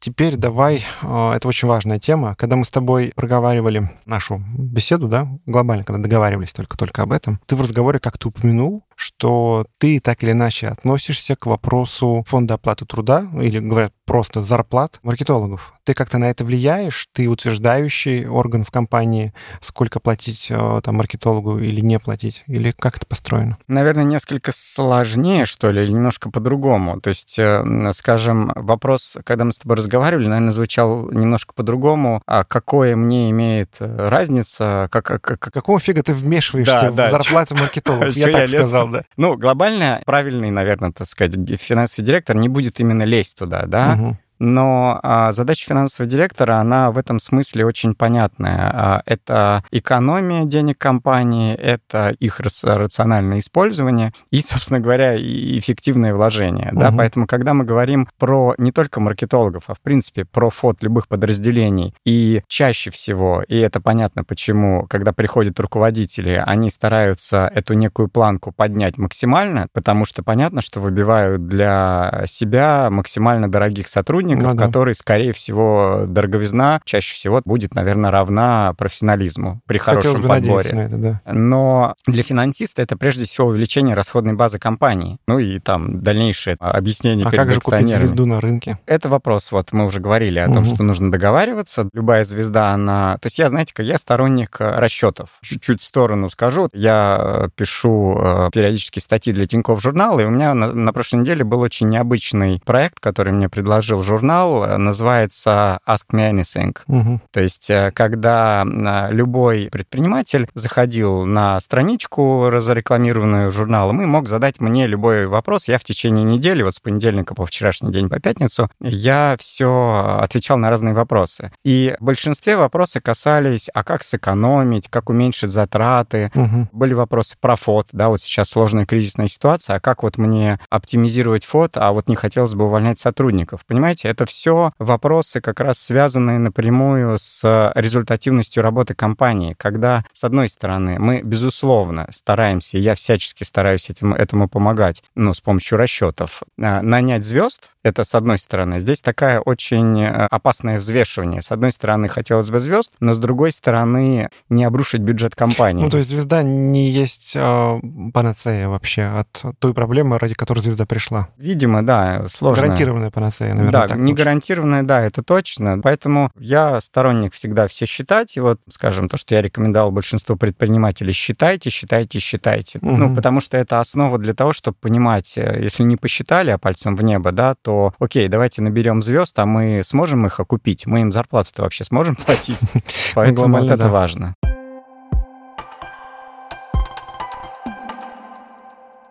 Теперь 0.00 0.36
давай, 0.36 0.82
а, 1.02 1.36
это 1.36 1.46
очень 1.46 1.68
важная 1.68 1.98
тема. 1.98 2.34
Когда 2.36 2.56
мы 2.56 2.64
с 2.64 2.70
тобой 2.70 3.12
проговаривали 3.14 3.90
нашу 4.06 4.42
беседу, 4.56 5.08
да, 5.08 5.28
глобально, 5.44 5.84
когда 5.84 6.00
договаривались 6.02 6.54
только-только 6.54 7.02
об 7.02 7.12
этом, 7.12 7.38
ты 7.44 7.54
в 7.54 7.60
разговоре 7.60 8.00
как-то 8.00 8.28
упомянул, 8.28 8.82
что 9.00 9.64
ты 9.78 9.98
так 9.98 10.22
или 10.22 10.32
иначе 10.32 10.68
относишься 10.68 11.34
к 11.34 11.46
вопросу 11.46 12.22
фонда 12.28 12.54
оплаты 12.54 12.84
труда, 12.84 13.26
или, 13.40 13.58
говорят, 13.58 13.94
просто 14.04 14.44
зарплат 14.44 14.98
маркетологов. 15.02 15.72
Ты 15.84 15.94
как-то 15.94 16.18
на 16.18 16.26
это 16.26 16.44
влияешь? 16.44 17.06
Ты 17.12 17.28
утверждающий 17.28 18.26
орган 18.26 18.64
в 18.64 18.70
компании, 18.70 19.32
сколько 19.60 20.00
платить 20.00 20.48
э, 20.50 20.80
там 20.84 20.96
маркетологу 20.96 21.58
или 21.58 21.80
не 21.80 21.98
платить? 21.98 22.44
Или 22.46 22.72
как 22.72 22.98
это 22.98 23.06
построено? 23.06 23.56
Наверное, 23.68 24.04
несколько 24.04 24.52
сложнее, 24.52 25.46
что 25.46 25.70
ли, 25.70 25.82
или 25.82 25.92
немножко 25.92 26.30
по-другому. 26.30 27.00
То 27.00 27.08
есть, 27.08 27.38
э, 27.38 27.92
скажем, 27.92 28.52
вопрос, 28.54 29.16
когда 29.24 29.44
мы 29.44 29.52
с 29.52 29.58
тобой 29.58 29.76
разговаривали, 29.76 30.26
наверное, 30.26 30.52
звучал 30.52 31.10
немножко 31.10 31.54
по-другому. 31.54 32.22
А 32.26 32.44
какое 32.44 32.96
мне 32.96 33.30
имеет 33.30 33.76
э, 33.80 34.08
разница? 34.08 34.88
Как, 34.92 35.06
как, 35.06 35.22
как... 35.22 35.40
Какого 35.40 35.80
фига 35.80 36.02
ты 36.02 36.12
вмешиваешься 36.12 36.90
да, 36.90 37.08
в 37.08 37.10
зарплату 37.10 37.56
маркетологов? 37.56 38.12
Я 38.16 38.30
так 38.30 38.48
сказал, 38.48 38.89
да. 38.90 39.04
Ну, 39.16 39.36
глобально 39.36 40.02
правильный, 40.04 40.50
наверное, 40.50 40.92
так 40.92 41.06
сказать, 41.06 41.34
финансовый 41.60 42.04
директор 42.04 42.36
не 42.36 42.48
будет 42.48 42.80
именно 42.80 43.02
лезть 43.02 43.38
туда, 43.38 43.66
да, 43.66 43.96
угу. 43.98 44.18
Но 44.40 44.98
а, 45.02 45.32
задача 45.32 45.66
финансового 45.68 46.10
директора, 46.10 46.54
она 46.56 46.90
в 46.90 46.96
этом 46.96 47.20
смысле 47.20 47.66
очень 47.66 47.94
понятная. 47.94 48.70
А, 48.72 49.02
это 49.04 49.62
экономия 49.70 50.44
денег 50.46 50.78
компании, 50.78 51.54
это 51.54 52.16
их 52.18 52.40
рациональное 52.40 53.38
использование 53.38 54.12
и, 54.30 54.40
собственно 54.40 54.80
говоря, 54.80 55.14
и 55.14 55.58
эффективное 55.58 56.14
вложение. 56.14 56.70
Угу. 56.72 56.80
Да? 56.80 56.90
Поэтому, 56.96 57.26
когда 57.26 57.52
мы 57.52 57.64
говорим 57.64 58.08
про 58.18 58.54
не 58.56 58.72
только 58.72 58.98
маркетологов, 58.98 59.64
а 59.66 59.74
в 59.74 59.80
принципе 59.80 60.24
про 60.24 60.48
фот 60.48 60.82
любых 60.82 61.06
подразделений, 61.06 61.94
и 62.06 62.42
чаще 62.48 62.90
всего, 62.90 63.44
и 63.46 63.58
это 63.58 63.80
понятно 63.80 64.24
почему, 64.24 64.86
когда 64.88 65.12
приходят 65.12 65.60
руководители, 65.60 66.42
они 66.46 66.70
стараются 66.70 67.50
эту 67.54 67.74
некую 67.74 68.08
планку 68.08 68.52
поднять 68.52 68.96
максимально, 68.96 69.66
потому 69.74 70.06
что 70.06 70.22
понятно, 70.22 70.62
что 70.62 70.80
выбивают 70.80 71.46
для 71.46 72.24
себя 72.26 72.88
максимально 72.90 73.50
дорогих 73.50 73.88
сотрудников, 73.88 74.29
сотрудников, 74.30 74.52
ну, 74.52 74.58
да. 74.58 74.66
который, 74.66 74.94
скорее 74.94 75.32
всего, 75.32 76.04
дороговизна 76.06 76.80
чаще 76.84 77.14
всего 77.14 77.40
будет, 77.44 77.74
наверное, 77.74 78.10
равна 78.10 78.74
профессионализму 78.76 79.60
при 79.66 79.78
хорошем 79.78 80.22
подборе. 80.22 80.72
На 80.72 80.80
это, 80.80 80.96
да. 80.96 81.20
Но 81.26 81.94
для 82.06 82.22
финансиста 82.22 82.82
это 82.82 82.96
прежде 82.96 83.24
всего 83.24 83.48
увеличение 83.48 83.94
расходной 83.94 84.34
базы 84.34 84.58
компании. 84.58 85.18
Ну 85.26 85.38
и 85.38 85.58
там 85.58 86.02
дальнейшее 86.02 86.56
объяснение 86.60 87.26
а 87.26 87.30
перед 87.30 87.44
как 87.44 87.52
же 87.52 87.60
купить 87.60 87.88
звезду 87.88 88.26
на 88.26 88.40
рынке? 88.40 88.78
Это 88.86 89.08
вопрос, 89.08 89.52
вот 89.52 89.72
мы 89.72 89.86
уже 89.86 90.00
говорили 90.00 90.38
о 90.38 90.46
угу. 90.46 90.54
том, 90.54 90.64
что 90.64 90.82
нужно 90.82 91.10
договариваться. 91.10 91.88
Любая 91.92 92.24
звезда, 92.24 92.72
она... 92.72 93.18
То 93.20 93.26
есть 93.26 93.38
я, 93.38 93.48
знаете, 93.48 93.74
как 93.74 93.86
я 93.86 93.98
сторонник 93.98 94.56
э, 94.60 94.78
расчетов. 94.78 95.38
Чуть-чуть 95.42 95.80
в 95.80 95.84
сторону 95.84 96.30
скажу. 96.30 96.68
Я 96.72 97.48
пишу 97.56 98.18
э, 98.18 98.50
периодически 98.52 98.98
статьи 98.98 99.32
для 99.32 99.46
Тинькофф 99.46 99.80
журнала, 99.80 100.20
и 100.20 100.24
у 100.24 100.30
меня 100.30 100.54
на, 100.54 100.72
на 100.72 100.92
прошлой 100.92 101.20
неделе 101.20 101.44
был 101.44 101.60
очень 101.60 101.88
необычный 101.88 102.60
проект, 102.64 103.00
который 103.00 103.32
мне 103.32 103.48
предложил 103.48 104.02
журнал 104.02 104.19
журнал 104.20 104.64
э, 104.64 104.76
называется 104.76 105.80
Ask 105.86 106.12
Me 106.12 106.30
Anything. 106.30 106.76
Угу. 106.86 107.20
То 107.30 107.40
есть, 107.40 107.70
э, 107.70 107.90
когда 107.94 108.64
э, 108.64 109.12
любой 109.12 109.68
предприниматель 109.72 110.46
заходил 110.54 111.24
на 111.24 111.58
страничку, 111.60 112.50
разрекламированную 112.50 113.50
журналом, 113.50 114.02
и 114.02 114.04
мог 114.04 114.28
задать 114.28 114.60
мне 114.60 114.86
любой 114.86 115.26
вопрос. 115.26 115.68
Я 115.68 115.78
в 115.78 115.84
течение 115.84 116.24
недели, 116.24 116.62
вот 116.62 116.74
с 116.74 116.80
понедельника 116.80 117.34
по 117.34 117.46
вчерашний 117.46 117.90
день 117.92 118.10
по 118.10 118.20
пятницу, 118.20 118.70
я 118.80 119.36
все 119.38 120.18
отвечал 120.20 120.58
на 120.58 120.68
разные 120.68 120.94
вопросы. 120.94 121.50
И 121.64 121.96
в 121.98 122.04
большинстве 122.04 122.56
вопросы 122.56 123.00
касались, 123.00 123.70
а 123.72 123.82
как 123.84 124.02
сэкономить, 124.02 124.88
как 124.88 125.08
уменьшить 125.08 125.50
затраты. 125.50 126.30
Угу. 126.34 126.68
Были 126.72 126.92
вопросы 126.92 127.36
про 127.40 127.56
фот, 127.56 127.88
да, 127.92 128.10
вот 128.10 128.20
сейчас 128.20 128.50
сложная 128.50 128.84
кризисная 128.84 129.28
ситуация, 129.28 129.76
а 129.76 129.80
как 129.80 130.02
вот 130.02 130.18
мне 130.18 130.60
оптимизировать 130.68 131.46
фот, 131.46 131.72
а 131.76 131.92
вот 131.92 132.08
не 132.08 132.16
хотелось 132.16 132.54
бы 132.54 132.66
увольнять 132.66 132.98
сотрудников. 132.98 133.64
Понимаете, 133.70 134.09
это 134.10 134.26
все 134.26 134.72
вопросы, 134.78 135.40
как 135.40 135.60
раз 135.60 135.78
связанные 135.78 136.38
напрямую 136.38 137.18
с 137.18 137.72
результативностью 137.74 138.62
работы 138.62 138.94
компании, 138.94 139.54
когда, 139.56 140.04
с 140.12 140.24
одной 140.24 140.48
стороны, 140.48 140.98
мы, 140.98 141.22
безусловно, 141.22 142.06
стараемся, 142.10 142.78
я 142.78 142.94
всячески 142.94 143.44
стараюсь 143.44 143.88
этим, 143.90 144.12
этому 144.12 144.48
помогать, 144.48 145.02
ну, 145.14 145.34
с 145.34 145.40
помощью 145.40 145.78
расчетов, 145.78 146.42
а, 146.60 146.82
нанять 146.82 147.24
звезд, 147.24 147.72
это 147.82 148.04
с 148.04 148.14
одной 148.14 148.38
стороны. 148.38 148.80
Здесь 148.80 149.00
такая 149.00 149.40
очень 149.40 150.02
э, 150.02 150.26
опасное 150.26 150.78
взвешивание. 150.78 151.40
С 151.40 151.50
одной 151.50 151.72
стороны, 151.72 152.08
хотелось 152.08 152.50
бы 152.50 152.60
звезд, 152.60 152.92
но 153.00 153.14
с 153.14 153.18
другой 153.18 153.52
стороны, 153.52 154.28
не 154.50 154.64
обрушить 154.64 155.00
бюджет 155.00 155.34
компании. 155.34 155.84
Ну, 155.84 155.90
то 155.90 155.96
есть 155.96 156.10
звезда 156.10 156.42
не 156.42 156.90
есть 156.90 157.32
э, 157.34 157.80
панацея 158.12 158.68
вообще 158.68 159.04
от 159.04 159.56
той 159.58 159.72
проблемы, 159.72 160.18
ради 160.18 160.34
которой 160.34 160.60
звезда 160.60 160.84
пришла. 160.84 161.28
Видимо, 161.38 161.82
да, 161.82 162.26
сложно. 162.28 162.64
Гарантированная 162.64 163.10
панацея, 163.10 163.54
наверное. 163.54 163.72
Да, 163.72 163.88
не 163.96 164.14
гарантированная, 164.14 164.82
да, 164.82 165.02
это 165.02 165.22
точно. 165.22 165.80
Поэтому 165.82 166.30
я 166.38 166.80
сторонник 166.80 167.32
всегда 167.32 167.68
все 167.68 167.86
считать. 167.86 168.36
И 168.36 168.40
вот, 168.40 168.60
скажем, 168.68 169.08
то, 169.08 169.16
что 169.16 169.34
я 169.34 169.42
рекомендовал 169.42 169.90
большинству 169.90 170.36
предпринимателей, 170.36 171.12
считайте, 171.12 171.70
считайте, 171.70 172.18
считайте. 172.18 172.78
Угу. 172.82 172.96
Ну, 172.96 173.14
потому 173.14 173.40
что 173.40 173.56
это 173.56 173.80
основа 173.80 174.18
для 174.18 174.34
того, 174.34 174.52
чтобы 174.52 174.76
понимать, 174.80 175.36
э, 175.36 175.60
если 175.62 175.82
не 175.82 175.96
посчитали, 175.96 176.50
а 176.50 176.58
пальцем 176.58 176.96
в 176.96 177.02
небо, 177.02 177.32
да, 177.32 177.54
то 177.54 177.94
окей, 177.98 178.28
давайте 178.28 178.62
наберем 178.62 179.02
звезд, 179.02 179.38
а 179.38 179.46
мы 179.46 179.82
сможем 179.84 180.26
их 180.26 180.40
окупить? 180.40 180.86
Мы 180.86 181.02
им 181.02 181.12
зарплату-то 181.12 181.62
вообще 181.62 181.84
сможем 181.84 182.16
платить? 182.26 182.60
Поэтому 183.14 183.58
вот 183.58 183.70
это 183.70 183.88
важно. 183.88 184.34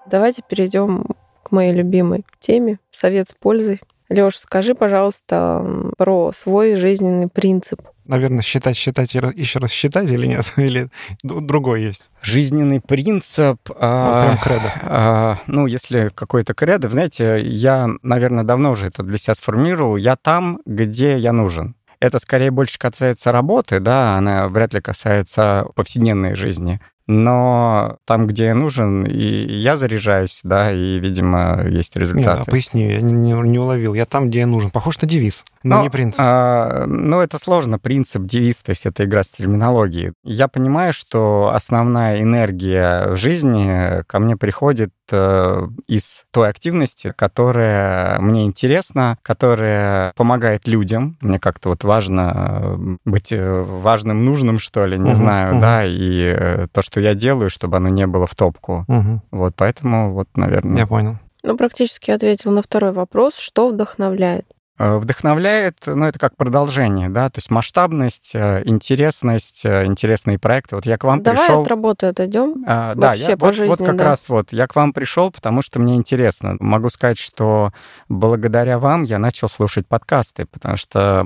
Давайте 0.10 0.42
перейдем 0.42 1.06
к 1.44 1.52
моей 1.52 1.72
любимой 1.72 2.26
теме 2.40 2.80
«Совет 2.90 3.30
с 3.30 3.34
пользой». 3.34 3.80
Леш, 4.10 4.38
скажи, 4.38 4.76
пожалуйста, 4.76 5.64
про 5.97 6.32
свой 6.32 6.76
жизненный 6.76 7.28
принцип 7.28 7.82
наверное, 8.10 8.41
считать, 8.41 8.76
считать 8.76 9.14
и 9.16 9.20
еще 9.36 9.60
раз 9.60 9.72
считать 9.72 10.10
или 10.12 10.26
нет? 10.26 10.51
Или 10.57 10.89
другой 11.24 11.84
есть? 11.84 12.10
Жизненный 12.22 12.82
принцип... 12.82 13.57
Ну, 13.70 13.76
а, 13.80 14.26
прям 14.26 14.38
кредо. 14.39 14.74
А, 14.82 15.38
ну, 15.45 15.68
если 15.68 16.10
какой-то 16.14 16.55
кредо, 16.55 16.89
знаете, 16.89 17.39
я, 17.39 17.88
наверное, 18.01 18.43
давно 18.43 18.72
уже 18.72 18.88
это 18.88 19.03
для 19.03 19.18
себя 19.18 19.36
сформировал. 19.36 19.95
Я 19.95 20.16
там, 20.16 20.60
где 20.66 21.18
я 21.18 21.32
нужен. 21.32 21.76
Это 21.99 22.18
скорее 22.18 22.49
больше 22.49 22.80
касается 22.80 23.32
работы, 23.32 23.80
да, 23.80 24.18
она 24.18 24.47
вряд 24.47 24.74
ли 24.74 24.82
касается 24.82 25.68
повседневной 25.76 26.36
жизни 26.36 26.80
но 27.10 27.97
там, 28.05 28.28
где 28.28 28.45
я 28.45 28.55
нужен, 28.55 29.03
и 29.03 29.18
я 29.18 29.78
заряжаюсь, 29.78 30.41
да, 30.43 30.72
и, 30.72 30.99
видимо, 30.99 31.66
есть 31.68 31.95
результаты. 31.95 32.38
Нет, 32.38 32.47
а 32.47 32.51
поясни, 32.51 32.88
я 32.88 33.01
не, 33.01 33.14
не, 33.14 33.34
не 33.34 33.57
уловил. 33.57 33.95
Я 33.95 34.05
там, 34.05 34.30
где 34.30 34.39
я 34.39 34.45
нужен. 34.45 34.70
Похож 34.70 35.01
на 35.01 35.07
девиз, 35.07 35.43
но, 35.64 35.78
но 35.78 35.82
не 35.82 35.89
принцип. 35.89 36.22
А, 36.24 36.86
ну, 36.86 37.20
это 37.20 37.39
сложно. 37.39 37.80
Принцип, 37.80 38.26
девиз, 38.26 38.62
то 38.62 38.70
есть 38.70 38.86
это 38.86 39.05
игра 39.05 39.24
с 39.24 39.32
терминологией. 39.32 40.14
Я 40.24 40.47
понимаю, 40.47 40.93
что 40.93 41.51
основная 41.51 42.22
энергия 42.22 43.07
в 43.07 43.16
жизни 43.16 44.03
ко 44.03 44.20
мне 44.20 44.38
приходит 44.38 44.91
э, 45.12 45.68
из 45.88 46.26
той 46.32 46.49
активности, 46.49 47.12
которая 47.16 48.20
мне 48.20 48.45
интересна, 48.45 49.18
которая 49.24 50.14
помогает 50.16 50.68
людям. 50.68 51.18
Мне 51.22 51.39
как-то 51.39 51.70
вот 51.70 51.84
важно 51.84 52.34
э, 52.36 52.97
быть 53.05 53.32
э, 53.32 53.62
важным, 53.62 54.26
нужным, 54.26 54.60
что 54.60 54.86
ли, 54.86 54.99
не 54.99 55.10
угу, 55.10 55.16
знаю, 55.16 55.53
угу. 55.53 55.62
да, 55.62 55.82
и 55.86 56.68
то, 56.72 56.84
что 56.84 56.99
я 57.00 57.16
делаю, 57.16 57.50
чтобы 57.50 57.78
оно 57.78 57.89
не 57.89 58.08
было 58.08 58.28
в 58.28 58.36
топку. 58.36 58.86
Угу. 58.88 59.22
Вот, 59.32 59.56
поэтому 59.56 60.14
вот, 60.14 60.28
наверное... 60.36 60.78
Я 60.78 60.88
понял. 60.88 61.18
Ну, 61.43 61.58
практически 61.58 62.12
ответил 62.12 62.52
на 62.52 62.62
второй 62.62 62.91
вопрос. 62.91 63.38
Что 63.38 63.70
вдохновляет? 63.70 64.45
Э, 64.82 64.96
вдохновляет, 64.96 65.80
ну, 65.88 66.06
это 66.06 66.18
как 66.18 66.38
продолжение, 66.38 67.10
да, 67.10 67.30
то 67.30 67.40
есть 67.40 67.52
масштабность, 67.52 68.32
э, 68.34 68.62
интересность, 68.64 69.66
э, 69.66 69.86
интересные 69.86 70.40
проекты. 70.40 70.78
Вот 70.78 70.86
я 70.86 70.98
к 70.98 71.04
вам 71.04 71.22
Давай 71.22 71.48
пришел... 71.48 71.62
от 71.64 71.68
работы 71.68 72.06
отойдем. 72.06 72.64
А, 72.66 72.96
да, 72.96 73.14
я, 73.14 73.36
по 73.36 73.48
вот, 73.48 73.56
жизни, 73.56 73.72
вот 73.72 73.80
как 73.80 73.98
да. 73.98 74.06
раз 74.06 74.30
вот, 74.30 74.54
я 74.54 74.68
к 74.68 74.78
вам 74.78 74.94
пришел, 74.94 75.32
потому 75.32 75.62
что 75.62 75.82
мне 75.82 75.98
интересно. 75.98 76.56
Могу 76.62 76.90
сказать, 76.90 77.18
что 77.18 77.74
благодаря 78.08 78.80
вам 78.80 79.04
я 79.04 79.20
начал 79.20 79.50
слушать 79.50 79.86
подкасты, 79.86 80.46
потому 80.46 80.78
что... 80.78 81.26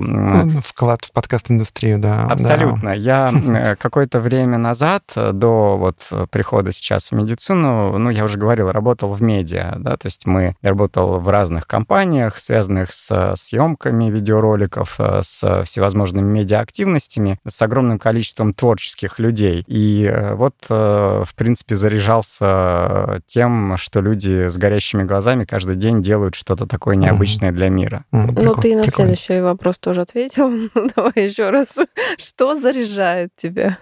Вклад 0.64 1.04
в 1.04 1.12
подкаст-индустрию, 1.12 2.00
да. 2.00 2.24
Абсолютно. 2.24 2.90
Да. 2.90 2.94
Я 2.94 3.76
какое-то 3.78 4.18
время 4.18 4.58
назад, 4.58 5.04
до 5.14 5.76
вот 5.78 6.10
прихода 6.30 6.72
сейчас 6.72 7.12
в 7.12 7.14
медицину, 7.14 7.98
ну, 7.98 8.10
я 8.10 8.24
уже 8.24 8.36
говорил, 8.36 8.72
работал 8.72 9.12
в 9.12 9.22
медиа, 9.22 9.76
да, 9.78 9.96
то 9.96 10.06
есть 10.06 10.26
мы 10.26 10.56
работал 10.60 11.20
в 11.20 11.28
разных 11.28 11.68
компаниях, 11.68 12.40
связанных 12.40 12.92
с 12.92 13.43
съемками 13.44 14.10
видеороликов, 14.10 14.96
э, 14.98 15.20
с 15.22 15.64
всевозможными 15.64 16.30
медиаактивностями, 16.30 17.38
с 17.46 17.60
огромным 17.62 17.98
количеством 17.98 18.54
творческих 18.54 19.18
людей. 19.18 19.64
И 19.66 20.04
э, 20.04 20.34
вот, 20.34 20.54
э, 20.68 21.22
в 21.24 21.34
принципе, 21.34 21.76
заряжался 21.76 23.20
тем, 23.26 23.76
что 23.78 24.00
люди 24.00 24.48
с 24.48 24.56
горящими 24.56 25.04
глазами 25.04 25.44
каждый 25.44 25.76
день 25.76 26.02
делают 26.02 26.34
что-то 26.34 26.66
такое 26.66 26.96
необычное 26.96 27.50
угу. 27.50 27.56
для 27.56 27.68
мира. 27.68 28.04
Угу, 28.12 28.42
ну, 28.42 28.54
ты 28.54 28.76
на 28.76 28.88
следующий 28.88 29.40
вопрос 29.40 29.78
тоже 29.78 30.02
ответил. 30.02 30.50
Давай 30.96 31.12
еще 31.16 31.50
раз. 31.50 31.76
Что 32.18 32.58
заряжает 32.58 33.30
тебя? 33.36 33.78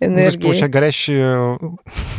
энергии. 0.00 0.36
Ну, 0.36 0.42
получается, 0.42 0.68
горящие, 0.68 1.58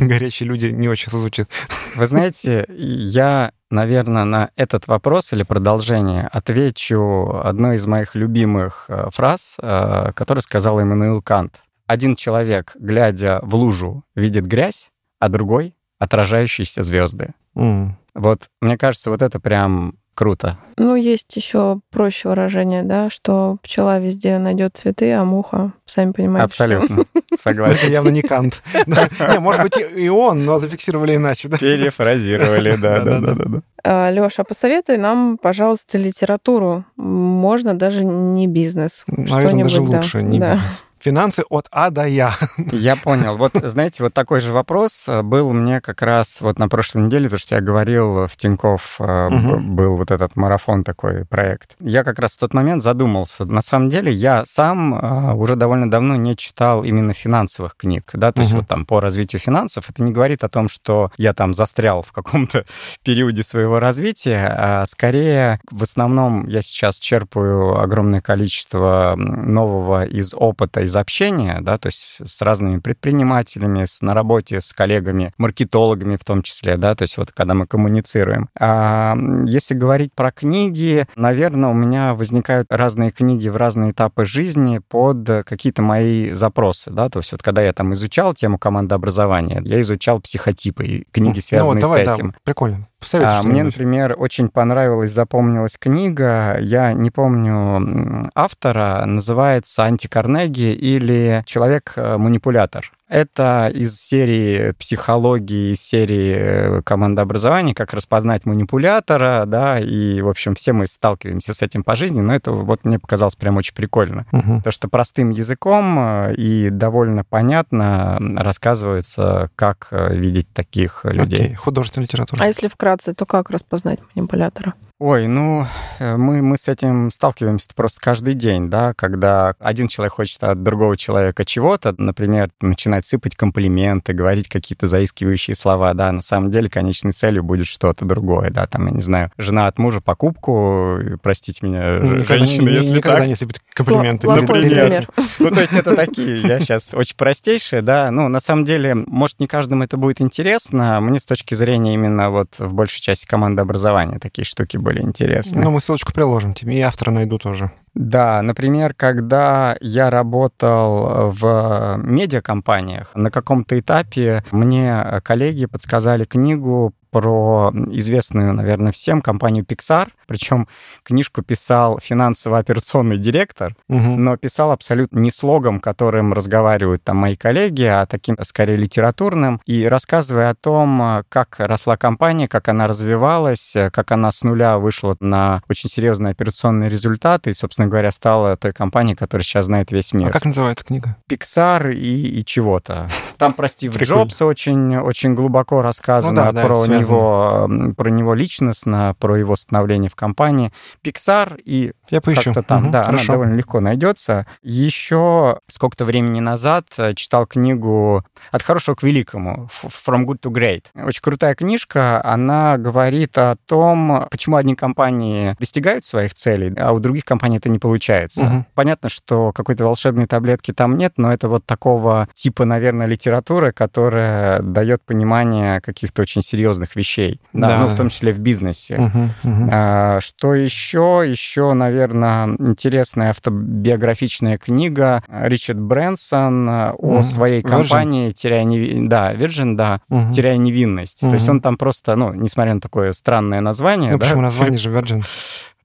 горячие 0.00 0.48
люди 0.48 0.66
не 0.66 0.88
очень 0.88 1.10
звучит. 1.10 1.48
Вы 1.94 2.06
знаете, 2.06 2.66
я, 2.68 3.52
наверное, 3.70 4.24
на 4.24 4.50
этот 4.56 4.86
вопрос 4.86 5.32
или 5.32 5.42
продолжение 5.42 6.26
отвечу 6.26 7.40
одной 7.42 7.76
из 7.76 7.86
моих 7.86 8.14
любимых 8.14 8.86
э, 8.88 9.08
фраз, 9.12 9.56
э, 9.60 10.12
которую 10.14 10.42
сказал 10.42 10.80
Эммануил 10.80 11.22
Кант. 11.22 11.62
Один 11.86 12.16
человек, 12.16 12.72
глядя 12.78 13.40
в 13.42 13.54
лужу, 13.54 14.04
видит 14.14 14.46
грязь, 14.46 14.90
а 15.18 15.28
другой— 15.28 15.74
отражающиеся 15.98 16.82
звезды. 16.82 17.34
Mm. 17.56 17.90
Вот, 18.14 18.50
мне 18.60 18.76
кажется, 18.76 19.10
вот 19.10 19.22
это 19.22 19.40
прям 19.40 19.94
круто. 20.16 20.58
Ну, 20.78 20.96
есть 20.96 21.36
еще 21.36 21.80
проще 21.92 22.28
выражение, 22.28 22.82
да, 22.82 23.08
что 23.10 23.58
пчела 23.62 23.98
везде 24.00 24.38
найдет 24.38 24.76
цветы, 24.76 25.12
а 25.12 25.24
муха, 25.24 25.72
сами 25.84 26.12
понимаете. 26.12 26.46
Абсолютно. 26.46 27.04
Это 27.14 27.40
Согласен. 27.42 27.90
явно 27.90 28.08
не 28.08 28.22
Кант. 28.22 28.62
Не, 28.86 29.38
может 29.38 29.62
быть, 29.62 29.76
и 29.94 30.08
он, 30.08 30.44
но 30.44 30.58
зафиксировали 30.58 31.16
иначе. 31.16 31.48
Перефразировали, 31.48 32.76
да, 32.76 33.00
да, 33.00 33.20
да, 33.20 33.34
да. 33.34 33.62
да. 33.84 34.10
Леша, 34.10 34.42
посоветуй 34.42 34.96
нам, 34.96 35.38
пожалуйста, 35.38 35.98
литературу. 35.98 36.84
Можно 36.96 37.74
даже 37.74 38.04
не 38.04 38.46
бизнес. 38.46 39.04
Наверное, 39.06 39.64
даже 39.64 39.80
лучше, 39.80 40.22
не 40.22 40.40
бизнес. 40.40 40.82
Финансы 41.06 41.44
от 41.50 41.68
А 41.70 41.90
до 41.90 42.04
Я. 42.04 42.34
Я 42.72 42.96
понял. 42.96 43.36
Вот, 43.36 43.52
знаете, 43.62 44.02
вот 44.02 44.12
такой 44.12 44.40
же 44.40 44.52
вопрос 44.52 45.06
э, 45.08 45.22
был 45.22 45.52
мне 45.52 45.80
как 45.80 46.02
раз 46.02 46.40
вот 46.40 46.58
на 46.58 46.68
прошлой 46.68 47.02
неделе, 47.02 47.28
то, 47.28 47.38
что 47.38 47.54
я 47.54 47.60
говорил, 47.60 48.26
в 48.26 48.36
Тинькофф 48.36 48.96
э, 48.98 49.28
Мгм. 49.30 49.48
б- 49.76 49.82
был 49.82 49.96
вот 49.98 50.10
этот 50.10 50.34
марафон 50.34 50.82
такой 50.82 51.24
проект. 51.24 51.76
Я 51.78 52.02
как 52.02 52.18
раз 52.18 52.32
в 52.32 52.40
тот 52.40 52.54
момент 52.54 52.82
задумался. 52.82 53.44
На 53.44 53.62
самом 53.62 53.88
деле 53.88 54.10
я 54.10 54.42
сам 54.46 54.96
э, 54.96 55.34
уже 55.34 55.54
довольно 55.54 55.88
давно 55.88 56.16
не 56.16 56.36
читал 56.36 56.82
именно 56.82 57.14
финансовых 57.14 57.76
книг, 57.76 58.10
да, 58.12 58.32
то 58.32 58.40
есть 58.40 58.50
Мгм. 58.50 58.60
вот 58.62 58.68
там 58.68 58.84
по 58.84 58.98
развитию 59.00 59.38
финансов. 59.38 59.88
Это 59.88 60.02
не 60.02 60.10
говорит 60.10 60.42
о 60.42 60.48
том, 60.48 60.68
что 60.68 61.12
я 61.18 61.34
там 61.34 61.54
застрял 61.54 62.02
в 62.02 62.10
каком-то 62.10 62.64
периоде 63.04 63.44
своего 63.44 63.78
развития, 63.78 64.52
а 64.58 64.84
скорее 64.86 65.60
в 65.70 65.84
основном 65.84 66.48
я 66.48 66.62
сейчас 66.62 66.98
черпаю 66.98 67.78
огромное 67.80 68.20
количество 68.20 69.14
нового 69.16 70.04
из 70.04 70.34
опыта, 70.34 70.80
из 70.80 70.95
общения, 71.00 71.58
да, 71.60 71.78
то 71.78 71.86
есть 71.86 72.18
с 72.24 72.42
разными 72.42 72.78
предпринимателями, 72.78 73.84
с, 73.84 74.02
на 74.02 74.14
работе 74.14 74.60
с 74.60 74.72
коллегами, 74.72 75.32
маркетологами 75.38 76.16
в 76.16 76.24
том 76.24 76.42
числе, 76.42 76.76
да, 76.76 76.94
то 76.94 77.02
есть 77.02 77.16
вот 77.16 77.32
когда 77.32 77.54
мы 77.54 77.66
коммуницируем. 77.66 78.48
А 78.58 79.16
если 79.46 79.74
говорить 79.74 80.12
про 80.14 80.30
книги, 80.32 81.06
наверное, 81.16 81.70
у 81.70 81.74
меня 81.74 82.14
возникают 82.14 82.68
разные 82.70 83.10
книги 83.10 83.48
в 83.48 83.56
разные 83.56 83.92
этапы 83.92 84.24
жизни 84.24 84.80
под 84.88 85.28
э, 85.28 85.42
какие-то 85.42 85.82
мои 85.82 86.30
запросы, 86.32 86.90
да, 86.90 87.08
то 87.08 87.20
есть 87.20 87.32
вот 87.32 87.42
когда 87.42 87.62
я 87.62 87.72
там 87.72 87.94
изучал 87.94 88.34
тему 88.34 88.58
командообразования, 88.58 89.60
я 89.64 89.80
изучал 89.80 90.20
психотипы 90.20 90.84
и 90.86 91.06
книги, 91.10 91.28
Ну, 91.28 91.34
вот 91.34 91.44
связанные 91.44 91.80
давай, 91.80 92.02
с 92.02 92.06
да, 92.06 92.14
этим. 92.14 92.34
прикольно. 92.44 92.88
Посоветуй 93.06 93.38
А, 93.38 93.42
мне, 93.44 93.62
например, 93.62 94.16
очень 94.18 94.48
понравилась, 94.48 95.12
запомнилась 95.12 95.76
книга, 95.78 96.58
я 96.58 96.92
не 96.92 97.12
помню 97.12 98.32
автора, 98.34 99.04
называется 99.06 99.84
«Анти 99.84 100.08
Карнеги» 100.08 100.72
или 100.74 101.44
«Человек-манипулятор». 101.46 102.90
Это 103.08 103.70
из 103.72 104.00
серии 104.00 104.72
психологии, 104.72 105.74
из 105.74 105.80
серии 105.80 106.34
э, 106.36 106.82
командообразования, 106.82 107.72
как 107.72 107.94
распознать 107.94 108.46
манипулятора, 108.46 109.44
да, 109.46 109.78
и, 109.78 110.20
в 110.20 110.28
общем, 110.28 110.56
все 110.56 110.72
мы 110.72 110.88
сталкиваемся 110.88 111.54
с 111.54 111.62
этим 111.62 111.84
по 111.84 111.94
жизни, 111.94 112.20
но 112.20 112.34
это 112.34 112.50
вот 112.50 112.84
мне 112.84 112.98
показалось 112.98 113.36
прям 113.36 113.58
очень 113.58 113.74
прикольно. 113.74 114.26
Мгм. 114.32 114.60
То, 114.62 114.72
что 114.72 114.88
простым 114.88 115.30
языком 115.30 115.96
э, 115.98 116.34
и 116.34 116.70
довольно 116.70 117.22
понятно 117.22 118.18
рассказывается, 118.36 119.50
как 119.54 119.86
э, 119.92 120.16
видеть 120.16 120.52
таких 120.52 121.04
людей. 121.04 121.44
Окей, 121.44 121.54
художественная 121.54 122.06
литература. 122.06 122.42
А 122.42 122.46
если 122.48 122.66
вкратце, 122.66 123.14
то 123.14 123.24
как 123.24 123.50
распознать 123.50 124.00
манипулятора? 124.14 124.74
Ой, 124.98 125.26
ну, 125.26 125.66
э, 125.98 126.16
мы, 126.16 126.40
мы 126.40 126.56
с 126.56 126.68
этим 126.68 127.10
сталкиваемся 127.10 127.68
просто 127.76 128.00
каждый 128.00 128.32
день, 128.32 128.70
да, 128.70 128.94
когда 128.94 129.54
один 129.58 129.88
человек 129.88 130.14
хочет 130.14 130.42
от 130.42 130.62
другого 130.62 130.96
человека 130.96 131.44
чего-то, 131.44 131.94
например, 131.98 132.48
начинать 132.62 133.04
сыпать 133.04 133.36
комплименты, 133.36 134.14
говорить 134.14 134.48
какие-то 134.48 134.88
заискивающие 134.88 135.54
слова, 135.54 135.92
да, 135.92 136.10
на 136.12 136.22
самом 136.22 136.50
деле 136.50 136.70
конечной 136.70 137.12
целью 137.12 137.42
будет 137.42 137.66
что-то 137.66 138.06
другое, 138.06 138.48
да, 138.48 138.66
там, 138.66 138.86
я 138.86 138.92
не 138.92 139.02
знаю, 139.02 139.30
жена 139.36 139.66
от 139.66 139.78
мужа 139.78 140.00
покупку, 140.00 140.96
э, 140.98 141.16
простите 141.22 141.66
меня, 141.66 141.98
Ну, 142.00 142.16
никогда 142.16 142.38
женщины, 142.46 142.70
не- 142.70 142.76
если 142.76 142.96
никогда 142.96 143.18
так. 143.18 143.28
не 143.28 143.34
сыпать 143.34 143.60
комплименты. 143.74 144.26
Плохой 144.26 144.46
Например. 144.46 144.86
пример. 144.86 145.08
Ну, 145.40 145.50
то 145.50 145.60
есть 145.60 145.74
это 145.74 145.94
такие, 145.94 146.38
я 146.38 146.58
сейчас 146.58 146.94
очень 146.94 147.16
простейшие, 147.16 147.82
да. 147.82 148.10
Ну, 148.10 148.28
на 148.28 148.40
самом 148.40 148.64
деле, 148.64 148.94
может, 148.94 149.40
не 149.40 149.46
каждому 149.46 149.82
это 149.84 149.98
будет 149.98 150.22
интересно. 150.22 150.98
Мне 151.02 151.20
с 151.20 151.26
точки 151.26 151.52
зрения 151.54 151.92
именно 151.92 152.30
вот 152.30 152.58
в 152.58 152.72
большей 152.72 153.02
части 153.02 153.26
команды 153.26 153.60
образования 153.60 154.18
такие 154.18 154.46
штуки 154.46 154.78
были 154.86 155.02
интересны. 155.02 155.62
Ну, 155.62 155.70
мы 155.70 155.80
ссылочку 155.80 156.12
приложим 156.12 156.54
тебе, 156.54 156.78
и 156.78 156.80
автора 156.80 157.10
найду 157.10 157.38
тоже. 157.38 157.72
Да, 157.94 158.40
например, 158.42 158.94
когда 158.94 159.76
я 159.80 160.10
работал 160.10 161.30
в 161.30 161.96
медиакомпаниях, 162.02 163.10
на 163.14 163.30
каком-то 163.30 163.78
этапе 163.78 164.44
мне 164.52 165.20
коллеги 165.24 165.66
подсказали 165.66 166.24
книгу 166.24 166.94
про 167.20 167.72
известную, 167.92 168.52
наверное, 168.52 168.92
всем 168.92 169.22
компанию 169.22 169.64
Pixar. 169.64 170.08
Причем 170.26 170.68
книжку 171.02 171.40
писал 171.42 171.98
финансово-операционный 172.02 173.16
директор, 173.18 173.74
Мгм. 173.88 174.22
но 174.24 174.36
писал 174.36 174.70
абсолютно 174.70 175.18
не 175.20 175.30
слогом, 175.30 175.80
которым 175.80 176.32
разговаривают 176.34 177.02
там 177.04 177.16
мои 177.16 177.36
коллеги, 177.36 177.84
а 177.84 178.04
таким, 178.06 178.36
скорее, 178.42 178.76
литературным, 178.76 179.60
и 179.66 179.84
рассказывая 179.86 180.50
о 180.50 180.54
том, 180.54 181.22
как 181.28 181.56
росла 181.58 181.96
компания, 181.96 182.48
как 182.48 182.68
она 182.68 182.86
развивалась, 182.86 183.74
как 183.92 184.12
она 184.12 184.30
с 184.30 184.42
нуля 184.42 184.78
вышла 184.78 185.16
на 185.20 185.62
очень 185.70 185.88
серьезные 185.88 186.32
операционные 186.32 186.90
результаты 186.90 187.50
и, 187.50 187.54
собственно 187.54 187.88
говоря, 187.88 188.12
стала 188.12 188.56
той 188.56 188.72
компанией, 188.72 189.14
которая 189.16 189.44
сейчас 189.44 189.66
знает 189.66 189.90
весь 189.92 190.12
А 190.12 190.18
мир. 190.18 190.30
как 190.32 190.44
называется 190.44 190.84
книга? 190.84 191.16
Pixar 191.30 191.92
и, 191.94 192.40
и 192.40 192.44
чего-то. 192.44 193.08
Там 193.38 193.52
про 193.52 193.68
Стива 193.68 193.94
Прикольно. 193.94 194.22
Джобса 194.22 194.44
очень, 194.46 194.96
очень 194.98 195.34
глубоко 195.34 195.82
рассказано, 195.82 196.32
Ну 196.32 196.36
да, 196.46 196.52
да, 196.52 196.66
про, 196.66 196.76
связано. 196.84 197.05
Него, 197.06 197.66
м, 197.68 197.94
про 197.94 198.10
него 198.10 198.34
личностно, 198.34 199.14
про 199.18 199.36
его 199.36 199.56
становление 199.56 200.10
в 200.10 200.14
компании. 200.14 200.72
Pixar 201.04 201.60
и 201.64 201.92
Я 202.10 202.20
поищу. 202.20 202.44
как-то 202.52 202.62
там, 202.62 202.82
Мгм, 202.84 202.90
да, 202.92 203.04
хорошо. 203.04 203.22
она 203.24 203.32
довольно 203.32 203.54
легко 203.54 203.80
найдется. 203.80 204.46
Еще 204.62 205.58
сколько-то 205.68 206.04
времени 206.04 206.40
назад 206.40 206.86
э, 206.98 207.14
читал 207.14 207.46
книгу 207.46 208.24
«От 208.52 208.62
хорошего 208.62 208.94
к 208.94 209.02
великому» 209.02 209.68
«From 209.70 210.24
good 210.24 210.40
to 210.40 210.50
great». 210.50 210.84
Очень 210.94 211.20
крутая 211.22 211.54
книжка, 211.54 212.20
она 212.24 212.76
говорит 212.78 213.36
о 213.38 213.56
том, 213.66 214.26
почему 214.30 214.56
одни 214.56 214.74
компании 214.74 215.56
достигают 215.58 216.04
своих 216.04 216.34
целей, 216.34 216.74
а 216.78 216.92
у 216.92 216.98
других 216.98 217.24
компаний 217.24 217.58
это 217.58 217.68
не 217.68 217.78
получается. 217.78 218.44
Мгм. 218.44 218.66
Понятно, 218.74 219.08
что 219.08 219.52
какой-то 219.52 219.84
волшебной 219.84 220.26
таблетки 220.26 220.72
там 220.72 220.96
нет, 220.98 221.14
но 221.16 221.32
это 221.32 221.48
вот 221.48 221.64
такого 221.64 222.28
типа, 222.34 222.64
наверное, 222.64 223.06
литературы, 223.06 223.72
которая 223.72 224.60
дает 224.62 225.02
понимание 225.04 225.80
каких-то 225.80 226.22
очень 226.22 226.42
серьезных 226.42 226.95
вещей, 226.96 227.40
да, 227.52 227.68
Да. 227.68 227.78
ну, 227.78 227.88
в 227.88 227.94
том 227.94 228.08
числе 228.08 228.32
в 228.32 228.38
бизнесе. 228.38 228.96
Мгм, 228.98 229.30
мгм. 229.42 229.68
А, 229.72 230.18
Что 230.20 230.54
еще? 230.54 231.22
Еще, 231.26 231.72
наверное, 231.74 232.48
интересная 232.58 233.30
автобиографичная 233.30 234.58
книга 234.58 235.22
Ричард 235.28 235.78
Брэнсон 235.80 236.68
о 236.68 236.92
Мгм. 236.98 237.22
своей 237.22 237.62
Virgin? 237.62 237.68
компании 237.68 238.30
«Теряя 238.32 238.64
неви- 238.64 239.06
Да, 239.06 239.34
Virgin, 239.34 239.74
да, 239.76 240.00
Мгм. 240.08 240.30
«Теряя 240.32 240.56
невинность». 240.56 241.20
То 241.20 241.34
есть 241.34 241.48
он 241.48 241.60
там 241.60 241.76
просто, 241.76 242.16
ну, 242.16 242.32
несмотря 242.32 242.74
на 242.74 242.80
такое 242.80 243.12
странное 243.12 243.60
название, 243.60 244.12
Ну, 244.12 244.18
да, 244.18 244.24
почему 244.26 244.42
название 244.42 244.78
же 244.78 244.90
Virgin? 244.90 245.24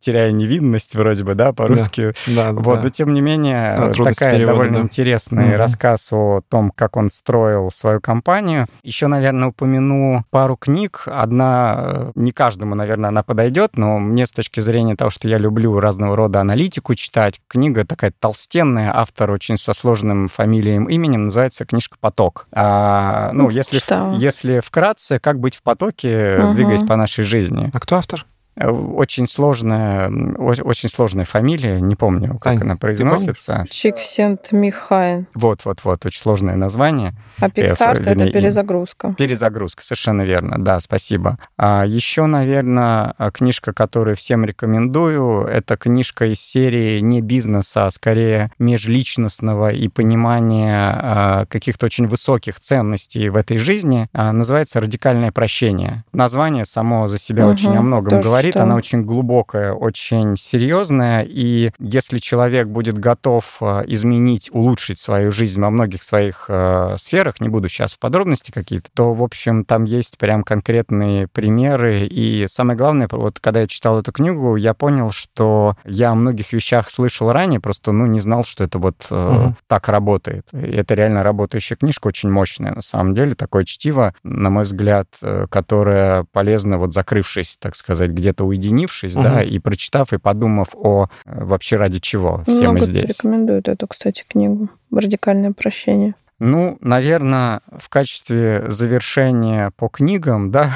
«Теряя 0.01 0.31
невинность» 0.31 0.95
вроде 0.95 1.23
бы, 1.23 1.35
да, 1.35 1.53
по-русски. 1.53 2.13
Да, 2.27 2.51
Вот, 2.53 2.77
да. 2.77 2.81
но 2.83 2.89
тем 2.89 3.13
не 3.13 3.21
менее, 3.21 3.75
Да, 3.77 3.91
такая 3.91 4.33
перевода, 4.35 4.47
довольно 4.53 4.77
да. 4.77 4.81
интересный 4.83 5.45
Мгм. 5.49 5.55
рассказ 5.57 6.11
о 6.11 6.41
том, 6.49 6.71
как 6.75 6.97
он 6.97 7.09
строил 7.09 7.69
свою 7.71 8.01
компанию. 8.01 8.65
Еще, 8.83 9.07
наверное, 9.07 9.49
упомяну 9.49 10.25
пару 10.31 10.57
книг. 10.57 11.03
Одна, 11.05 11.75
э, 11.77 12.11
не 12.15 12.31
каждому, 12.31 12.73
наверное, 12.75 13.09
она 13.09 13.21
подойдет, 13.23 13.77
но 13.77 13.99
мне 13.99 14.25
с 14.25 14.31
точки 14.31 14.59
зрения 14.59 14.95
того, 14.95 15.11
что 15.11 15.27
я 15.27 15.37
люблю 15.37 15.79
разного 15.79 16.15
рода 16.15 16.41
аналитику 16.41 16.95
читать, 16.95 17.39
книга 17.47 17.85
такая 17.85 18.11
толстенная, 18.19 18.91
автор 18.93 19.29
очень 19.31 19.57
со 19.57 19.73
сложным 19.73 20.27
фамилием, 20.29 20.85
именем, 20.89 21.25
называется 21.25 21.63
книжка 21.65 21.97
«Поток». 21.99 22.47
А, 22.51 23.29
ну, 23.33 23.43
Ну, 23.43 23.49
если, 23.51 23.77
читала. 23.77 24.15
если 24.15 24.59
вкратце, 24.61 25.19
как 25.19 25.39
быть 25.39 25.55
в 25.55 25.61
потоке, 25.61 26.37
Мгм. 26.39 26.53
двигаясь 26.55 26.83
по 26.83 26.95
нашей 26.95 27.23
жизни. 27.23 27.69
А 27.71 27.79
кто 27.79 27.97
автор? 27.97 28.25
Э, 28.55 28.69
очень 28.69 29.27
сложная, 29.27 30.09
очень 30.09 30.89
сложная 30.89 31.25
фамилия, 31.25 31.79
не 31.79 31.95
помню, 31.95 32.37
как 32.37 32.53
Ань, 32.53 32.61
она 32.61 32.75
произносится. 32.75 33.65
Чиксент 33.69 34.51
Михайн. 34.51 35.27
Вот, 35.33 35.63
вот, 35.63 35.83
вот, 35.83 36.05
очень 36.05 36.19
сложное 36.19 36.55
название. 36.55 37.13
А 37.39 37.47
Pixar 37.47 37.93
F, 37.93 38.07
это 38.07 38.29
перезагрузка. 38.29 39.15
Перезагрузка, 39.17 39.83
совершенно 39.83 40.23
верно, 40.23 40.63
да, 40.63 40.79
спасибо. 40.81 41.37
А 41.57 41.85
еще, 41.85 42.25
наверное, 42.25 43.15
книжка, 43.33 43.71
которую 43.73 44.17
всем 44.17 44.43
рекомендую, 44.43 45.45
это 45.45 45.77
книжка 45.77 46.25
из 46.25 46.41
серии 46.41 46.99
не 46.99 47.21
бизнеса, 47.21 47.85
а 47.85 47.91
скорее 47.91 48.51
межличностного 48.59 49.71
и 49.71 49.87
понимания 49.87 50.99
а, 51.01 51.45
каких-то 51.45 51.85
очень 51.85 52.07
высоких 52.07 52.59
ценностей 52.59 53.29
в 53.29 53.37
этой 53.37 53.57
жизни. 53.57 54.07
А, 54.13 54.33
называется 54.33 54.81
«Радикальное 54.81 55.31
прощение». 55.31 56.03
Название 56.11 56.65
само 56.65 57.07
за 57.07 57.17
себя 57.17 57.45
Мгм, 57.45 57.53
очень 57.53 57.77
о 57.77 57.81
многом 57.81 58.21
тоже 58.21 58.40
говорит, 58.41 58.53
читала. 58.53 58.65
она 58.69 58.75
очень 58.75 59.03
глубокая, 59.03 59.73
очень 59.73 60.35
серьезная, 60.37 61.25
и 61.27 61.71
если 61.79 62.19
человек 62.19 62.67
будет 62.67 62.97
готов 62.97 63.57
а, 63.61 63.83
изменить, 63.87 64.49
улучшить 64.51 64.99
свою 64.99 65.31
жизнь 65.31 65.61
во 65.61 65.69
многих 65.69 66.03
своих 66.03 66.45
э, 66.47 66.95
сферах, 66.97 67.39
не 67.41 67.49
буду 67.49 67.67
сейчас 67.69 67.93
в 67.93 67.99
подробности 67.99 68.51
какие-то, 68.51 68.89
то, 68.93 69.13
в 69.13 69.23
общем, 69.23 69.65
там 69.65 69.83
есть 69.85 70.17
прям 70.17 70.43
конкретные 70.43 71.27
примеры. 71.27 72.05
И 72.05 72.45
самое 72.47 72.77
главное, 72.77 73.07
вот 73.11 73.39
когда 73.39 73.61
я 73.61 73.67
читал 73.67 73.99
эту 73.99 74.11
книгу, 74.11 74.55
я 74.55 74.73
понял, 74.73 75.11
что 75.11 75.75
я 75.85 76.11
о 76.11 76.15
многих 76.15 76.53
вещах 76.53 76.89
слышал 76.89 77.31
ранее, 77.31 77.59
просто, 77.59 77.91
ну, 77.91 78.05
не 78.05 78.19
знал, 78.19 78.43
что 78.43 78.63
это 78.63 78.79
вот 78.79 79.07
э, 79.09 79.31
Мгм. 79.31 79.55
так 79.67 79.87
работает. 79.89 80.47
И 80.53 80.57
это 80.57 80.93
реально 80.95 81.23
работающая 81.23 81.75
книжка, 81.75 82.07
очень 82.07 82.29
мощная, 82.29 82.73
на 82.73 82.81
самом 82.81 83.13
деле, 83.13 83.35
такое 83.35 83.65
чтиво, 83.65 84.13
на 84.23 84.49
мой 84.49 84.63
взгляд, 84.63 85.07
э, 85.21 85.45
которое 85.49 86.25
полезно, 86.31 86.77
вот 86.77 86.93
закрывшись, 86.93 87.57
так 87.59 87.75
сказать, 87.75 88.11
где-то 88.31 88.45
уединившись, 88.45 89.13
да, 89.13 89.35
Мгм. 89.41 89.47
и 89.49 89.59
прочитав, 89.59 90.13
и 90.13 90.17
подумав 90.17 90.69
о 90.73 91.07
э, 91.25 91.43
вообще 91.43 91.75
ради 91.75 91.99
чего 91.99 92.43
все 92.47 92.65
мы 92.67 92.73
Много 92.73 92.79
здесь. 92.85 93.03
рекомендуют 93.17 93.67
эту, 93.67 93.87
кстати, 93.87 94.23
книгу. 94.27 94.69
Радикальное 94.91 95.51
прощение. 95.51 96.15
Ну, 96.39 96.77
наверное, 96.81 97.61
в 97.77 97.89
качестве 97.89 98.63
завершения 98.69 99.71
по 99.75 99.89
книгам, 99.89 100.49
да, 100.51 100.71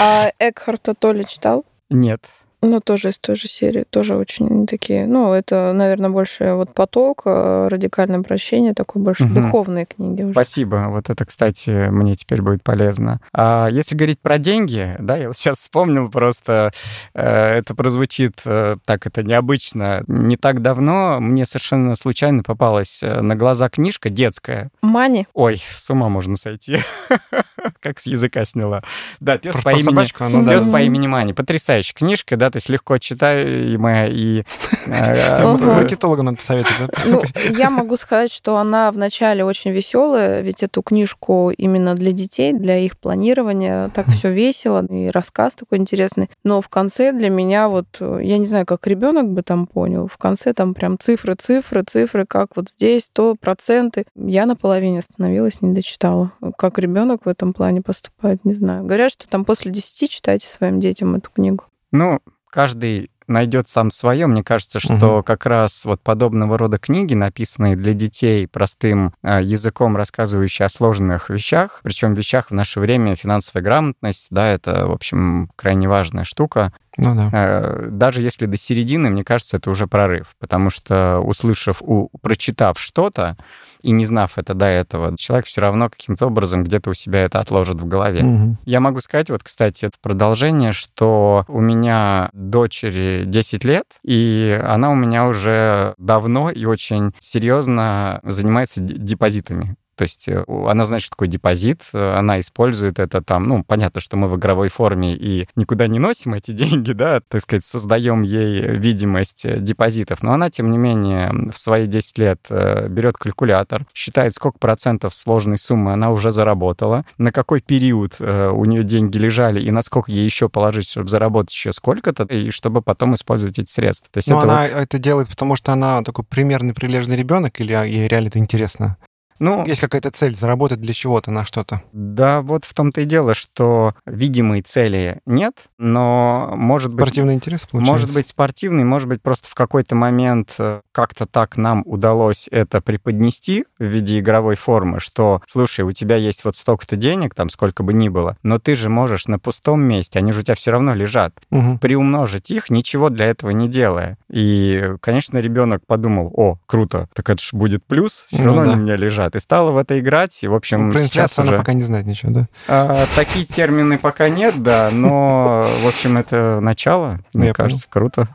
А 0.00 0.30
Экхарта 0.38 0.94
Толли 0.94 1.24
читал? 1.24 1.64
нет. 1.90 2.24
Ну, 2.64 2.80
тоже 2.80 3.08
из 3.08 3.18
той 3.18 3.34
же 3.34 3.48
серии, 3.48 3.84
тоже 3.90 4.16
очень 4.16 4.68
такие, 4.68 5.04
ну, 5.06 5.32
это, 5.32 5.72
наверное, 5.72 6.10
больше 6.10 6.54
вот 6.54 6.72
поток, 6.72 7.22
э, 7.24 7.66
радикальное 7.68 8.22
прощение, 8.22 8.72
такой 8.72 9.02
больше 9.02 9.24
Мгм. 9.24 9.34
духовные 9.42 9.84
книги 9.84 10.22
уже. 10.22 10.32
Спасибо. 10.32 10.86
Вот 10.90 11.10
это, 11.10 11.24
кстати, 11.26 11.88
мне 11.90 12.14
теперь 12.14 12.40
будет 12.40 12.62
полезно. 12.62 13.20
А 13.32 13.68
если 13.68 13.96
говорить 13.96 14.20
про 14.20 14.38
деньги, 14.38 14.94
да, 15.00 15.16
я 15.16 15.26
вот 15.26 15.36
сейчас 15.36 15.58
вспомнил 15.58 16.08
просто, 16.08 16.70
э, 17.14 17.58
это 17.58 17.74
прозвучит 17.74 18.40
э, 18.44 18.76
так, 18.84 19.06
это 19.08 19.24
необычно. 19.24 20.04
Не 20.06 20.36
так 20.36 20.62
давно 20.62 21.18
мне 21.20 21.46
совершенно 21.46 21.96
случайно 21.96 22.44
попалась 22.44 23.00
на 23.02 23.34
глаза 23.34 23.68
книжка 23.70 24.08
детская. 24.08 24.70
Мани? 24.82 25.26
Ой, 25.34 25.58
с 25.58 25.90
ума 25.90 26.08
можно 26.08 26.36
сойти. 26.36 26.78
Как 27.80 27.98
с 27.98 28.06
языка 28.06 28.44
сняла. 28.44 28.82
Да, 29.20 29.38
пес 29.38 29.54
Про- 29.54 29.62
по 29.62 29.70
имени... 29.70 29.84
собачку, 29.84 30.24
ну 30.24 30.44
да. 30.44 30.54
Пес 30.54 30.66
по 30.66 30.80
имени 30.80 31.06
Мани. 31.06 31.32
Потрясающая 31.32 31.94
книжка, 31.94 32.36
да, 32.36 32.50
то 32.50 32.56
есть 32.56 32.68
легко 32.68 32.98
читаемая 32.98 34.08
и... 34.08 34.40
э, 34.86 35.22
Ага. 35.32 35.56
Маркетологу 35.56 36.22
надо 36.22 36.36
посоветовать, 36.38 36.78
да? 36.78 37.02
Ну, 37.04 37.22
я 37.56 37.70
могу 37.70 37.96
сказать, 37.96 38.32
что 38.32 38.56
она 38.56 38.90
вначале 38.90 39.44
очень 39.44 39.70
веселая, 39.70 40.40
ведь 40.40 40.62
эту 40.62 40.82
книжку 40.82 41.50
именно 41.50 41.94
для 41.94 42.12
детей, 42.12 42.52
для 42.52 42.78
их 42.78 42.98
планирования, 42.98 43.88
так 43.90 44.06
все 44.08 44.32
весело, 44.32 44.84
и 44.86 45.08
рассказ 45.08 45.56
такой 45.56 45.78
интересный. 45.78 46.30
Но 46.44 46.60
в 46.60 46.68
конце 46.68 47.12
для 47.12 47.30
меня 47.30 47.68
вот, 47.68 47.86
я 48.00 48.38
не 48.38 48.46
знаю, 48.46 48.66
как 48.66 48.86
ребенок 48.86 49.28
бы 49.30 49.42
там 49.42 49.66
понял, 49.66 50.06
в 50.06 50.16
конце 50.16 50.52
там 50.52 50.74
прям 50.74 50.98
цифры, 50.98 51.34
цифры, 51.34 51.82
цифры, 51.82 52.26
как 52.26 52.56
вот 52.56 52.68
здесь, 52.68 53.08
то 53.12 53.34
проценты. 53.34 54.04
Я 54.14 54.46
на 54.46 54.56
половине 54.56 55.00
остановилась, 55.00 55.60
не 55.62 55.72
дочитала. 55.74 56.32
Как 56.56 56.78
ребенок 56.78 57.24
в 57.24 57.28
этом 57.28 57.51
плане 57.52 57.82
поступает, 57.82 58.44
не 58.44 58.54
знаю. 58.54 58.84
Говорят, 58.84 59.12
что 59.12 59.28
там 59.28 59.44
после 59.44 59.70
10 59.70 60.10
читайте 60.10 60.46
своим 60.46 60.80
детям 60.80 61.14
эту 61.14 61.30
книгу. 61.30 61.64
Ну, 61.90 62.20
каждый 62.50 63.10
найдет 63.26 63.68
сам 63.68 63.90
свое. 63.90 64.26
Мне 64.26 64.42
кажется, 64.42 64.78
что 64.78 65.22
как 65.22 65.46
раз 65.46 65.84
вот 65.84 66.00
подобного 66.02 66.58
рода 66.58 66.78
книги, 66.78 67.14
написанные 67.14 67.76
для 67.76 67.94
детей 67.94 68.46
простым 68.46 69.14
э, 69.22 69.40
языком, 69.42 69.96
рассказывающие 69.96 70.66
о 70.66 70.70
сложных 70.70 71.30
вещах, 71.30 71.80
причем 71.82 72.14
вещах 72.14 72.50
в 72.50 72.54
наше 72.54 72.80
время 72.80 73.16
финансовая 73.16 73.62
грамотность, 73.62 74.28
да, 74.30 74.48
это, 74.48 74.86
в 74.86 74.92
общем, 74.92 75.50
крайне 75.56 75.88
важная 75.88 76.24
штука. 76.24 76.72
Ну 76.96 77.14
да. 77.14 77.30
Э, 77.32 77.88
Даже 77.90 78.22
если 78.22 78.46
до 78.46 78.56
середины, 78.56 79.10
мне 79.10 79.24
кажется, 79.24 79.56
это 79.56 79.70
уже 79.70 79.86
прорыв, 79.86 80.34
потому 80.38 80.70
что 80.70 81.20
услышав, 81.20 81.82
у, 81.82 82.10
прочитав 82.20 82.78
что-то 82.78 83.36
и 83.82 83.90
не 83.90 84.04
знав 84.06 84.38
это 84.38 84.54
до 84.54 84.66
этого, 84.66 85.16
человек 85.18 85.46
все 85.46 85.60
равно 85.60 85.90
каким-то 85.90 86.26
образом 86.26 86.64
где-то 86.64 86.90
у 86.90 86.94
себя 86.94 87.24
это 87.24 87.40
отложит 87.40 87.80
в 87.80 87.86
голове. 87.86 88.22
Мгм. 88.22 88.58
Я 88.64 88.80
могу 88.80 89.00
сказать, 89.00 89.30
вот, 89.30 89.42
кстати, 89.42 89.86
это 89.86 89.96
продолжение, 90.00 90.72
что 90.72 91.44
у 91.48 91.60
меня 91.60 92.30
дочери 92.32 93.24
10 93.26 93.64
лет, 93.64 93.86
и 94.04 94.60
она 94.64 94.90
у 94.90 94.94
меня 94.94 95.26
уже 95.26 95.94
давно 95.98 96.50
и 96.50 96.64
очень 96.64 97.12
серьезно 97.18 98.20
занимается 98.22 98.80
депозитами. 98.80 99.76
То 99.96 100.02
есть 100.02 100.28
э, 100.28 100.44
она 100.68 100.86
знает, 100.86 101.02
что 101.02 101.10
такое 101.10 101.28
депозит, 101.28 101.84
э, 101.92 102.14
она 102.14 102.40
использует 102.40 102.98
это 102.98 103.22
там, 103.22 103.46
ну, 103.46 103.64
понятно, 103.64 104.00
что 104.00 104.16
мы 104.16 104.28
в 104.28 104.36
игровой 104.36 104.68
форме 104.68 105.14
и 105.14 105.48
никуда 105.54 105.86
не 105.86 105.98
носим 105.98 106.34
эти 106.34 106.50
деньги, 106.52 106.92
да, 106.92 107.20
так 107.26 107.40
сказать, 107.42 107.64
создаем 107.64 108.22
ей 108.22 108.76
видимость 108.76 109.44
э, 109.44 109.58
депозитов, 109.58 110.22
но 110.22 110.32
она, 110.32 110.50
тем 110.50 110.70
не 110.70 110.78
менее, 110.78 111.50
в 111.52 111.58
свои 111.58 111.86
10 111.86 112.18
лет 112.18 112.38
берет 112.50 113.16
калькулятор, 113.16 113.86
считает, 113.94 114.34
сколько 114.34 114.58
процентов 114.58 115.14
сложной 115.14 115.58
суммы 115.58 115.92
она 115.92 116.10
уже 116.10 116.32
заработала, 116.32 117.04
на 117.18 117.32
какой 117.32 117.60
период 117.60 118.20
у 118.20 118.64
нее 118.64 118.84
деньги 118.84 119.18
лежали 119.18 119.60
и 119.60 119.70
насколько 119.70 120.10
ей 120.10 120.24
еще 120.24 120.48
положить, 120.48 120.88
чтобы 120.88 121.08
заработать 121.08 121.52
еще 121.52 121.72
сколько-то, 121.72 122.24
и 122.24 122.50
чтобы 122.50 122.82
потом 122.82 123.14
использовать 123.14 123.58
эти 123.58 123.70
средства. 123.70 124.08
То 124.12 124.18
есть 124.18 124.28
Но 124.28 124.38
это 124.38 124.44
она 124.44 124.62
вот, 124.62 124.72
это 124.72 124.98
делает, 124.98 125.28
потому 125.28 125.56
что 125.56 125.72
она 125.72 126.02
такой 126.02 126.24
примерный 126.24 126.74
прилежный 126.74 127.16
ребенок, 127.16 127.60
или 127.60 127.72
а, 127.72 127.84
ей 127.84 128.08
реально 128.08 128.28
это 128.28 128.38
интересно? 128.38 128.96
Ну, 129.38 129.64
Есть 129.66 129.80
какая-то 129.80 130.10
цель, 130.10 130.36
заработать 130.36 130.80
для 130.80 130.92
чего-то 130.92 131.30
на 131.30 131.44
что-то. 131.44 131.82
да, 131.92 132.40
вот 132.42 132.64
в 132.64 132.74
том-то 132.74 133.00
и 133.00 133.04
дело, 133.04 133.34
что 133.34 133.94
видимой 134.06 134.62
цели 134.62 135.20
нет, 135.26 135.66
но 135.78 136.52
может 136.56 136.92
быть 136.94 137.02
Спортивный 137.06 137.34
интерес, 137.34 137.66
получается. 137.66 137.92
Может 137.92 138.14
быть 138.14 138.26
спортивный, 138.26 138.84
может 138.84 139.08
быть 139.08 139.22
просто 139.22 139.48
в 139.48 139.54
какой-то 139.54 139.94
момент 139.94 140.54
э, 140.58 140.80
как-то 140.92 141.26
так 141.26 141.56
нам 141.56 141.82
удалось 141.86 142.48
это 142.50 142.80
преподнести 142.80 143.64
в 143.78 143.84
виде 143.84 144.18
игровой 144.18 144.56
формы, 144.56 145.00
что, 145.00 145.42
слушай, 145.48 145.82
у 145.82 145.92
тебя 145.92 146.16
есть 146.16 146.44
вот 146.44 146.56
столько-то 146.56 146.96
денег, 146.96 147.34
там 147.34 147.48
сколько 147.50 147.82
бы 147.82 147.92
ни 147.94 148.08
было, 148.08 148.36
но 148.42 148.58
ты 148.58 148.74
же 148.74 148.88
можешь 148.88 149.26
на 149.28 149.38
пустом 149.38 149.82
месте, 149.82 150.18
они 150.18 150.32
же 150.32 150.40
у 150.40 150.42
тебя 150.42 150.54
все 150.54 150.70
равно 150.70 150.94
лежат, 150.94 151.34
Мгм. 151.50 151.78
приумножить 151.78 152.50
их, 152.50 152.70
ничего 152.70 153.08
для 153.08 153.26
этого 153.26 153.50
не 153.50 153.68
делая. 153.68 154.18
И, 154.30 154.94
конечно, 155.00 155.38
ребенок 155.38 155.82
подумал, 155.86 156.32
о, 156.36 156.58
круто, 156.66 157.08
так 157.14 157.28
это 157.30 157.42
же 157.42 157.50
будет 157.56 157.84
плюс, 157.84 158.26
все 158.28 158.42
Ну 158.42 158.46
равно 158.46 158.64
да. 158.64 158.70
они 158.72 158.80
у 158.80 158.84
меня 158.84 158.96
лежат. 158.96 159.21
И 159.34 159.38
стала 159.40 159.70
в 159.70 159.76
это 159.76 159.98
играть, 160.00 160.42
и, 160.42 160.48
в 160.48 160.54
общем, 160.54 160.88
Ну, 160.88 160.92
Про 160.92 161.00
сейчас 161.00 161.38
уже... 161.38 161.48
она 161.48 161.56
пока 161.58 161.72
не 161.72 161.82
знает 161.82 162.06
ничего, 162.06 162.32
да? 162.32 162.48
А, 162.68 163.04
такие 163.16 163.44
термины 163.46 163.98
пока 163.98 164.28
нет, 164.28 164.62
да, 164.62 164.90
но, 164.92 165.64
в 165.82 165.86
общем, 165.86 166.16
это 166.18 166.58
начало, 166.60 167.20
мне 167.34 167.48
Я 167.48 167.54
понял. 167.54 167.68
кажется, 167.68 167.86
круто. 167.88 168.28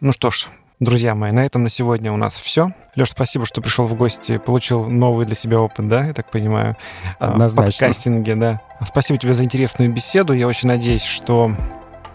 Ну 0.00 0.12
что 0.12 0.30
ж, 0.30 0.48
друзья 0.78 1.14
мои, 1.14 1.30
на 1.30 1.44
этом 1.44 1.62
на 1.62 1.68
сегодня 1.68 2.10
у 2.12 2.16
нас 2.16 2.38
все. 2.40 2.72
Леш, 2.96 3.10
спасибо, 3.10 3.44
что 3.44 3.60
пришел 3.60 3.86
в 3.86 3.94
гости, 3.94 4.38
получил 4.38 4.86
новый 4.88 5.26
для 5.26 5.34
себя 5.34 5.60
опыт, 5.60 5.88
да, 5.88 6.06
я 6.06 6.12
так 6.14 6.30
понимаю, 6.30 6.76
а, 7.18 7.28
в 7.28 7.32
Однозначно. 7.32 7.70
подкастинге, 7.86 8.34
да. 8.34 8.60
Спасибо 8.86 9.18
тебе 9.18 9.34
за 9.34 9.44
интересную 9.44 9.92
беседу. 9.92 10.32
Я 10.32 10.46
очень 10.48 10.68
надеюсь, 10.68 11.04
что 11.04 11.54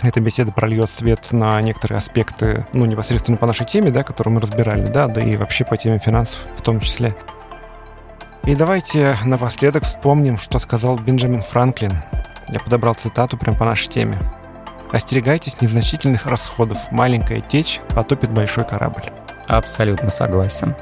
эта 0.02 0.20
беседа 0.22 0.52
прольет 0.52 0.90
свет 0.90 1.32
на 1.32 1.60
некоторые 1.62 1.98
аспекты, 1.98 2.66
ну, 2.74 2.86
непосредственно 2.86 3.38
по 3.38 3.48
нашей 3.48 3.66
теме, 3.66 3.92
да, 3.92 4.04
которую 4.04 4.36
мы 4.36 4.42
разбирали, 4.42 4.88
да, 4.88 5.08
да 5.08 5.22
и 5.22 5.36
вообще 5.38 5.66
по 5.66 5.78
теме 5.78 6.00
финансов 6.00 6.40
в 6.56 6.62
том 6.62 6.80
числе. 6.80 7.16
И 8.46 8.54
давайте 8.54 9.18
напоследок 9.26 9.84
вспомним, 9.84 10.38
что 10.38 10.60
сказал 10.60 10.98
Бенджамин 10.98 11.42
Франклин. 11.42 12.04
Я 12.50 12.60
подобрал 12.60 12.94
цитату 12.94 13.38
прямо 13.38 13.58
по 13.58 13.66
нашей 13.66 13.88
теме. 13.88 14.20
Остерегайтесь 14.92 15.60
незначительных 15.62 16.28
расходов. 16.28 16.92
Маленькая 16.92 17.42
течь 17.42 17.82
потопит 17.96 18.32
большой 18.32 18.66
корабль. 18.66 19.06
Абсолютно 19.48 20.12
согласен. 20.12 20.76